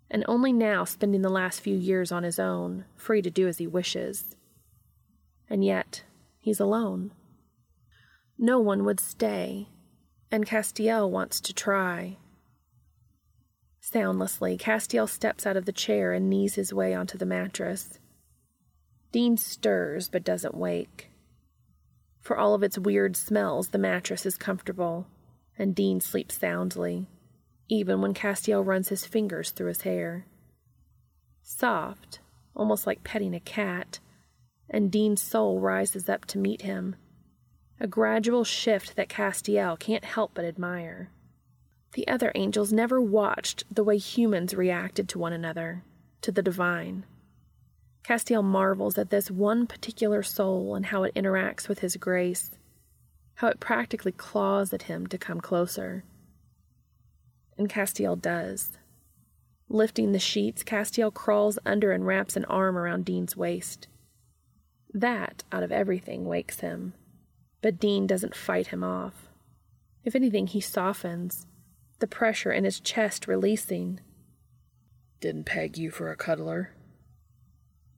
and 0.10 0.26
only 0.28 0.51
now 0.51 0.86
spending 0.86 1.22
the 1.22 1.30
last 1.30 1.62
few 1.62 1.76
years 1.76 2.12
on 2.12 2.24
his 2.24 2.39
own, 2.39 2.86
free 2.95 3.22
to 3.22 3.30
do 3.30 3.47
as 3.47 3.60
he 3.60 3.68
wishes. 3.68 4.36
And 5.50 5.64
yet, 5.64 6.04
he's 6.38 6.60
alone. 6.60 7.12
No 8.38 8.60
one 8.60 8.86
would 8.86 9.00
stay, 9.00 9.70
and 10.32 10.45
Castiel 10.45 11.10
wants 11.10 11.41
to 11.41 11.54
try. 11.54 12.18
Soundlessly, 13.82 14.58
Castiel 14.58 15.08
steps 15.08 15.47
out 15.47 15.58
of 15.58 15.66
the 15.66 15.72
chair 15.72 16.14
and 16.14 16.30
knees 16.30 16.56
his 16.56 16.74
way 16.74 16.93
onto 16.93 17.18
the 17.18 17.26
mattress. 17.26 18.00
Dean 19.12 19.38
stirs 19.38 20.08
but 20.08 20.24
doesn't 20.24 20.56
wake. 20.56 21.10
For 22.20 22.38
all 22.38 22.54
of 22.54 22.62
its 22.62 22.78
weird 22.78 23.16
smells, 23.16 23.70
the 23.70 23.78
mattress 23.78 24.26
is 24.26 24.38
comfortable, 24.38 25.08
and 25.58 25.74
Dean 25.74 26.00
sleeps 26.00 26.38
soundly, 26.38 27.08
even 27.68 28.02
when 28.02 28.14
Castiel 28.14 28.64
runs 28.64 28.89
his 28.89 29.06
fingers 29.06 29.52
through 29.52 29.70
his 29.70 29.82
hair. 29.82 30.26
Soft, 31.41 32.20
almost 32.56 32.86
like 32.86 33.04
petting 33.04 33.34
a 33.34 33.39
cat, 33.39 34.00
and 34.70 34.92
Dean's 34.92 35.22
soul 35.22 35.60
rises 35.60 36.08
up 36.08 36.26
to 36.26 36.38
meet 36.38 36.62
him, 36.62 36.96
a 37.80 37.88
gradual 37.88 38.44
shift 38.44 38.96
that 38.96 39.10
Castiel 39.10 39.80
can't 39.80 40.06
help 40.06 40.32
but 40.34 40.46
admire. 40.46 41.10
The 41.94 42.08
other 42.08 42.32
angels 42.36 42.72
never 42.72 43.02
watched 43.02 43.64
the 43.74 43.84
way 43.84 43.98
humans 43.98 44.54
reacted 44.54 45.10
to 45.10 45.20
one 45.20 45.34
another, 45.34 45.84
to 46.22 46.32
the 46.32 46.44
divine. 46.44 47.06
Castiel 48.04 48.44
marvels 48.44 48.98
at 48.98 49.10
this 49.10 49.32
one 49.32 49.66
particular 49.66 50.24
soul 50.24 50.76
and 50.76 50.88
how 50.88 51.04
it 51.04 51.16
interacts 51.16 51.68
with 51.68 51.80
his 51.80 51.96
grace, 51.96 52.52
how 53.36 53.48
it 53.48 53.60
practically 53.60 54.12
claws 54.12 54.74
at 54.74 54.84
him 54.84 55.08
to 55.08 55.18
come 55.18 55.40
closer. 55.40 56.04
And 57.58 57.70
Castiel 57.70 58.16
does. 58.20 58.78
Lifting 59.70 60.12
the 60.12 60.20
sheets, 60.20 60.64
Castiel 60.64 61.14
crawls 61.14 61.60
under 61.66 61.92
and 61.92 62.06
wraps 62.06 62.36
an 62.36 62.46
arm 62.46 62.78
around 62.78 63.06
Dean's 63.06 63.38
waist. 63.38 63.88
That, 64.94 65.44
out 65.52 65.64
of 65.64 65.72
everything, 65.72 66.26
wakes 66.26 66.62
him. 66.62 66.94
But 67.62 67.80
Dean 67.80 68.08
doesn't 68.08 68.36
fight 68.36 68.68
him 68.68 68.84
off. 68.84 69.28
If 70.04 70.16
anything, 70.16 70.48
he 70.48 70.62
softens, 70.62 71.46
the 72.00 72.08
pressure 72.08 72.52
in 72.52 72.64
his 72.64 72.80
chest 72.80 73.28
releasing. 73.28 74.00
Didn't 75.20 75.46
peg 75.46 75.78
you 75.78 75.92
for 75.92 76.12
a 76.12 76.16
cuddler. 76.16 76.72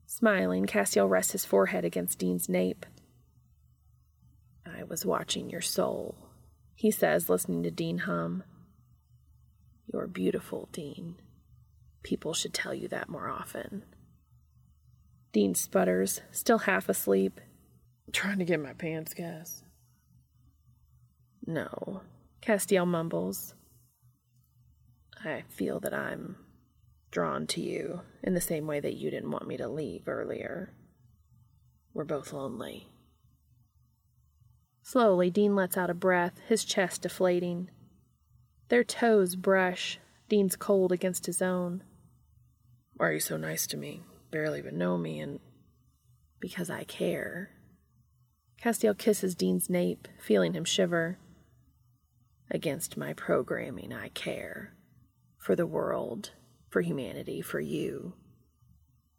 Smiling, 0.06 0.66
Castiel 0.66 1.08
rests 1.08 1.32
his 1.32 1.44
forehead 1.44 1.84
against 1.84 2.18
Dean's 2.18 2.48
nape. 2.48 2.84
I 4.66 4.82
was 4.82 5.06
watching 5.06 5.48
your 5.48 5.60
soul, 5.60 6.16
he 6.74 6.90
says, 6.90 7.28
listening 7.28 7.62
to 7.62 7.70
Dean 7.70 7.98
hum. 7.98 8.42
You're 9.92 10.06
beautiful, 10.06 10.68
Dean. 10.72 11.16
People 12.02 12.34
should 12.34 12.52
tell 12.52 12.74
you 12.74 12.88
that 12.88 13.08
more 13.08 13.28
often. 13.28 13.84
Dean 15.32 15.54
sputters, 15.54 16.20
still 16.30 16.58
half 16.58 16.88
asleep. 16.88 17.40
Trying 18.12 18.38
to 18.38 18.44
get 18.44 18.60
my 18.60 18.74
pants 18.74 19.14
Cass. 19.14 19.62
No, 21.46 22.02
Castiel 22.42 22.86
mumbles. 22.86 23.54
I 25.24 25.44
feel 25.48 25.80
that 25.80 25.94
I'm 25.94 26.36
drawn 27.10 27.46
to 27.46 27.60
you 27.60 28.02
in 28.22 28.34
the 28.34 28.40
same 28.40 28.66
way 28.66 28.80
that 28.80 28.96
you 28.96 29.10
didn't 29.10 29.30
want 29.30 29.46
me 29.46 29.56
to 29.56 29.68
leave 29.68 30.08
earlier. 30.08 30.72
We're 31.94 32.04
both 32.04 32.32
lonely. 32.32 32.88
Slowly, 34.82 35.30
Dean 35.30 35.54
lets 35.54 35.76
out 35.76 35.90
a 35.90 35.94
breath, 35.94 36.40
his 36.48 36.64
chest 36.64 37.02
deflating. 37.02 37.70
Their 38.68 38.84
toes 38.84 39.36
brush, 39.36 39.98
Dean's 40.28 40.56
cold 40.56 40.92
against 40.92 41.26
his 41.26 41.40
own. 41.40 41.84
Why 42.94 43.08
are 43.08 43.12
you 43.12 43.20
so 43.20 43.36
nice 43.36 43.66
to 43.68 43.76
me? 43.76 44.02
Barely 44.32 44.58
even 44.58 44.78
know 44.78 44.98
me, 44.98 45.20
and 45.20 45.38
Because 46.40 46.68
I 46.70 46.82
care. 46.82 47.50
Castiel 48.60 48.98
kisses 48.98 49.36
Dean's 49.36 49.70
nape, 49.70 50.08
feeling 50.18 50.54
him 50.54 50.64
shiver. 50.64 51.18
Against 52.50 52.96
my 52.96 53.12
programming, 53.12 53.92
I 53.92 54.08
care. 54.08 54.74
for 55.42 55.56
the 55.56 55.66
world, 55.66 56.30
for 56.70 56.80
humanity, 56.82 57.40
for 57.40 57.58
you. 57.58 58.14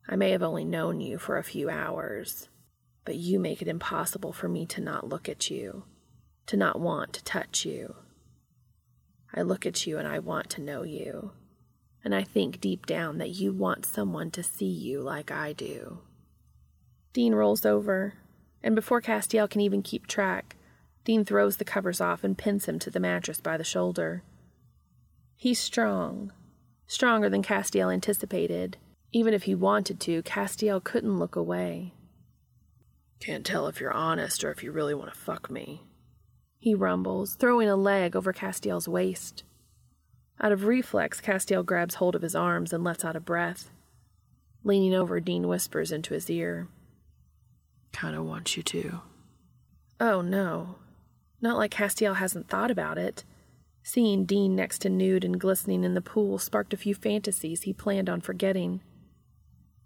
I 0.08 0.16
may 0.16 0.32
have 0.32 0.42
only 0.42 0.64
known 0.64 1.02
you 1.02 1.18
for 1.18 1.38
a 1.38 1.44
few 1.44 1.70
hours, 1.70 2.48
but 3.04 3.16
you 3.16 3.40
make 3.40 3.62
it 3.62 3.68
impossible 3.68 4.32
for 4.32 4.48
me 4.48 4.66
to 4.68 4.80
not 4.80 5.10
look 5.10 5.28
at 5.28 5.50
you, 5.50 5.84
to 6.48 6.56
not 6.56 6.80
want 6.80 7.12
to 7.14 7.24
touch 7.26 7.66
you. 7.66 7.96
I 9.34 9.42
look 9.42 9.66
at 9.66 9.86
you 9.86 9.98
and 9.98 10.08
I 10.08 10.20
want 10.20 10.50
to 10.52 10.62
know 10.62 10.84
you, 10.84 11.32
and 12.04 12.14
I 12.14 12.24
think 12.24 12.60
deep 12.60 12.86
down 12.86 13.18
that 13.20 13.30
you 13.30 13.54
want 13.54 13.86
someone 13.86 14.32
to 14.32 14.44
see 14.44 14.66
you 14.66 15.02
like 15.02 15.32
I 15.32 15.54
do. 15.54 16.00
Dean 17.14 17.34
rolls 17.36 17.66
over, 17.66 18.16
and 18.64 18.76
before 18.76 19.02
Castiel 19.02 19.50
can 19.50 19.62
even 19.62 19.82
keep 19.82 20.08
track, 20.08 20.56
Dean 21.04 21.26
throws 21.26 21.58
the 21.58 21.66
covers 21.66 22.02
off 22.02 22.24
and 22.24 22.38
pins 22.38 22.66
him 22.66 22.80
to 22.80 22.90
the 22.90 23.00
mattress 23.00 23.42
by 23.42 23.58
the 23.58 23.64
shoulder. 23.64 24.24
He's 25.36 25.60
strong, 25.60 26.32
stronger 26.88 27.30
than 27.30 27.44
Castiel 27.44 27.94
anticipated. 27.94 28.78
Even 29.12 29.34
if 29.34 29.44
he 29.44 29.54
wanted 29.54 30.00
to, 30.02 30.24
Castiel 30.24 30.84
couldn't 30.84 31.20
look 31.20 31.36
away. 31.36 31.94
Can't 33.20 33.46
tell 33.46 33.68
if 33.68 33.80
you're 33.80 33.94
honest 33.94 34.44
or 34.44 34.52
if 34.52 34.64
you 34.64 34.72
really 34.72 34.94
want 34.94 35.14
to 35.14 35.20
fuck 35.20 35.52
me. 35.52 35.84
He 36.58 36.74
rumbles, 36.74 37.36
throwing 37.36 37.70
a 37.70 37.76
leg 37.76 38.16
over 38.16 38.34
Castiel's 38.34 38.88
waist. 38.88 39.44
Out 40.42 40.52
of 40.52 40.66
reflex, 40.66 41.22
Castiel 41.22 41.64
grabs 41.64 41.96
hold 41.96 42.16
of 42.16 42.22
his 42.22 42.36
arms 42.36 42.74
and 42.74 42.84
lets 42.84 43.06
out 43.06 43.16
a 43.16 43.20
breath. 43.20 43.70
Leaning 44.64 44.94
over, 44.94 45.20
Dean 45.20 45.48
whispers 45.48 45.92
into 45.92 46.14
his 46.14 46.30
ear. 46.30 46.68
Kinda 47.92 48.24
want 48.24 48.58
you 48.58 48.64
to. 48.64 49.02
Oh 50.00 50.22
no. 50.22 50.76
Not 51.42 51.58
like 51.58 51.72
Castiel 51.72 52.16
hasn't 52.16 52.50
thought 52.50 52.72
about 52.72 52.98
it. 52.98 53.24
Seeing 53.84 54.26
Dean 54.26 54.56
next 54.56 54.80
to 54.80 54.90
nude 54.90 55.26
and 55.26 55.40
glistening 55.40 55.84
in 55.84 55.94
the 55.94 56.02
pool 56.02 56.38
sparked 56.38 56.74
a 56.74 56.78
few 56.78 56.96
fantasies 56.96 57.64
he 57.64 57.74
planned 57.74 58.10
on 58.10 58.22
forgetting. 58.22 58.82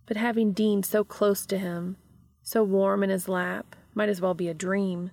But 0.06 0.18
having 0.18 0.54
Dean 0.54 0.84
so 0.84 1.04
close 1.04 1.46
to 1.48 1.58
him, 1.58 1.98
so 2.44 2.64
warm 2.64 3.04
in 3.04 3.10
his 3.10 3.28
lap, 3.28 3.76
might 3.94 4.08
as 4.08 4.22
well 4.22 4.36
be 4.36 4.48
a 4.48 4.54
dream. 4.54 5.12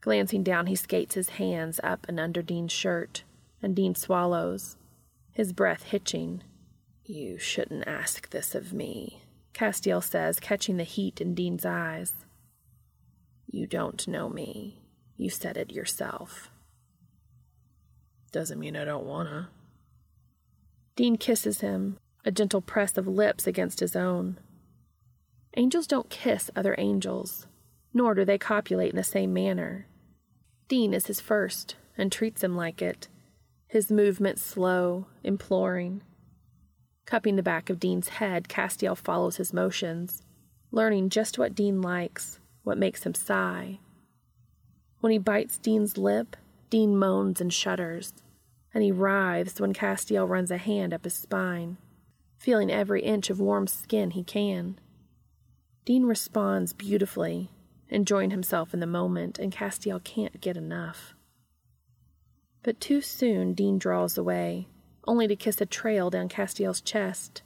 Glancing 0.00 0.42
down, 0.42 0.66
he 0.66 0.74
skates 0.74 1.14
his 1.14 1.30
hands 1.30 1.78
up 1.84 2.04
and 2.08 2.18
under 2.18 2.42
Dean's 2.42 2.72
shirt, 2.72 3.22
and 3.62 3.76
Dean 3.76 3.94
swallows, 3.94 4.76
his 5.30 5.52
breath 5.52 5.84
hitching. 5.84 6.42
You 7.04 7.38
shouldn't 7.38 7.86
ask 7.86 8.30
this 8.30 8.54
of 8.54 8.72
me, 8.72 9.22
Castiel 9.54 10.02
says, 10.02 10.40
catching 10.40 10.76
the 10.76 10.84
heat 10.84 11.20
in 11.20 11.34
Dean's 11.34 11.64
eyes. 11.64 12.14
You 13.46 13.66
don't 13.66 14.06
know 14.08 14.28
me. 14.28 14.80
You 15.16 15.30
said 15.30 15.56
it 15.56 15.72
yourself. 15.72 16.50
Doesn't 18.32 18.58
mean 18.58 18.76
I 18.76 18.84
don't 18.84 19.04
wanna. 19.04 19.50
Dean 20.96 21.16
kisses 21.16 21.60
him, 21.60 21.98
a 22.24 22.30
gentle 22.30 22.60
press 22.60 22.96
of 22.96 23.06
lips 23.06 23.46
against 23.46 23.80
his 23.80 23.94
own. 23.94 24.38
Angels 25.56 25.86
don't 25.86 26.08
kiss 26.08 26.50
other 26.56 26.74
angels, 26.78 27.46
nor 27.92 28.14
do 28.14 28.24
they 28.24 28.38
copulate 28.38 28.90
in 28.90 28.96
the 28.96 29.04
same 29.04 29.32
manner. 29.32 29.86
Dean 30.68 30.94
is 30.94 31.06
his 31.06 31.20
first 31.20 31.76
and 31.98 32.10
treats 32.10 32.42
him 32.42 32.56
like 32.56 32.80
it, 32.80 33.08
his 33.72 33.90
movements 33.90 34.42
slow, 34.42 35.06
imploring. 35.24 36.02
Cupping 37.06 37.36
the 37.36 37.42
back 37.42 37.70
of 37.70 37.80
Dean's 37.80 38.08
head, 38.08 38.46
Castiel 38.46 38.94
follows 38.94 39.36
his 39.38 39.54
motions, 39.54 40.22
learning 40.70 41.08
just 41.08 41.38
what 41.38 41.54
Dean 41.54 41.80
likes, 41.80 42.38
what 42.64 42.76
makes 42.76 43.04
him 43.04 43.14
sigh. 43.14 43.78
When 45.00 45.10
he 45.10 45.16
bites 45.16 45.56
Dean's 45.56 45.96
lip, 45.96 46.36
Dean 46.68 46.98
moans 46.98 47.40
and 47.40 47.50
shudders, 47.50 48.12
and 48.74 48.84
he 48.84 48.92
writhes 48.92 49.58
when 49.58 49.72
Castiel 49.72 50.28
runs 50.28 50.50
a 50.50 50.58
hand 50.58 50.92
up 50.92 51.04
his 51.04 51.14
spine, 51.14 51.78
feeling 52.36 52.70
every 52.70 53.00
inch 53.00 53.30
of 53.30 53.40
warm 53.40 53.66
skin 53.66 54.10
he 54.10 54.22
can. 54.22 54.78
Dean 55.86 56.04
responds 56.04 56.74
beautifully, 56.74 57.48
enjoying 57.88 58.32
himself 58.32 58.74
in 58.74 58.80
the 58.80 58.86
moment, 58.86 59.38
and 59.38 59.50
Castiel 59.50 60.04
can't 60.04 60.42
get 60.42 60.58
enough. 60.58 61.14
But 62.62 62.80
too 62.80 63.00
soon, 63.00 63.54
Dean 63.54 63.78
draws 63.78 64.16
away, 64.16 64.68
only 65.06 65.26
to 65.26 65.36
kiss 65.36 65.60
a 65.60 65.66
trail 65.66 66.10
down 66.10 66.28
Castiel's 66.28 66.80
chest. 66.80 67.42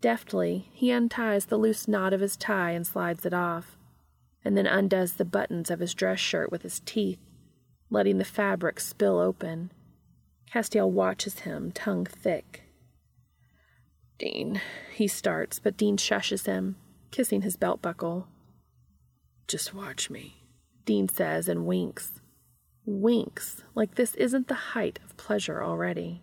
Deftly, 0.00 0.68
he 0.72 0.90
unties 0.90 1.46
the 1.46 1.58
loose 1.58 1.86
knot 1.86 2.12
of 2.12 2.20
his 2.20 2.36
tie 2.36 2.70
and 2.72 2.86
slides 2.86 3.26
it 3.26 3.34
off, 3.34 3.76
and 4.44 4.56
then 4.56 4.66
undoes 4.66 5.12
the 5.12 5.24
buttons 5.24 5.70
of 5.70 5.80
his 5.80 5.94
dress 5.94 6.18
shirt 6.18 6.50
with 6.50 6.62
his 6.62 6.80
teeth, 6.80 7.20
letting 7.90 8.18
the 8.18 8.24
fabric 8.24 8.80
spill 8.80 9.18
open. 9.18 9.70
Castiel 10.50 10.90
watches 10.90 11.40
him, 11.40 11.70
tongue 11.72 12.06
thick. 12.06 12.62
Dean, 14.18 14.60
he 14.94 15.06
starts, 15.06 15.58
but 15.58 15.76
Dean 15.76 15.96
shushes 15.96 16.46
him, 16.46 16.76
kissing 17.10 17.42
his 17.42 17.56
belt 17.56 17.82
buckle. 17.82 18.28
Just 19.46 19.74
watch 19.74 20.10
me. 20.10 20.42
Dean 20.84 21.08
says 21.08 21.48
and 21.48 21.66
winks. 21.66 22.21
Winks, 22.84 23.62
like 23.74 23.94
this 23.94 24.14
isn't 24.16 24.48
the 24.48 24.54
height 24.54 24.98
of 25.04 25.16
pleasure 25.16 25.62
already. 25.62 26.20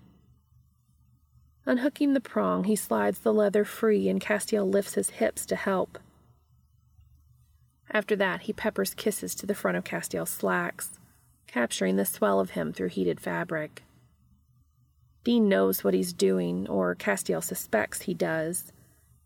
Unhooking 1.65 2.13
the 2.13 2.19
prong, 2.19 2.65
he 2.65 2.75
slides 2.75 3.19
the 3.19 3.33
leather 3.33 3.63
free 3.63 4.09
and 4.09 4.19
Castiel 4.19 4.69
lifts 4.69 4.95
his 4.95 5.11
hips 5.11 5.45
to 5.45 5.55
help. 5.55 5.99
After 7.91 8.15
that, 8.17 8.41
he 8.41 8.53
peppers 8.53 8.93
kisses 8.93 9.33
to 9.35 9.45
the 9.45 9.55
front 9.55 9.77
of 9.77 9.83
Castiel's 9.83 10.29
slacks, 10.29 10.99
capturing 11.47 11.95
the 11.95 12.05
swell 12.05 12.39
of 12.39 12.51
him 12.51 12.73
through 12.73 12.89
heated 12.89 13.19
fabric. 13.19 13.83
Dean 15.23 15.47
knows 15.47 15.83
what 15.83 15.93
he's 15.93 16.13
doing, 16.13 16.67
or 16.67 16.95
Castiel 16.95 17.43
suspects 17.43 18.01
he 18.01 18.13
does, 18.13 18.71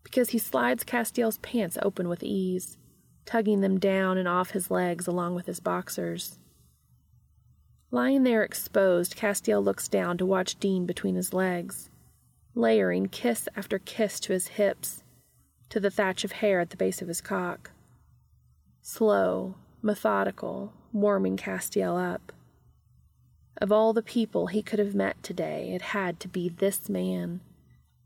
because 0.02 0.30
he 0.30 0.38
slides 0.38 0.84
Castiel's 0.84 1.38
pants 1.38 1.78
open 1.82 2.08
with 2.08 2.22
ease, 2.22 2.78
tugging 3.26 3.60
them 3.60 3.78
down 3.78 4.18
and 4.18 4.28
off 4.28 4.50
his 4.50 4.70
legs 4.70 5.06
along 5.06 5.34
with 5.34 5.46
his 5.46 5.60
boxers. 5.60 6.38
Lying 7.94 8.24
there 8.24 8.42
exposed, 8.42 9.14
Castiel 9.14 9.62
looks 9.62 9.86
down 9.86 10.18
to 10.18 10.26
watch 10.26 10.58
Dean 10.58 10.84
between 10.84 11.14
his 11.14 11.32
legs, 11.32 11.90
layering 12.52 13.06
kiss 13.06 13.48
after 13.54 13.78
kiss 13.78 14.18
to 14.18 14.32
his 14.32 14.48
hips, 14.48 15.04
to 15.68 15.78
the 15.78 15.92
thatch 15.92 16.24
of 16.24 16.32
hair 16.32 16.58
at 16.58 16.70
the 16.70 16.76
base 16.76 17.00
of 17.00 17.06
his 17.06 17.20
cock. 17.20 17.70
Slow, 18.82 19.54
methodical, 19.80 20.72
warming 20.92 21.36
Castiel 21.36 21.96
up. 21.96 22.32
Of 23.58 23.70
all 23.70 23.92
the 23.92 24.02
people 24.02 24.48
he 24.48 24.60
could 24.60 24.80
have 24.80 24.96
met 24.96 25.22
today, 25.22 25.70
it 25.72 25.82
had 25.82 26.18
to 26.18 26.26
be 26.26 26.48
this 26.48 26.88
man, 26.88 27.42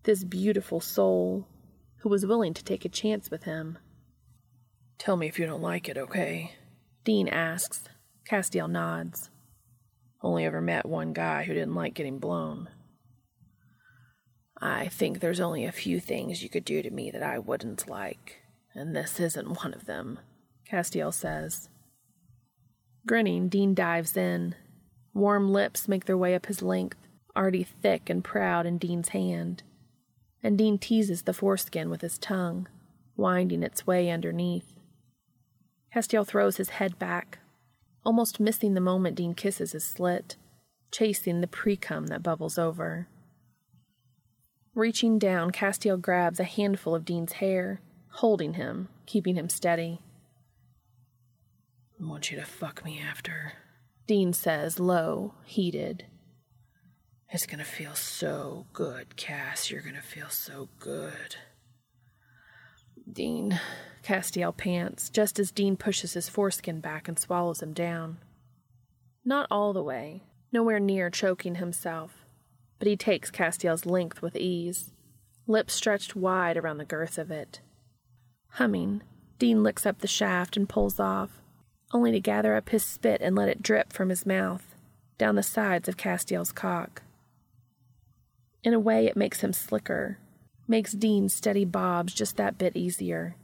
this 0.03 0.23
beautiful 0.23 0.83
soul, 0.83 1.47
who 2.01 2.11
was 2.11 2.27
willing 2.27 2.53
to 2.53 2.63
take 2.63 2.85
a 2.85 2.91
chance 2.91 3.31
with 3.31 3.45
him. 3.45 3.79
Tell 4.99 5.17
me 5.17 5.29
if 5.29 5.39
you 5.39 5.47
don't 5.47 5.63
like 5.63 5.89
it, 5.89 5.97
okay? 5.97 6.53
Dean 7.05 7.27
asks. 7.27 7.85
Castiel 8.29 8.69
nods. 8.69 9.31
Only 10.21 10.45
ever 10.45 10.61
met 10.61 10.87
one 10.87 11.13
guy 11.13 11.45
who 11.45 11.55
didn't 11.55 11.75
like 11.75 11.95
getting 11.95 12.19
blown. 12.19 12.69
I 14.61 14.89
think 14.89 15.21
there's 15.21 15.41
only 15.41 15.65
a 15.65 15.73
few 15.73 16.01
things 16.01 16.43
you 16.43 16.49
could 16.49 16.65
do 16.65 16.83
to 16.83 16.91
me 16.91 17.11
that 17.13 17.23
I 17.23 17.39
wouldn't 17.39 17.89
like, 17.89 18.43
and 18.75 18.95
this 18.95 19.21
isn't 19.21 19.63
one 19.63 19.73
of 19.73 19.87
them, 19.87 20.19
Castiel 20.69 21.13
says. 21.15 21.69
Grinning, 23.07 23.49
Dean 23.49 23.75
dives 23.75 24.17
in. 24.17 24.57
Warm 25.15 25.53
lips 25.53 25.87
make 25.87 26.07
their 26.07 26.19
way 26.19 26.35
up 26.35 26.47
his 26.47 26.63
length, 26.63 26.99
already 27.37 27.63
thick 27.63 28.11
and 28.11 28.25
proud 28.25 28.67
in 28.67 28.79
Dean's 28.79 29.11
hand. 29.11 29.63
And 30.43 30.59
Dean 30.59 30.79
teases 30.79 31.23
the 31.23 31.33
foreskin 31.33 31.89
with 31.89 32.01
his 32.01 32.19
tongue, 32.19 32.69
winding 33.17 33.63
its 33.63 33.87
way 33.87 34.11
underneath. 34.11 34.75
Castiel 35.95 36.27
throws 36.27 36.57
his 36.57 36.71
head 36.71 36.99
back, 36.99 37.39
almost 38.05 38.41
missing 38.41 38.75
the 38.75 38.81
moment 38.81 39.17
Dean 39.17 39.35
kisses 39.35 39.73
his 39.73 39.85
slit, 39.85 40.37
chasing 40.91 41.41
the 41.41 41.47
pre-cum 41.47 42.07
that 42.07 42.23
bubbles 42.23 42.59
over. 42.59 43.09
Reaching 44.75 45.19
down, 45.19 45.51
Castiel 45.51 46.01
grabs 46.01 46.39
a 46.39 46.45
handful 46.45 46.95
of 46.95 47.05
Dean's 47.05 47.33
hair, 47.33 47.81
holding 48.11 48.55
him, 48.55 48.89
keeping 49.07 49.35
him 49.35 49.49
steady. 49.49 50.01
I 52.01 52.07
want 52.07 52.31
you 52.31 52.39
to 52.39 52.47
fuck 52.47 52.85
me 52.85 53.01
after. 53.01 53.55
Dean 54.07 54.33
says, 54.33 54.79
low, 54.79 55.35
heated. 55.45 56.07
It's 57.31 57.45
gonna 57.45 57.65
feel 57.65 57.95
so 57.95 58.67
good, 58.73 59.17
Cass. 59.17 59.71
You're 59.71 59.83
gonna 59.83 60.01
feel 60.01 60.31
so 60.31 60.69
good. 60.79 61.37
Dean, 63.11 63.59
Castiel 64.03 64.57
pants, 64.57 65.09
just 65.09 65.39
as 65.39 65.51
Dean 65.51 65.77
pushes 65.77 66.15
his 66.15 66.29
foreskin 66.29 66.81
back 66.81 67.09
and 67.09 67.19
swallows 67.19 67.63
him 67.63 67.73
down. 67.73 68.19
Not 69.25 69.47
all 69.51 69.73
the 69.73 69.83
way, 69.83 70.23
nowhere 70.53 70.79
near 70.81 71.11
choking 71.11 71.57
himself, 71.57 72.25
but 72.79 72.89
he 72.89 72.97
takes 72.97 73.31
Castiel's 73.31 73.87
length 73.87 74.23
with 74.23 74.37
ease, 74.37 74.93
lips 75.47 75.75
stretched 75.75 76.15
wide 76.15 76.57
around 76.57 76.79
the 76.79 76.85
girth 76.85 77.19
of 77.19 77.31
it. 77.31 77.61
Humming, 78.53 79.03
Dean 79.39 79.63
licks 79.63 79.87
up 79.87 79.99
the 79.99 80.07
shaft 80.07 80.57
and 80.57 80.69
pulls 80.69 81.01
off, 81.01 81.43
only 81.93 82.13
to 82.13 82.21
gather 82.21 82.55
up 82.55 82.71
his 82.71 82.85
spit 82.85 83.21
and 83.21 83.35
let 83.35 83.49
it 83.49 83.63
drip 83.63 83.93
from 83.93 84.11
his 84.11 84.27
mouth, 84.27 84.75
down 85.17 85.35
the 85.35 85.43
sides 85.43 85.89
of 85.89 85.97
Castiel's 85.97 86.53
cock. 86.53 87.03
In 88.63 88.75
a 88.75 88.81
way, 88.81 89.07
it 89.07 89.17
makes 89.17 89.41
him 89.41 89.53
slicker, 89.53 90.19
makes 90.69 90.93
Dean's 90.93 91.35
steady 91.35 91.65
bobs 91.65 92.15
just 92.15 92.37
that 92.37 92.59
bit 92.59 92.77
easier. 92.77 93.35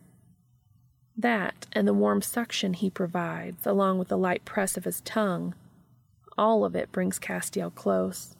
That 1.17 1.67
and 1.73 1.89
the 1.89 1.95
warm 1.95 2.23
suction 2.23 2.75
he 2.75 2.91
provides, 2.91 3.67
along 3.67 3.99
with 3.99 4.09
the 4.09 4.19
light 4.19 4.45
press 4.45 4.77
of 4.77 4.85
his 4.85 5.01
tongue, 5.01 5.55
all 6.37 6.65
of 6.65 6.75
it 6.77 6.93
brings 6.93 7.19
Castiel 7.19 7.75
close, 7.75 8.37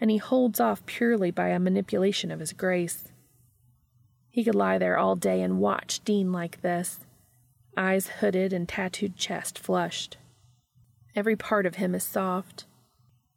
and 0.00 0.10
he 0.10 0.16
holds 0.16 0.58
off 0.58 0.84
purely 0.86 1.30
by 1.30 1.48
a 1.48 1.58
manipulation 1.58 2.30
of 2.30 2.40
his 2.40 2.52
grace. 2.52 3.08
He 4.30 4.44
could 4.44 4.54
lie 4.54 4.78
there 4.78 4.96
all 4.96 5.16
day 5.16 5.42
and 5.42 5.60
watch 5.60 6.02
Dean 6.04 6.32
like 6.32 6.62
this, 6.62 7.00
eyes 7.76 8.08
hooded 8.08 8.52
and 8.52 8.68
tattooed 8.68 9.16
chest 9.16 9.58
flushed. 9.58 10.16
Every 11.14 11.36
part 11.36 11.66
of 11.66 11.74
him 11.74 11.94
is 11.94 12.04
soft, 12.04 12.64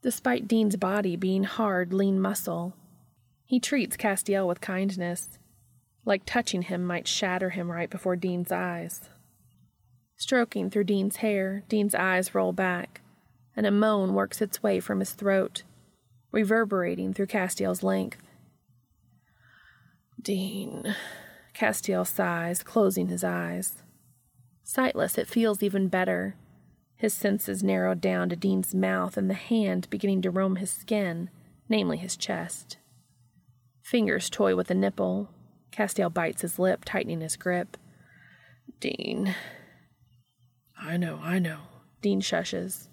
despite 0.02 0.48
Dean's 0.48 0.78
body 0.78 1.16
being 1.16 1.44
hard, 1.44 1.94
lean 1.94 2.22
muscle. 2.22 2.74
He 3.54 3.60
treats 3.60 3.95
Castiel 3.95 4.47
with 4.47 4.62
kindness, 4.62 5.38
like 6.06 6.24
touching 6.26 6.64
him 6.64 6.84
might 6.84 7.08
shatter 7.08 7.51
him 7.51 7.72
right 7.72 7.88
before 7.88 8.16
Dean's 8.16 8.51
eyes. 8.51 9.01
Stroking 10.16 10.72
through 10.72 10.86
Dean's 10.86 11.18
hair, 11.18 11.62
Dean's 11.70 11.93
eyes 11.93 12.34
roll 12.34 12.51
back, 12.51 13.01
and 13.56 13.68
a 13.68 13.72
moan 13.72 14.16
works 14.16 14.41
its 14.41 14.64
way 14.64 14.80
from 14.80 15.01
his 15.01 15.12
throat, 15.12 15.62
reverberating 16.32 17.14
through 17.14 17.28
Castiel's 17.28 17.84
length. 17.84 18.24
Dean, 20.20 20.95
Castiel 21.54 22.08
sighs, 22.08 22.64
closing 22.64 23.10
his 23.10 23.24
eyes. 23.24 23.84
Sightless, 24.64 25.16
it 25.16 25.28
feels 25.28 25.62
even 25.62 25.89
better. 25.89 26.38
His 26.95 27.14
senses 27.14 27.62
narrowed 27.62 28.01
down 28.01 28.30
to 28.30 28.36
Dean's 28.36 28.74
mouth 28.74 29.16
and 29.16 29.30
the 29.30 29.36
hand 29.36 29.91
beginning 29.91 30.24
to 30.24 30.32
roam 30.32 30.56
his 30.56 30.72
skin, 30.72 31.30
namely 31.70 31.97
his 31.97 32.18
chest. 32.18 32.78
Fingers 33.84 34.30
toy 34.30 34.56
with 34.56 34.68
the 34.68 34.74
nipple. 34.74 35.30
Castiel 35.72 36.12
bites 36.12 36.42
his 36.42 36.58
lip, 36.58 36.84
tightening 36.86 37.22
his 37.22 37.36
grip. 37.36 37.78
Dean. 38.80 39.36
I 40.80 40.98
know, 40.98 41.20
I 41.22 41.38
know. 41.38 41.60
Dean 42.02 42.22
shushes. 42.22 42.88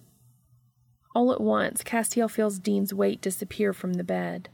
All 1.15 1.33
at 1.33 1.41
once, 1.41 1.83
Castiel 1.83 2.31
feels 2.31 2.59
Dean's 2.59 2.93
weight 2.93 3.21
disappear 3.21 3.73
from 3.73 3.95
the 3.95 4.05
bed. 4.05 4.49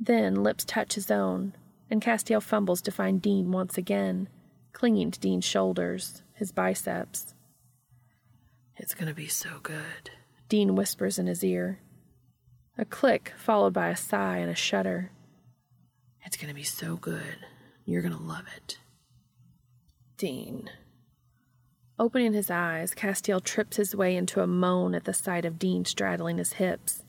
Then 0.00 0.42
lips 0.42 0.64
touch 0.64 0.94
his 0.94 1.10
own, 1.10 1.54
and 1.90 2.02
Castiel 2.02 2.42
fumbles 2.42 2.82
to 2.82 2.90
find 2.90 3.22
Dean 3.22 3.52
once 3.52 3.78
again, 3.78 4.28
clinging 4.72 5.10
to 5.10 5.20
Dean's 5.20 5.44
shoulders, 5.44 6.22
his 6.34 6.50
biceps. 6.50 7.34
It's 8.76 8.94
gonna 8.94 9.14
be 9.14 9.28
so 9.28 9.60
good, 9.62 10.10
Dean 10.48 10.74
whispers 10.74 11.18
in 11.18 11.26
his 11.26 11.44
ear. 11.44 11.80
A 12.76 12.84
click, 12.84 13.32
followed 13.36 13.74
by 13.74 13.88
a 13.88 13.96
sigh 13.96 14.38
and 14.38 14.50
a 14.50 14.54
shudder. 14.54 15.12
It's 16.24 16.36
gonna 16.36 16.54
be 16.54 16.62
so 16.62 16.96
good. 16.96 17.38
You're 17.84 18.02
gonna 18.02 18.20
love 18.20 18.46
it. 18.56 18.78
Dean. 20.16 20.70
Opening 21.98 22.32
his 22.32 22.50
eyes, 22.50 22.94
Castiel 22.94 23.42
trips 23.42 23.76
his 23.76 23.94
way 23.94 24.16
into 24.16 24.40
a 24.40 24.46
moan 24.46 24.94
at 24.94 25.04
the 25.04 25.12
sight 25.12 25.44
of 25.44 25.58
Dean 25.58 25.84
straddling 25.84 26.38
his 26.38 26.54
hips, 26.54 27.04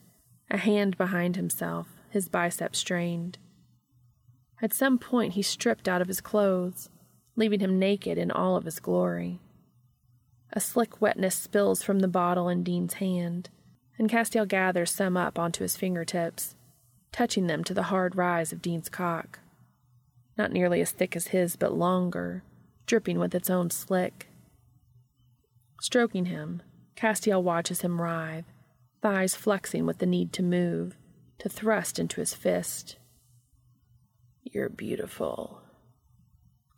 a 0.50 0.58
hand 0.58 0.96
behind 0.98 1.36
himself, 1.36 1.88
his 2.10 2.28
biceps 2.28 2.78
strained. 2.78 3.38
At 4.60 4.72
some 4.72 4.98
point, 4.98 5.34
he 5.34 5.42
stripped 5.42 5.88
out 5.88 6.00
of 6.02 6.08
his 6.08 6.20
clothes, 6.20 6.90
leaving 7.36 7.60
him 7.60 7.78
naked 7.78 8.18
in 8.18 8.30
all 8.30 8.56
of 8.56 8.64
his 8.64 8.80
glory. 8.80 9.40
A 10.52 10.60
slick 10.60 11.00
wetness 11.00 11.34
spills 11.34 11.82
from 11.82 12.00
the 12.00 12.08
bottle 12.08 12.48
in 12.48 12.62
Dean's 12.62 12.94
hand, 12.94 13.50
and 13.98 14.08
Castiel 14.08 14.46
gathers 14.46 14.90
some 14.90 15.16
up 15.16 15.38
onto 15.38 15.62
his 15.62 15.76
fingertips, 15.76 16.54
touching 17.14 17.46
them 17.46 17.62
to 17.62 17.72
the 17.72 17.84
hard 17.84 18.16
rise 18.16 18.52
of 18.52 18.60
Dean's 18.60 18.88
cock. 18.88 19.38
Not 20.36 20.50
nearly 20.50 20.80
as 20.80 20.90
thick 20.90 21.14
as 21.14 21.28
his, 21.28 21.54
but 21.54 21.72
longer, 21.72 22.42
dripping 22.86 23.20
with 23.20 23.36
its 23.36 23.48
own 23.48 23.70
slick. 23.70 24.26
Stroking 25.80 26.24
him, 26.24 26.60
Castiel 26.96 27.40
watches 27.40 27.82
him 27.82 28.00
writhe, 28.00 28.46
thighs 29.00 29.36
flexing 29.36 29.86
with 29.86 29.98
the 29.98 30.06
need 30.06 30.32
to 30.32 30.42
move, 30.42 30.96
to 31.38 31.48
thrust 31.48 32.00
into 32.00 32.20
his 32.20 32.34
fist. 32.34 32.96
You're 34.42 34.68
beautiful. 34.68 35.62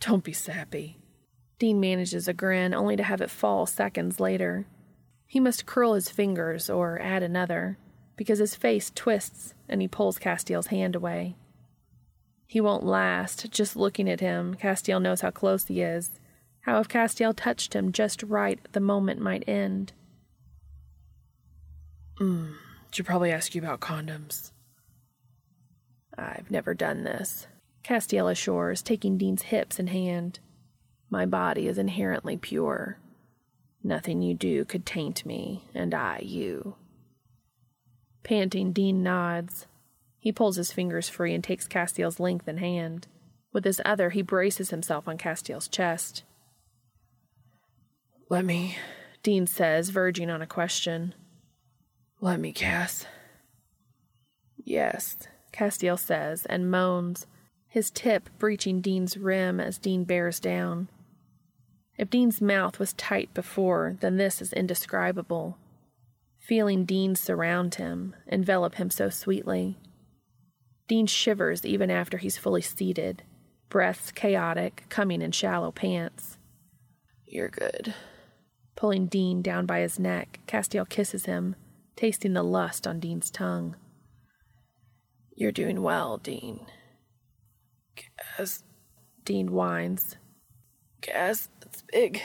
Don't 0.01 0.22
be 0.22 0.34
sappy. 0.34 0.99
Dean 1.59 1.80
manages 1.80 2.28
a 2.28 2.34
grin, 2.34 2.74
only 2.74 2.97
to 2.97 3.03
have 3.03 3.22
it 3.22 3.30
fall 3.30 3.64
seconds 3.64 4.20
later. 4.20 4.66
He 5.26 5.41
must 5.41 5.64
curl 5.64 5.95
his 5.95 6.11
fingers 6.11 6.68
or 6.68 7.01
add 7.01 7.22
another, 7.22 7.78
because 8.17 8.39
his 8.39 8.55
face 8.55 8.91
twists 8.95 9.55
and 9.69 9.81
he 9.81 9.89
pulls 9.89 10.19
Castiel's 10.19 10.69
hand 10.69 10.97
away. 10.97 11.37
He 12.47 12.61
won't 12.61 12.85
last. 12.85 13.51
Just 13.51 13.77
looking 13.77 14.09
at 14.09 14.21
him, 14.21 14.55
Castiel 14.55 15.03
knows 15.03 15.21
how 15.21 15.31
close 15.31 15.67
he 15.67 15.83
is, 15.83 16.12
how 16.61 16.81
if 16.81 16.89
Castiel 16.89 17.35
touched 17.35 17.75
him 17.75 17.93
just 17.93 18.23
right, 18.23 18.61
the 18.73 18.81
moment 18.81 19.21
might 19.21 19.49
end. 19.49 19.93
Hmm, 22.19 22.53
should 22.91 23.07
probably 23.07 23.31
ask 23.31 23.55
you 23.55 23.61
about 23.61 23.81
condoms. 23.81 24.53
I've 26.17 26.51
never 26.51 26.73
done 26.73 27.05
this, 27.05 27.47
Castiel 27.85 28.31
assures, 28.31 28.83
taking 28.83 29.19
Dean's 29.19 29.43
hips 29.43 29.79
in 29.79 29.89
hand. 29.89 30.41
My 31.11 31.27
body 31.27 31.69
is 31.69 31.79
inherently 31.79 32.37
pure. 32.37 32.99
Nothing 33.85 34.23
you 34.23 34.35
do 34.35 34.64
could 34.64 34.87
taint 34.87 35.27
me, 35.27 35.69
and 35.75 35.95
I 35.95 36.21
you. 36.25 36.75
Panting, 38.27 38.72
Dean 38.72 39.05
nods. 39.05 39.66
He 40.18 40.33
pulls 40.33 40.57
his 40.57 40.72
fingers 40.72 41.09
free 41.09 41.33
and 41.33 41.45
takes 41.45 41.68
Castiel's 41.68 42.18
length 42.18 42.49
in 42.49 42.57
hand. 42.57 43.07
With 43.53 43.64
his 43.64 43.81
other, 43.85 44.11
he 44.11 44.20
braces 44.20 44.70
himself 44.70 45.07
on 45.07 45.16
Castiel's 45.16 45.68
chest. 45.68 46.24
Let 48.29 48.45
me, 48.45 48.79
Dean 49.22 49.47
says, 49.47 49.91
verging 49.91 50.29
on 50.29 50.43
a 50.43 50.47
question. 50.47 51.14
Let 52.20 52.41
me, 52.41 52.51
Cass. 52.51 53.07
Yes, 54.57 55.16
Castiel 55.53 55.97
says, 55.97 56.47
and 56.47 56.68
moans, 56.68 57.29
his 57.68 57.93
tip 57.93 58.29
breaching 58.41 58.81
Dean's 58.81 59.16
rim 59.16 59.61
as 59.61 59.79
Dean 59.79 60.03
bears 60.03 60.41
down. 60.41 60.89
If 61.97 62.11
Dean's 62.11 62.41
mouth 62.41 62.81
was 62.81 62.93
tight 62.95 63.33
before, 63.35 63.97
then 64.01 64.16
this 64.16 64.43
is 64.43 64.53
indescribable. 64.53 65.59
Feeling 66.47 66.84
Dean 66.84 67.16
surround 67.16 67.74
him, 67.74 68.14
envelop 68.28 68.76
him 68.76 68.88
so 68.88 69.11
sweetly. 69.11 69.80
Dean 70.86 71.09
shivers 71.09 71.66
even 71.66 71.90
after 71.90 72.18
he's 72.18 72.38
fully 72.38 72.62
seated, 72.62 73.24
breaths 73.68 74.12
chaotic, 74.12 74.84
coming 74.88 75.22
in 75.22 75.32
shallow 75.32 75.72
pants. 75.72 76.38
You're 77.26 77.49
good. 77.49 77.94
Pulling 78.76 79.07
Dean 79.07 79.42
down 79.42 79.66
by 79.66 79.80
his 79.80 79.99
neck, 79.99 80.38
Castiel 80.47 80.88
kisses 80.88 81.24
him, 81.24 81.57
tasting 81.97 82.34
the 82.34 82.44
lust 82.44 82.86
on 82.86 83.01
Dean's 83.01 83.28
tongue. 83.28 83.74
You're 85.34 85.51
doing 85.51 85.82
well, 85.82 86.16
Dean. 86.16 86.64
Cass. 87.97 88.62
Dean 89.24 89.51
whines. 89.51 90.14
Cass, 91.01 91.49
it's 91.62 91.82
big. 91.90 92.22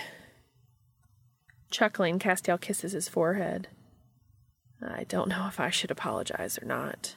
Chuckling, 1.71 2.19
Castiel 2.19 2.61
kisses 2.61 2.91
his 2.91 3.09
forehead. 3.09 3.67
I 4.83 5.03
don't 5.03 5.29
know 5.29 5.47
if 5.47 5.59
I 5.59 5.69
should 5.69 5.91
apologize 5.91 6.57
or 6.57 6.65
not. 6.65 7.15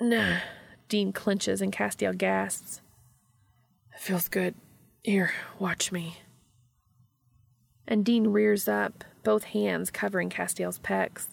Nah. 0.00 0.38
Dean 0.88 1.12
clenches 1.12 1.60
and 1.60 1.72
Castiel 1.72 2.16
gasps. 2.16 2.80
It 3.92 4.00
feels 4.00 4.28
good. 4.28 4.54
Here, 5.02 5.32
watch 5.58 5.90
me. 5.90 6.18
And 7.88 8.04
Dean 8.04 8.28
rears 8.28 8.68
up, 8.68 9.04
both 9.24 9.44
hands 9.44 9.90
covering 9.90 10.30
Castiel's 10.30 10.78
pecs. 10.78 11.28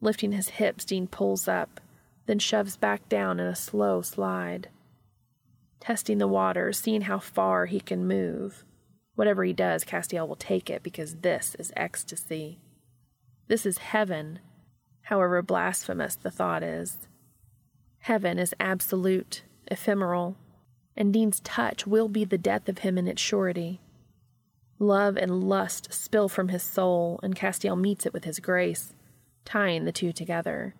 Lifting 0.00 0.32
his 0.32 0.50
hips, 0.50 0.84
Dean 0.84 1.06
pulls 1.06 1.48
up, 1.48 1.80
then 2.26 2.38
shoves 2.38 2.76
back 2.76 3.08
down 3.08 3.40
in 3.40 3.46
a 3.46 3.56
slow 3.56 4.02
slide. 4.02 4.68
Testing 5.80 6.18
the 6.18 6.28
water, 6.28 6.72
seeing 6.72 7.02
how 7.02 7.18
far 7.18 7.66
he 7.66 7.80
can 7.80 8.06
move. 8.06 8.64
Whatever 9.14 9.44
he 9.44 9.52
does, 9.52 9.84
Castiel 9.84 10.28
will 10.28 10.36
take 10.36 10.68
it 10.68 10.82
because 10.82 11.16
this 11.16 11.56
is 11.58 11.72
ecstasy. 11.76 12.58
This 13.48 13.64
is 13.64 13.78
heaven, 13.78 14.40
however 15.02 15.40
blasphemous 15.42 16.16
the 16.16 16.30
thought 16.30 16.62
is. 16.62 17.08
Heaven 18.00 18.38
is 18.38 18.54
absolute, 18.58 19.42
ephemeral, 19.68 20.36
and 20.96 21.12
Dean's 21.12 21.40
touch 21.40 21.86
will 21.86 22.08
be 22.08 22.24
the 22.24 22.38
death 22.38 22.68
of 22.68 22.78
him 22.78 22.98
in 22.98 23.06
its 23.06 23.22
surety. 23.22 23.80
Love 24.78 25.16
and 25.16 25.44
lust 25.44 25.92
spill 25.92 26.28
from 26.28 26.48
his 26.48 26.62
soul, 26.62 27.20
and 27.22 27.36
Castiel 27.36 27.76
meets 27.76 28.04
it 28.04 28.12
with 28.12 28.24
his 28.24 28.40
grace, 28.40 28.94
tying 29.44 29.84
the 29.84 29.92
two 29.92 30.12
together. 30.12 30.74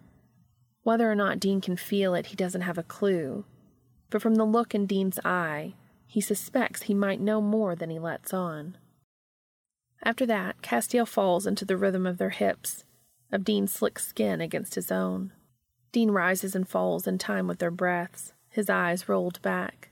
Whether 0.83 1.11
or 1.11 1.15
not 1.15 1.41
Dean 1.41 1.61
can 1.61 1.77
feel 1.77 2.15
it, 2.15 2.27
he 2.27 2.37
doesn't 2.37 2.61
have 2.63 2.79
a 2.79 2.83
clue. 2.83 3.45
But 4.11 4.23
from 4.23 4.35
the 4.35 4.45
look 4.45 4.75
in 4.75 4.87
Dean's 4.87 5.19
eye, 5.25 5.75
he 6.07 6.21
suspects 6.21 6.83
he 6.83 6.95
might 6.95 7.21
know 7.21 7.41
more 7.41 7.75
than 7.75 7.91
he 7.91 7.99
lets 7.99 8.33
on. 8.33 8.77
After 10.07 10.25
that, 10.27 10.63
Castiel 10.63 11.05
falls 11.05 11.49
into 11.49 11.65
the 11.65 11.77
rhythm 11.77 12.07
of 12.07 12.17
their 12.17 12.31
hips, 12.31 12.85
of 13.33 13.43
Dean's 13.43 13.73
slick 13.73 13.99
skin 13.99 14.41
against 14.41 14.77
his 14.77 14.93
own. 14.93 15.33
Dean 15.91 16.13
rises 16.13 16.55
and 16.55 16.69
falls 16.69 17.09
in 17.09 17.19
time 17.19 17.49
with 17.49 17.59
their 17.59 17.73
breaths, 17.73 18.33
his 18.49 18.71
eyes 18.71 19.09
rolled 19.09 19.43
back. 19.43 19.89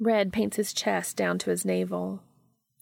Red 0.00 0.32
paints 0.32 0.56
his 0.56 0.72
chest 0.72 1.18
down 1.18 1.36
to 1.36 1.50
his 1.50 1.66
navel. 1.66 2.22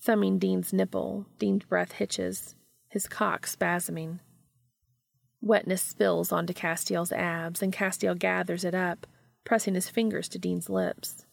Thumbing 0.01 0.39
Dean's 0.39 0.73
nipple, 0.73 1.27
Dean's 1.41 1.65
breath 1.65 1.91
hitches, 1.91 2.55
his 2.89 3.09
cock 3.09 3.49
spasming. 3.49 4.21
Wetness 5.41 5.83
spills 5.83 6.31
onto 6.31 6.53
Castiel's 6.55 7.11
abs, 7.11 7.63
and 7.63 7.73
Castiel 7.73 8.15
gathers 8.17 8.63
it 8.63 8.77
up, 8.77 9.09
pressing 9.43 9.75
his 9.75 9.89
fingers 9.89 10.29
to 10.29 10.39
Dean's 10.39 10.71
lips. 10.71 11.27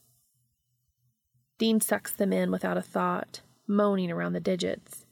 Dean 1.60 1.80
sucks 1.80 2.12
them 2.12 2.34
in 2.34 2.50
without 2.50 2.78
a 2.78 2.82
thought, 2.82 3.42
moaning 3.68 4.10
around 4.10 4.34
the 4.34 4.40
digits. 4.40 5.04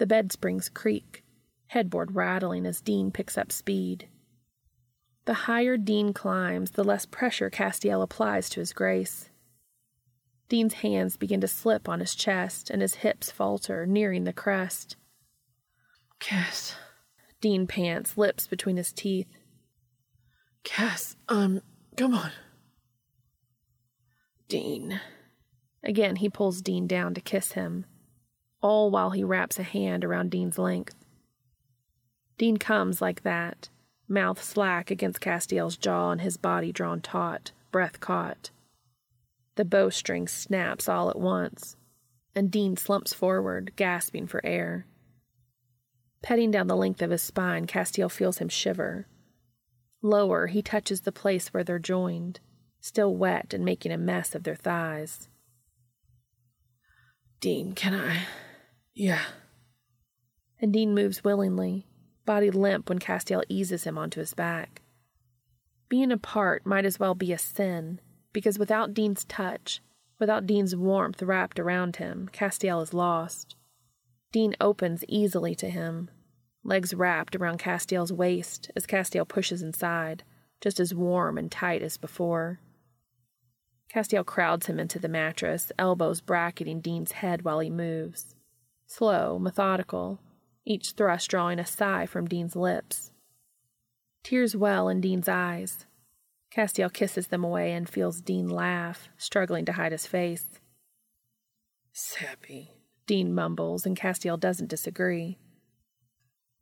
The 0.00 0.06
bed 0.06 0.32
springs 0.32 0.70
creak, 0.70 1.22
headboard 1.66 2.14
rattling 2.14 2.64
as 2.64 2.80
Dean 2.80 3.10
picks 3.10 3.36
up 3.36 3.52
speed. 3.52 4.08
The 5.26 5.44
higher 5.44 5.76
Dean 5.76 6.14
climbs, 6.14 6.70
the 6.70 6.82
less 6.82 7.04
pressure 7.04 7.50
Castiel 7.50 8.00
applies 8.00 8.48
to 8.48 8.60
his 8.60 8.72
grace. 8.72 9.28
Dean's 10.48 10.72
hands 10.72 11.18
begin 11.18 11.42
to 11.42 11.46
slip 11.46 11.86
on 11.86 12.00
his 12.00 12.14
chest, 12.14 12.70
and 12.70 12.80
his 12.80 12.94
hips 12.94 13.30
falter, 13.30 13.84
nearing 13.84 14.24
the 14.24 14.32
crest. 14.32 14.96
Cass. 16.18 16.76
Dean 17.42 17.66
pants, 17.66 18.16
lips 18.16 18.46
between 18.46 18.78
his 18.78 18.94
teeth. 18.94 19.28
Cass, 20.64 21.14
um, 21.28 21.60
come 21.98 22.14
on. 22.14 22.32
Dean. 24.48 24.98
Again, 25.84 26.16
he 26.16 26.30
pulls 26.30 26.62
Dean 26.62 26.86
down 26.86 27.12
to 27.12 27.20
kiss 27.20 27.52
him, 27.52 27.84
all 28.62 28.90
while 28.90 29.10
he 29.10 29.24
wraps 29.24 29.58
a 29.58 29.62
hand 29.62 30.04
around 30.04 30.30
Dean's 30.30 30.58
length. 30.58 30.94
Dean 32.38 32.56
comes 32.56 33.02
like 33.02 33.22
that, 33.22 33.68
mouth 34.08 34.42
slack 34.42 34.90
against 34.90 35.20
Castiel's 35.20 35.76
jaw 35.76 36.10
and 36.10 36.20
his 36.20 36.36
body 36.36 36.72
drawn 36.72 37.00
taut, 37.00 37.52
breath 37.70 38.00
caught. 38.00 38.50
The 39.56 39.64
bowstring 39.64 40.26
snaps 40.26 40.88
all 40.88 41.10
at 41.10 41.18
once, 41.18 41.76
and 42.34 42.50
Dean 42.50 42.76
slumps 42.76 43.12
forward, 43.12 43.72
gasping 43.76 44.26
for 44.26 44.44
air. 44.44 44.86
Petting 46.22 46.50
down 46.50 46.66
the 46.66 46.76
length 46.76 47.02
of 47.02 47.10
his 47.10 47.22
spine, 47.22 47.66
Castiel 47.66 48.10
feels 48.10 48.38
him 48.38 48.48
shiver. 48.48 49.06
Lower, 50.02 50.46
he 50.46 50.62
touches 50.62 51.02
the 51.02 51.12
place 51.12 51.48
where 51.48 51.64
they're 51.64 51.78
joined, 51.78 52.40
still 52.80 53.14
wet 53.14 53.52
and 53.52 53.64
making 53.64 53.92
a 53.92 53.98
mess 53.98 54.34
of 54.34 54.44
their 54.44 54.54
thighs. 54.54 55.28
Dean, 57.40 57.74
can 57.74 57.94
I? 57.94 58.20
Yeah. 59.00 59.22
And 60.60 60.74
Dean 60.74 60.94
moves 60.94 61.24
willingly, 61.24 61.86
body 62.26 62.50
limp 62.50 62.90
when 62.90 62.98
Castiel 62.98 63.42
eases 63.48 63.84
him 63.84 63.96
onto 63.96 64.20
his 64.20 64.34
back. 64.34 64.82
Being 65.88 66.12
apart 66.12 66.66
might 66.66 66.84
as 66.84 67.00
well 67.00 67.14
be 67.14 67.32
a 67.32 67.38
sin, 67.38 68.02
because 68.34 68.58
without 68.58 68.92
Dean's 68.92 69.24
touch, 69.24 69.80
without 70.18 70.44
Dean's 70.44 70.76
warmth 70.76 71.22
wrapped 71.22 71.58
around 71.58 71.96
him, 71.96 72.28
Castiel 72.30 72.82
is 72.82 72.92
lost. 72.92 73.56
Dean 74.32 74.54
opens 74.60 75.02
easily 75.08 75.54
to 75.54 75.70
him, 75.70 76.10
legs 76.62 76.92
wrapped 76.92 77.34
around 77.34 77.58
Castiel's 77.58 78.12
waist 78.12 78.70
as 78.76 78.86
Castiel 78.86 79.26
pushes 79.26 79.62
inside, 79.62 80.24
just 80.60 80.78
as 80.78 80.94
warm 80.94 81.38
and 81.38 81.50
tight 81.50 81.80
as 81.80 81.96
before. 81.96 82.60
Castiel 83.90 84.26
crowds 84.26 84.66
him 84.66 84.78
into 84.78 84.98
the 84.98 85.08
mattress, 85.08 85.72
elbows 85.78 86.20
bracketing 86.20 86.82
Dean's 86.82 87.12
head 87.12 87.46
while 87.46 87.60
he 87.60 87.70
moves. 87.70 88.34
Slow, 88.90 89.38
methodical, 89.38 90.18
each 90.64 90.94
thrust 90.96 91.30
drawing 91.30 91.60
a 91.60 91.64
sigh 91.64 92.06
from 92.06 92.26
Dean's 92.26 92.56
lips. 92.56 93.12
Tears 94.24 94.56
well 94.56 94.88
in 94.88 95.00
Dean's 95.00 95.28
eyes. 95.28 95.86
Castiel 96.52 96.92
kisses 96.92 97.28
them 97.28 97.44
away 97.44 97.70
and 97.72 97.88
feels 97.88 98.20
Dean 98.20 98.48
laugh, 98.48 99.08
struggling 99.16 99.64
to 99.66 99.74
hide 99.74 99.92
his 99.92 100.06
face. 100.06 100.44
Sappy. 101.92 102.72
Dean 103.06 103.32
mumbles, 103.32 103.86
and 103.86 103.96
Castiel 103.96 104.36
doesn't 104.36 104.68
disagree. 104.68 105.38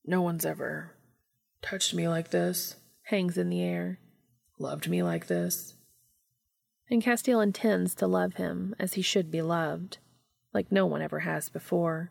No 0.05 0.21
one's 0.21 0.45
ever 0.45 0.97
touched 1.63 1.95
me 1.95 2.09
like 2.09 2.31
this, 2.31 2.77
Hangs 3.05 3.39
in 3.39 3.49
the 3.49 3.63
air. 3.63 4.01
loved 4.59 4.87
me 4.87 5.03
like 5.03 5.29
this. 5.29 5.77
And 6.91 7.03
Castiel 7.03 7.43
intends 7.43 7.95
to 7.95 8.07
love 8.07 8.35
him 8.35 8.77
as 8.79 8.95
he 8.95 9.03
should 9.03 9.31
be 9.31 9.41
loved, 9.41 9.97
like 10.53 10.71
no 10.71 10.85
one 10.85 11.01
ever 11.01 11.21
has 11.21 11.49
before. 11.49 12.11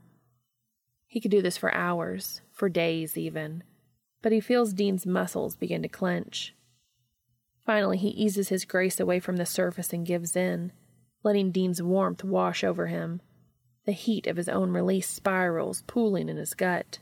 He 1.07 1.21
could 1.21 1.31
do 1.31 1.41
this 1.41 1.57
for 1.57 1.73
hours, 1.73 2.41
for 2.51 2.69
days 2.69 3.17
even, 3.17 3.63
but 4.21 4.31
he 4.31 4.39
feels 4.39 4.73
Dean's 4.73 5.05
muscles 5.05 5.55
begin 5.55 5.81
to 5.81 5.89
clench. 5.89 6.53
Finally, 7.65 7.97
he 7.97 8.09
eases 8.09 8.49
his 8.49 8.65
grace 8.65 8.99
away 8.99 9.19
from 9.19 9.37
the 9.37 9.45
surface 9.45 9.91
and 9.91 10.05
gives 10.05 10.35
in, 10.35 10.71
letting 11.23 11.51
Dean's 11.51 11.81
warmth 11.81 12.23
wash 12.23 12.63
over 12.63 12.87
him. 12.87 13.21
The 13.85 13.91
heat 13.93 14.27
of 14.27 14.37
his 14.37 14.49
own 14.49 14.71
release 14.71 15.09
spirals, 15.09 15.83
pooling 15.87 16.29
in 16.29 16.37
his 16.37 16.53
gut. 16.53 16.99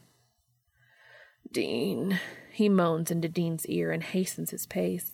Dean. 1.51 2.19
He 2.51 2.69
moans 2.69 3.11
into 3.11 3.27
Dean's 3.27 3.65
ear 3.67 3.91
and 3.91 4.01
hastens 4.01 4.51
his 4.51 4.65
pace. 4.65 5.13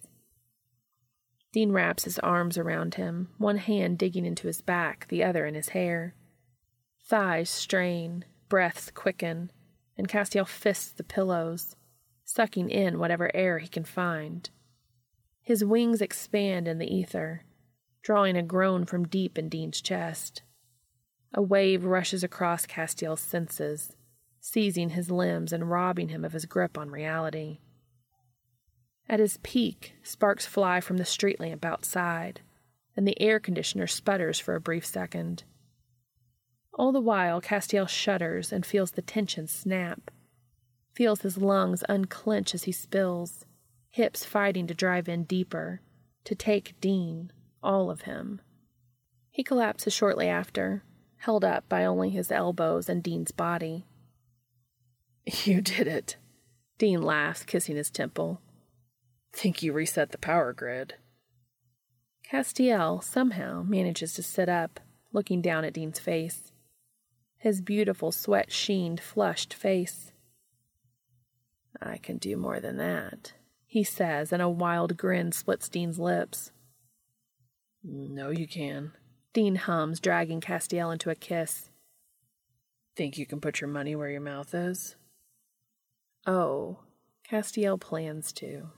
Dean 1.51 1.71
wraps 1.71 2.05
his 2.05 2.19
arms 2.19 2.57
around 2.57 2.95
him, 2.95 3.29
one 3.37 3.57
hand 3.57 3.97
digging 3.97 4.25
into 4.25 4.47
his 4.47 4.61
back, 4.61 5.07
the 5.09 5.23
other 5.23 5.45
in 5.45 5.55
his 5.55 5.69
hair. 5.69 6.15
Thighs 7.03 7.49
strain, 7.49 8.25
breaths 8.51 8.91
quicken, 8.91 9.49
and 9.97 10.09
Castiel 10.09 10.45
fists 10.45 10.91
the 10.91 11.05
pillows, 11.05 11.77
sucking 12.25 12.69
in 12.69 12.99
whatever 12.99 13.33
air 13.33 13.59
he 13.59 13.67
can 13.69 13.85
find. 13.85 14.49
His 15.41 15.63
wings 15.63 16.01
expand 16.01 16.67
in 16.67 16.77
the 16.77 16.93
ether, 16.93 17.45
drawing 18.03 18.35
a 18.35 18.43
groan 18.43 18.85
from 18.85 19.07
deep 19.07 19.37
in 19.37 19.47
Dean's 19.47 19.79
chest. 19.81 20.41
A 21.33 21.41
wave 21.41 21.85
rushes 21.85 22.25
across 22.25 22.65
Castiel's 22.65 23.21
senses, 23.21 23.95
seizing 24.41 24.89
his 24.89 25.09
limbs 25.09 25.53
and 25.53 25.71
robbing 25.71 26.09
him 26.09 26.25
of 26.25 26.33
his 26.33 26.45
grip 26.45 26.77
on 26.77 26.91
reality. 26.91 27.59
At 29.07 29.21
his 29.21 29.39
peak, 29.43 29.93
sparks 30.03 30.45
fly 30.45 30.81
from 30.81 30.97
the 30.97 31.05
street 31.05 31.39
lamp 31.39 31.63
outside, 31.63 32.41
and 32.97 33.07
the 33.07 33.19
air 33.21 33.39
conditioner 33.39 33.87
sputters 33.87 34.41
for 34.41 34.55
a 34.55 34.61
brief 34.61 34.85
second. 34.85 35.45
All 36.73 36.91
the 36.91 37.01
while, 37.01 37.41
Castiel 37.41 37.87
shudders 37.87 38.51
and 38.51 38.65
feels 38.65 38.91
the 38.91 39.01
tension 39.01 39.47
snap, 39.47 40.09
feels 40.93 41.21
his 41.21 41.37
lungs 41.37 41.83
unclench 41.89 42.55
as 42.55 42.63
he 42.63 42.71
spills, 42.71 43.45
hips 43.89 44.23
fighting 44.25 44.67
to 44.67 44.73
drive 44.73 45.09
in 45.09 45.23
deeper, 45.25 45.81
to 46.23 46.35
take 46.35 46.79
Dean, 46.79 47.31
all 47.61 47.91
of 47.91 48.01
him. 48.01 48.41
He 49.29 49.43
collapses 49.43 49.93
shortly 49.93 50.27
after, 50.27 50.83
held 51.17 51.43
up 51.43 51.67
by 51.69 51.85
only 51.85 52.09
his 52.09 52.31
elbows 52.31 52.89
and 52.89 53.03
Dean's 53.03 53.31
body. 53.31 53.85
You 55.43 55.61
did 55.61 55.87
it. 55.87 56.17
Dean 56.77 57.01
laughs, 57.01 57.43
kissing 57.43 57.75
his 57.75 57.91
temple. 57.91 58.41
Think 59.33 59.61
you 59.61 59.71
reset 59.71 60.11
the 60.11 60.17
power 60.17 60.51
grid. 60.51 60.95
Castiel 62.27 63.03
somehow 63.03 63.63
manages 63.63 64.13
to 64.15 64.23
sit 64.23 64.49
up, 64.49 64.79
looking 65.13 65.41
down 65.41 65.63
at 65.63 65.73
Dean's 65.73 65.99
face. 65.99 66.50
His 67.41 67.59
beautiful, 67.59 68.11
sweat 68.11 68.51
sheened, 68.51 68.99
flushed 68.99 69.51
face. 69.51 70.11
I 71.81 71.97
can 71.97 72.17
do 72.17 72.37
more 72.37 72.59
than 72.59 72.77
that, 72.77 73.33
he 73.65 73.83
says, 73.83 74.31
and 74.31 74.43
a 74.43 74.47
wild 74.47 74.95
grin 74.95 75.31
splits 75.31 75.67
Dean's 75.67 75.97
lips. 75.97 76.51
No, 77.83 78.29
you 78.29 78.47
can. 78.47 78.91
Dean 79.33 79.55
hums, 79.55 79.99
dragging 79.99 80.39
Castiel 80.39 80.93
into 80.93 81.09
a 81.09 81.15
kiss. 81.15 81.71
Think 82.95 83.17
you 83.17 83.25
can 83.25 83.41
put 83.41 83.59
your 83.59 83.69
money 83.71 83.95
where 83.95 84.09
your 84.09 84.21
mouth 84.21 84.53
is? 84.53 84.95
Oh, 86.27 86.81
Castiel 87.27 87.79
plans 87.79 88.31
to. 88.33 88.69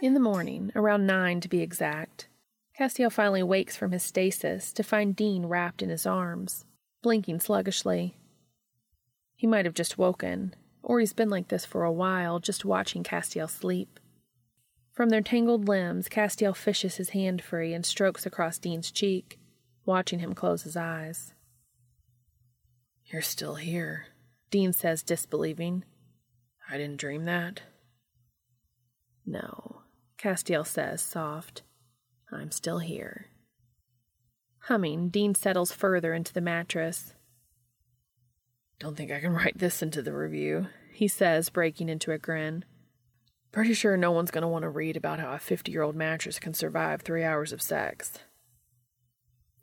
In 0.00 0.14
the 0.14 0.20
morning, 0.20 0.70
around 0.76 1.08
nine 1.08 1.40
to 1.40 1.48
be 1.48 1.60
exact, 1.60 2.28
Castiel 2.78 3.10
finally 3.10 3.42
wakes 3.42 3.76
from 3.76 3.90
his 3.90 4.04
stasis 4.04 4.72
to 4.74 4.84
find 4.84 5.16
Dean 5.16 5.46
wrapped 5.46 5.82
in 5.82 5.88
his 5.88 6.06
arms, 6.06 6.64
blinking 7.02 7.40
sluggishly. 7.40 8.16
He 9.34 9.48
might 9.48 9.64
have 9.64 9.74
just 9.74 9.98
woken, 9.98 10.54
or 10.84 11.00
he's 11.00 11.12
been 11.12 11.30
like 11.30 11.48
this 11.48 11.64
for 11.64 11.82
a 11.82 11.92
while, 11.92 12.38
just 12.38 12.64
watching 12.64 13.02
Castiel 13.02 13.50
sleep. 13.50 13.98
From 14.92 15.08
their 15.08 15.20
tangled 15.20 15.66
limbs, 15.66 16.08
Castiel 16.08 16.54
fishes 16.54 16.96
his 16.96 17.10
hand 17.10 17.42
free 17.42 17.74
and 17.74 17.84
strokes 17.84 18.24
across 18.24 18.58
Dean's 18.58 18.92
cheek, 18.92 19.40
watching 19.84 20.20
him 20.20 20.32
close 20.32 20.62
his 20.62 20.76
eyes. 20.76 21.34
You're 23.04 23.20
still 23.20 23.56
here, 23.56 24.06
Dean 24.52 24.72
says, 24.72 25.02
disbelieving. 25.02 25.82
I 26.70 26.78
didn't 26.78 26.98
dream 27.00 27.24
that. 27.24 27.62
No, 29.26 29.77
Castiel 30.18 30.66
says, 30.66 31.00
soft. 31.00 31.62
I'm 32.30 32.50
still 32.50 32.78
here. 32.78 33.26
Humming, 34.62 35.08
Dean 35.08 35.34
settles 35.34 35.72
further 35.72 36.12
into 36.12 36.32
the 36.32 36.40
mattress. 36.40 37.14
Don't 38.78 38.96
think 38.96 39.10
I 39.10 39.20
can 39.20 39.32
write 39.32 39.58
this 39.58 39.82
into 39.82 40.02
the 40.02 40.12
review, 40.12 40.66
he 40.92 41.08
says, 41.08 41.48
breaking 41.48 41.88
into 41.88 42.12
a 42.12 42.18
grin. 42.18 42.64
Pretty 43.50 43.72
sure 43.72 43.96
no 43.96 44.12
one's 44.12 44.30
going 44.30 44.42
to 44.42 44.48
want 44.48 44.62
to 44.62 44.68
read 44.68 44.96
about 44.96 45.20
how 45.20 45.32
a 45.32 45.38
50 45.38 45.72
year 45.72 45.82
old 45.82 45.96
mattress 45.96 46.38
can 46.38 46.52
survive 46.52 47.00
three 47.00 47.24
hours 47.24 47.52
of 47.52 47.62
sex. 47.62 48.18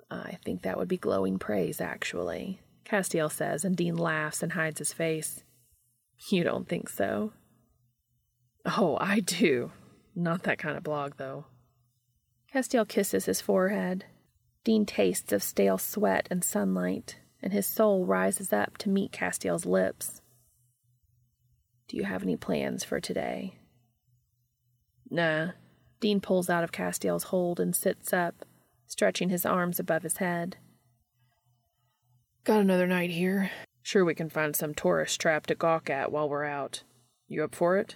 I 0.10 0.38
think 0.43 0.62
that 0.62 0.78
would 0.78 0.88
be 0.88 0.97
glowing 0.97 1.39
praise, 1.39 1.82
actually, 1.82 2.60
Castiel 2.86 3.32
says, 3.32 3.66
and 3.66 3.76
Dean 3.76 3.95
laughs 3.95 4.41
and 4.43 4.53
hides 4.53 4.80
his 4.80 4.93
face. 4.93 5.43
You 6.30 6.43
don't 6.43 6.68
think 6.68 6.89
so? 6.89 7.34
Oh, 8.66 8.97
I 8.99 9.20
do. 9.20 9.72
Not 10.16 10.43
that 10.43 10.57
kind 10.57 10.78
of 10.78 10.84
blog, 10.84 11.13
though. 11.18 11.45
Castiel 12.53 12.88
kisses 12.88 13.26
his 13.26 13.41
forehead. 13.41 14.05
Dean 14.63 14.86
tastes 14.86 15.34
of 15.34 15.43
stale 15.43 15.78
sweat 15.78 16.28
and 16.32 16.43
sunlight, 16.43 17.20
and 17.41 17.51
his 17.51 17.68
soul 17.68 18.05
rises 18.05 18.53
up 18.53 18.78
to 18.78 18.89
meet 18.89 19.11
Castiel's 19.11 19.66
lips. 19.66 20.22
Do 21.88 21.97
you 21.97 22.03
have 22.05 22.24
any 22.24 22.38
plans 22.38 22.84
for 22.84 22.99
today? 22.99 23.57
Nah. 25.09 25.51
Dean 25.99 26.20
pulls 26.20 26.49
out 26.49 26.63
of 26.63 26.72
Castiel's 26.72 27.26
hold 27.26 27.59
and 27.59 27.76
sits 27.76 28.13
up, 28.13 28.45
stretching 28.88 29.30
his 29.30 29.45
arms 29.45 29.80
above 29.80 30.03
his 30.03 30.18
head. 30.18 30.57
Got 32.43 32.61
another 32.61 32.88
night 32.88 33.09
here. 33.09 33.51
Sure, 33.82 34.05
we 34.05 34.16
can 34.16 34.30
find 34.30 34.55
some 34.55 34.74
tourist 34.74 35.20
trap 35.20 35.45
to 35.47 35.55
gawk 35.55 35.89
at 35.89 36.11
while 36.11 36.30
we're 36.30 36.43
out. 36.45 36.84
You 37.28 37.43
up 37.43 37.53
for 37.53 37.78
it? 37.78 37.95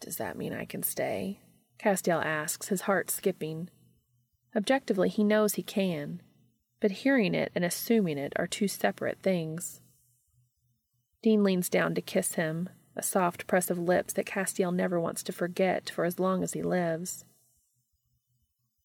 Does 0.00 0.16
that 0.16 0.36
mean 0.36 0.52
I 0.52 0.64
can 0.64 0.82
stay? 0.82 1.40
Castiel 1.78 2.24
asks, 2.24 2.68
his 2.68 2.82
heart 2.82 3.10
skipping. 3.10 3.70
Objectively, 4.54 5.08
he 5.08 5.24
knows 5.24 5.54
he 5.54 5.62
can, 5.62 6.22
but 6.80 6.90
hearing 6.90 7.34
it 7.34 7.52
and 7.54 7.64
assuming 7.64 8.18
it 8.18 8.32
are 8.36 8.46
two 8.46 8.68
separate 8.68 9.18
things. 9.22 9.80
Dean 11.22 11.42
leans 11.42 11.68
down 11.68 11.94
to 11.94 12.00
kiss 12.00 12.34
him, 12.34 12.68
a 12.96 13.02
soft 13.02 13.46
press 13.46 13.70
of 13.70 13.78
lips 13.78 14.12
that 14.14 14.26
Castiel 14.26 14.74
never 14.74 14.98
wants 14.98 15.22
to 15.24 15.32
forget 15.32 15.90
for 15.90 16.04
as 16.04 16.18
long 16.18 16.42
as 16.42 16.52
he 16.52 16.62
lives. 16.62 17.24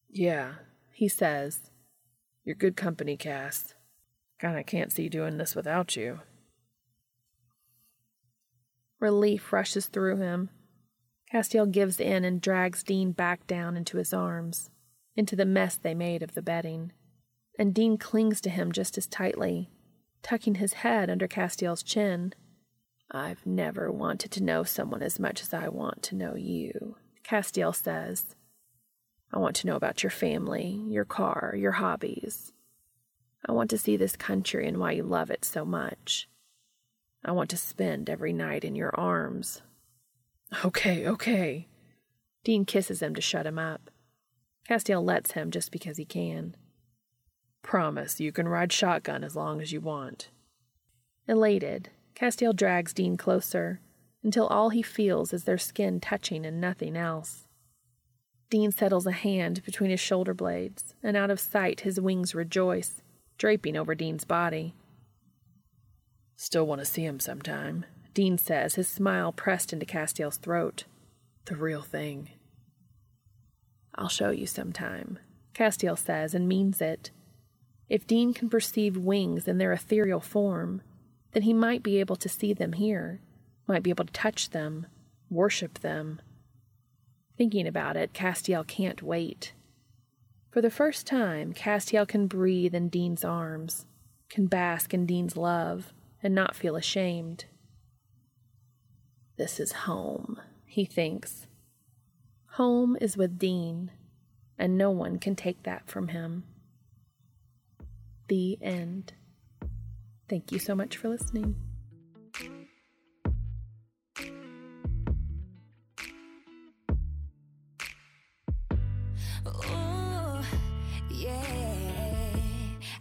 Yeah, 0.09 0.55
he 0.91 1.07
says. 1.07 1.71
You're 2.43 2.55
good 2.55 2.75
company, 2.75 3.17
Cass. 3.17 3.73
Kinda 4.39 4.63
can't 4.63 4.91
see 4.91 5.09
doing 5.09 5.37
this 5.37 5.55
without 5.55 5.95
you. 5.95 6.19
Relief 8.99 9.51
rushes 9.51 9.87
through 9.87 10.17
him. 10.17 10.49
Castiel 11.33 11.65
gives 11.71 11.99
in 11.99 12.23
and 12.23 12.39
drags 12.39 12.83
Dean 12.83 13.11
back 13.11 13.47
down 13.47 13.75
into 13.75 13.97
his 13.97 14.13
arms, 14.13 14.69
into 15.15 15.35
the 15.35 15.45
mess 15.45 15.75
they 15.75 15.95
made 15.95 16.21
of 16.21 16.35
the 16.35 16.43
bedding. 16.43 16.91
And 17.57 17.73
Dean 17.73 17.97
clings 17.97 18.39
to 18.41 18.51
him 18.51 18.71
just 18.71 18.97
as 18.99 19.07
tightly, 19.07 19.69
tucking 20.21 20.55
his 20.55 20.73
head 20.73 21.09
under 21.09 21.27
Castiel's 21.27 21.81
chin. 21.81 22.33
I've 23.09 23.45
never 23.45 23.91
wanted 23.91 24.29
to 24.31 24.43
know 24.43 24.63
someone 24.63 25.01
as 25.01 25.19
much 25.19 25.41
as 25.41 25.53
I 25.53 25.69
want 25.69 26.03
to 26.03 26.15
know 26.15 26.35
you, 26.35 26.97
Castiel 27.23 27.73
says. 27.73 28.35
I 29.31 29.39
want 29.39 29.55
to 29.57 29.67
know 29.67 29.75
about 29.75 30.03
your 30.03 30.11
family, 30.11 30.83
your 30.87 31.05
car, 31.05 31.55
your 31.57 31.73
hobbies. 31.73 32.51
I 33.45 33.51
want 33.53 33.71
to 33.71 33.79
see 33.79 33.97
this 33.97 34.15
country 34.15 34.67
and 34.67 34.77
why 34.77 34.91
you 34.91 35.03
love 35.03 35.31
it 35.31 35.43
so 35.43 35.65
much. 35.65 36.29
I 37.25 37.31
want 37.31 37.49
to 37.49 37.57
spend 37.57 38.09
every 38.09 38.33
night 38.33 38.63
in 38.63 38.75
your 38.75 38.95
arms. 38.95 39.63
Okay, 40.63 41.07
okay. 41.07 41.67
Dean 42.43 42.65
kisses 42.65 43.01
him 43.01 43.15
to 43.15 43.21
shut 43.21 43.45
him 43.45 43.57
up. 43.57 43.89
Castiel 44.67 45.03
lets 45.03 45.31
him 45.31 45.51
just 45.51 45.71
because 45.71 45.97
he 45.97 46.05
can. 46.05 46.55
Promise 47.61 48.19
you 48.19 48.31
can 48.31 48.47
ride 48.47 48.71
shotgun 48.71 49.23
as 49.23 49.35
long 49.35 49.61
as 49.61 49.71
you 49.71 49.81
want. 49.81 50.29
Elated, 51.27 51.89
Castiel 52.15 52.55
drags 52.55 52.93
Dean 52.93 53.17
closer 53.17 53.79
until 54.23 54.47
all 54.47 54.69
he 54.69 54.81
feels 54.81 55.33
is 55.33 55.43
their 55.43 55.57
skin 55.57 55.99
touching 55.99 56.45
and 56.45 56.61
nothing 56.61 56.95
else. 56.95 57.47
Dean 58.49 58.71
settles 58.71 59.07
a 59.07 59.11
hand 59.11 59.63
between 59.63 59.89
his 59.89 59.99
shoulder 59.99 60.33
blades, 60.33 60.93
and 61.01 61.17
out 61.17 61.31
of 61.31 61.39
sight 61.39 61.81
his 61.81 61.99
wings 61.99 62.35
rejoice, 62.35 63.01
draping 63.37 63.75
over 63.75 63.95
Dean's 63.95 64.25
body. 64.25 64.75
Still 66.35 66.67
want 66.67 66.79
to 66.79 66.85
see 66.85 67.03
him 67.03 67.19
sometime, 67.19 67.85
Dean 68.13 68.37
says, 68.37 68.75
his 68.75 68.87
smile 68.87 69.31
pressed 69.31 69.73
into 69.73 69.85
Castiel's 69.85 70.37
throat. 70.37 70.85
The 71.45 71.55
real 71.55 71.81
thing. 71.81 72.29
I'll 73.95 74.09
show 74.09 74.29
you 74.29 74.47
sometime, 74.47 75.19
Castiel 75.53 75.97
says, 75.97 76.33
and 76.33 76.47
means 76.47 76.81
it. 76.81 77.11
If 77.89 78.07
Dean 78.07 78.33
can 78.33 78.49
perceive 78.49 78.97
wings 78.97 79.47
in 79.47 79.57
their 79.57 79.71
ethereal 79.71 80.19
form, 80.19 80.81
then 81.33 81.43
he 81.43 81.53
might 81.53 81.83
be 81.83 81.99
able 81.99 82.15
to 82.17 82.29
see 82.29 82.53
them 82.53 82.73
here, 82.73 83.21
might 83.67 83.83
be 83.83 83.89
able 83.89 84.05
to 84.05 84.13
touch 84.13 84.51
them, 84.51 84.87
worship 85.29 85.79
them. 85.79 86.21
Thinking 87.37 87.67
about 87.67 87.97
it, 87.97 88.13
Castiel 88.13 88.65
can't 88.65 89.01
wait. 89.01 89.53
For 90.51 90.61
the 90.61 90.69
first 90.69 91.07
time, 91.07 91.53
Castiel 91.53 92.07
can 92.07 92.27
breathe 92.27 92.75
in 92.75 92.89
Dean's 92.89 93.25
arms, 93.25 93.85
can 94.29 94.45
bask 94.45 94.93
in 94.93 95.05
Dean's 95.05 95.35
love, 95.35 95.93
and 96.21 96.35
not 96.35 96.55
feel 96.55 96.75
ashamed. 96.75 97.45
This 99.35 99.59
is 99.59 99.71
home, 99.71 100.39
he 100.65 100.85
thinks. 100.85 101.47
Home 102.51 102.95
is 103.01 103.17
with 103.17 103.39
Dean, 103.39 103.91
and 104.57 104.77
no 104.77 104.91
one 104.91 105.17
can 105.17 105.35
take 105.35 105.63
that 105.63 105.89
from 105.89 106.09
him. 106.09 106.43
The 108.27 108.57
end. 108.61 109.13
Thank 110.29 110.51
you 110.51 110.59
so 110.59 110.75
much 110.75 110.97
for 110.97 111.09
listening. 111.09 111.55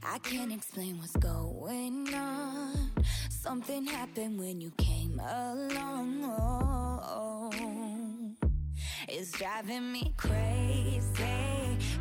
I 0.05 0.19
can't 0.19 0.53
explain 0.53 0.99
what's 0.99 1.17
going 1.17 2.13
on. 2.15 2.82
Something 3.43 3.85
happened 3.85 4.39
when 4.39 4.61
you 4.61 4.71
came 4.77 5.19
along. 5.19 6.23
Oh, 7.05 7.51
it's 9.09 9.33
driving 9.33 9.91
me 9.91 10.15
crazy, 10.17 11.01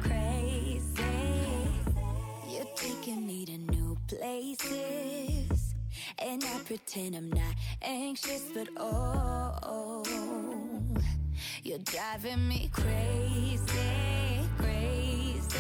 crazy. 0.03 1.03
You're 2.47 2.71
taking 2.75 3.25
me 3.25 3.47
to 3.47 3.57
new 3.57 3.97
places. 4.07 5.73
And 6.19 6.43
I 6.43 6.59
pretend 6.63 7.15
I'm 7.15 7.31
not 7.31 7.55
anxious, 7.81 8.43
but 8.53 8.67
oh, 8.77 10.03
you're 11.63 11.79
driving 11.79 12.47
me 12.47 12.69
crazy, 12.71 13.57
crazy. 14.59 15.57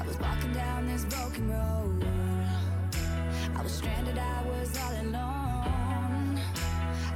I 0.00 0.04
was 0.04 0.18
walking 0.18 0.52
down 0.52 0.88
this 0.88 1.04
broken 1.04 1.48
road. 1.52 2.27
I 3.58 3.62
was 3.62 3.72
stranded, 3.72 4.16
I 4.16 4.42
was 4.44 4.78
all 4.78 4.92
alone. 4.92 6.40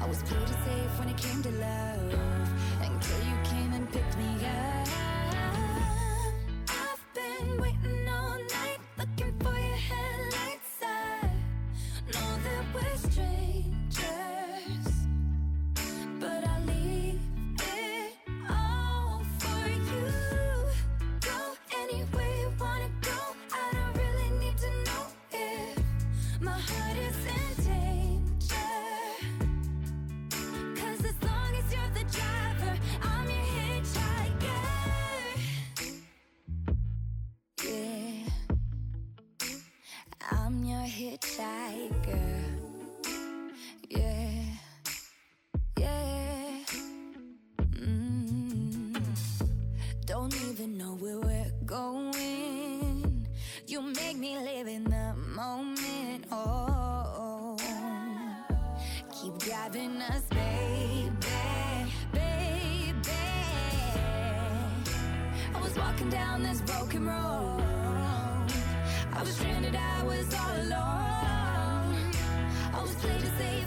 I 0.01 0.07
was 0.09 0.23
played 0.25 0.43
it 0.43 0.49
safe 0.65 0.99
when 0.99 1.09
it 1.09 1.17
came 1.17 1.41
to 1.41 1.51
love 1.53 2.49
until 2.81 3.19
you 3.29 3.37
came 3.45 3.73
and 3.73 3.89
picked 3.93 4.19
me 4.19 4.45
up. 4.45 4.82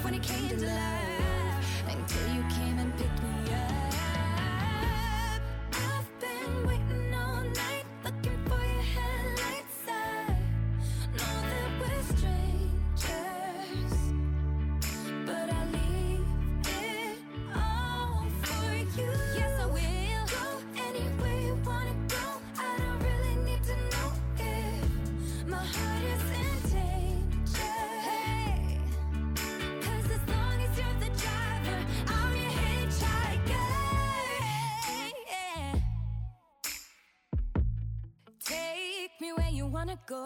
When 0.06 0.14
it 0.14 0.22
came 0.22 0.47
to 0.47 0.68
life 0.68 0.95
go, 40.06 40.26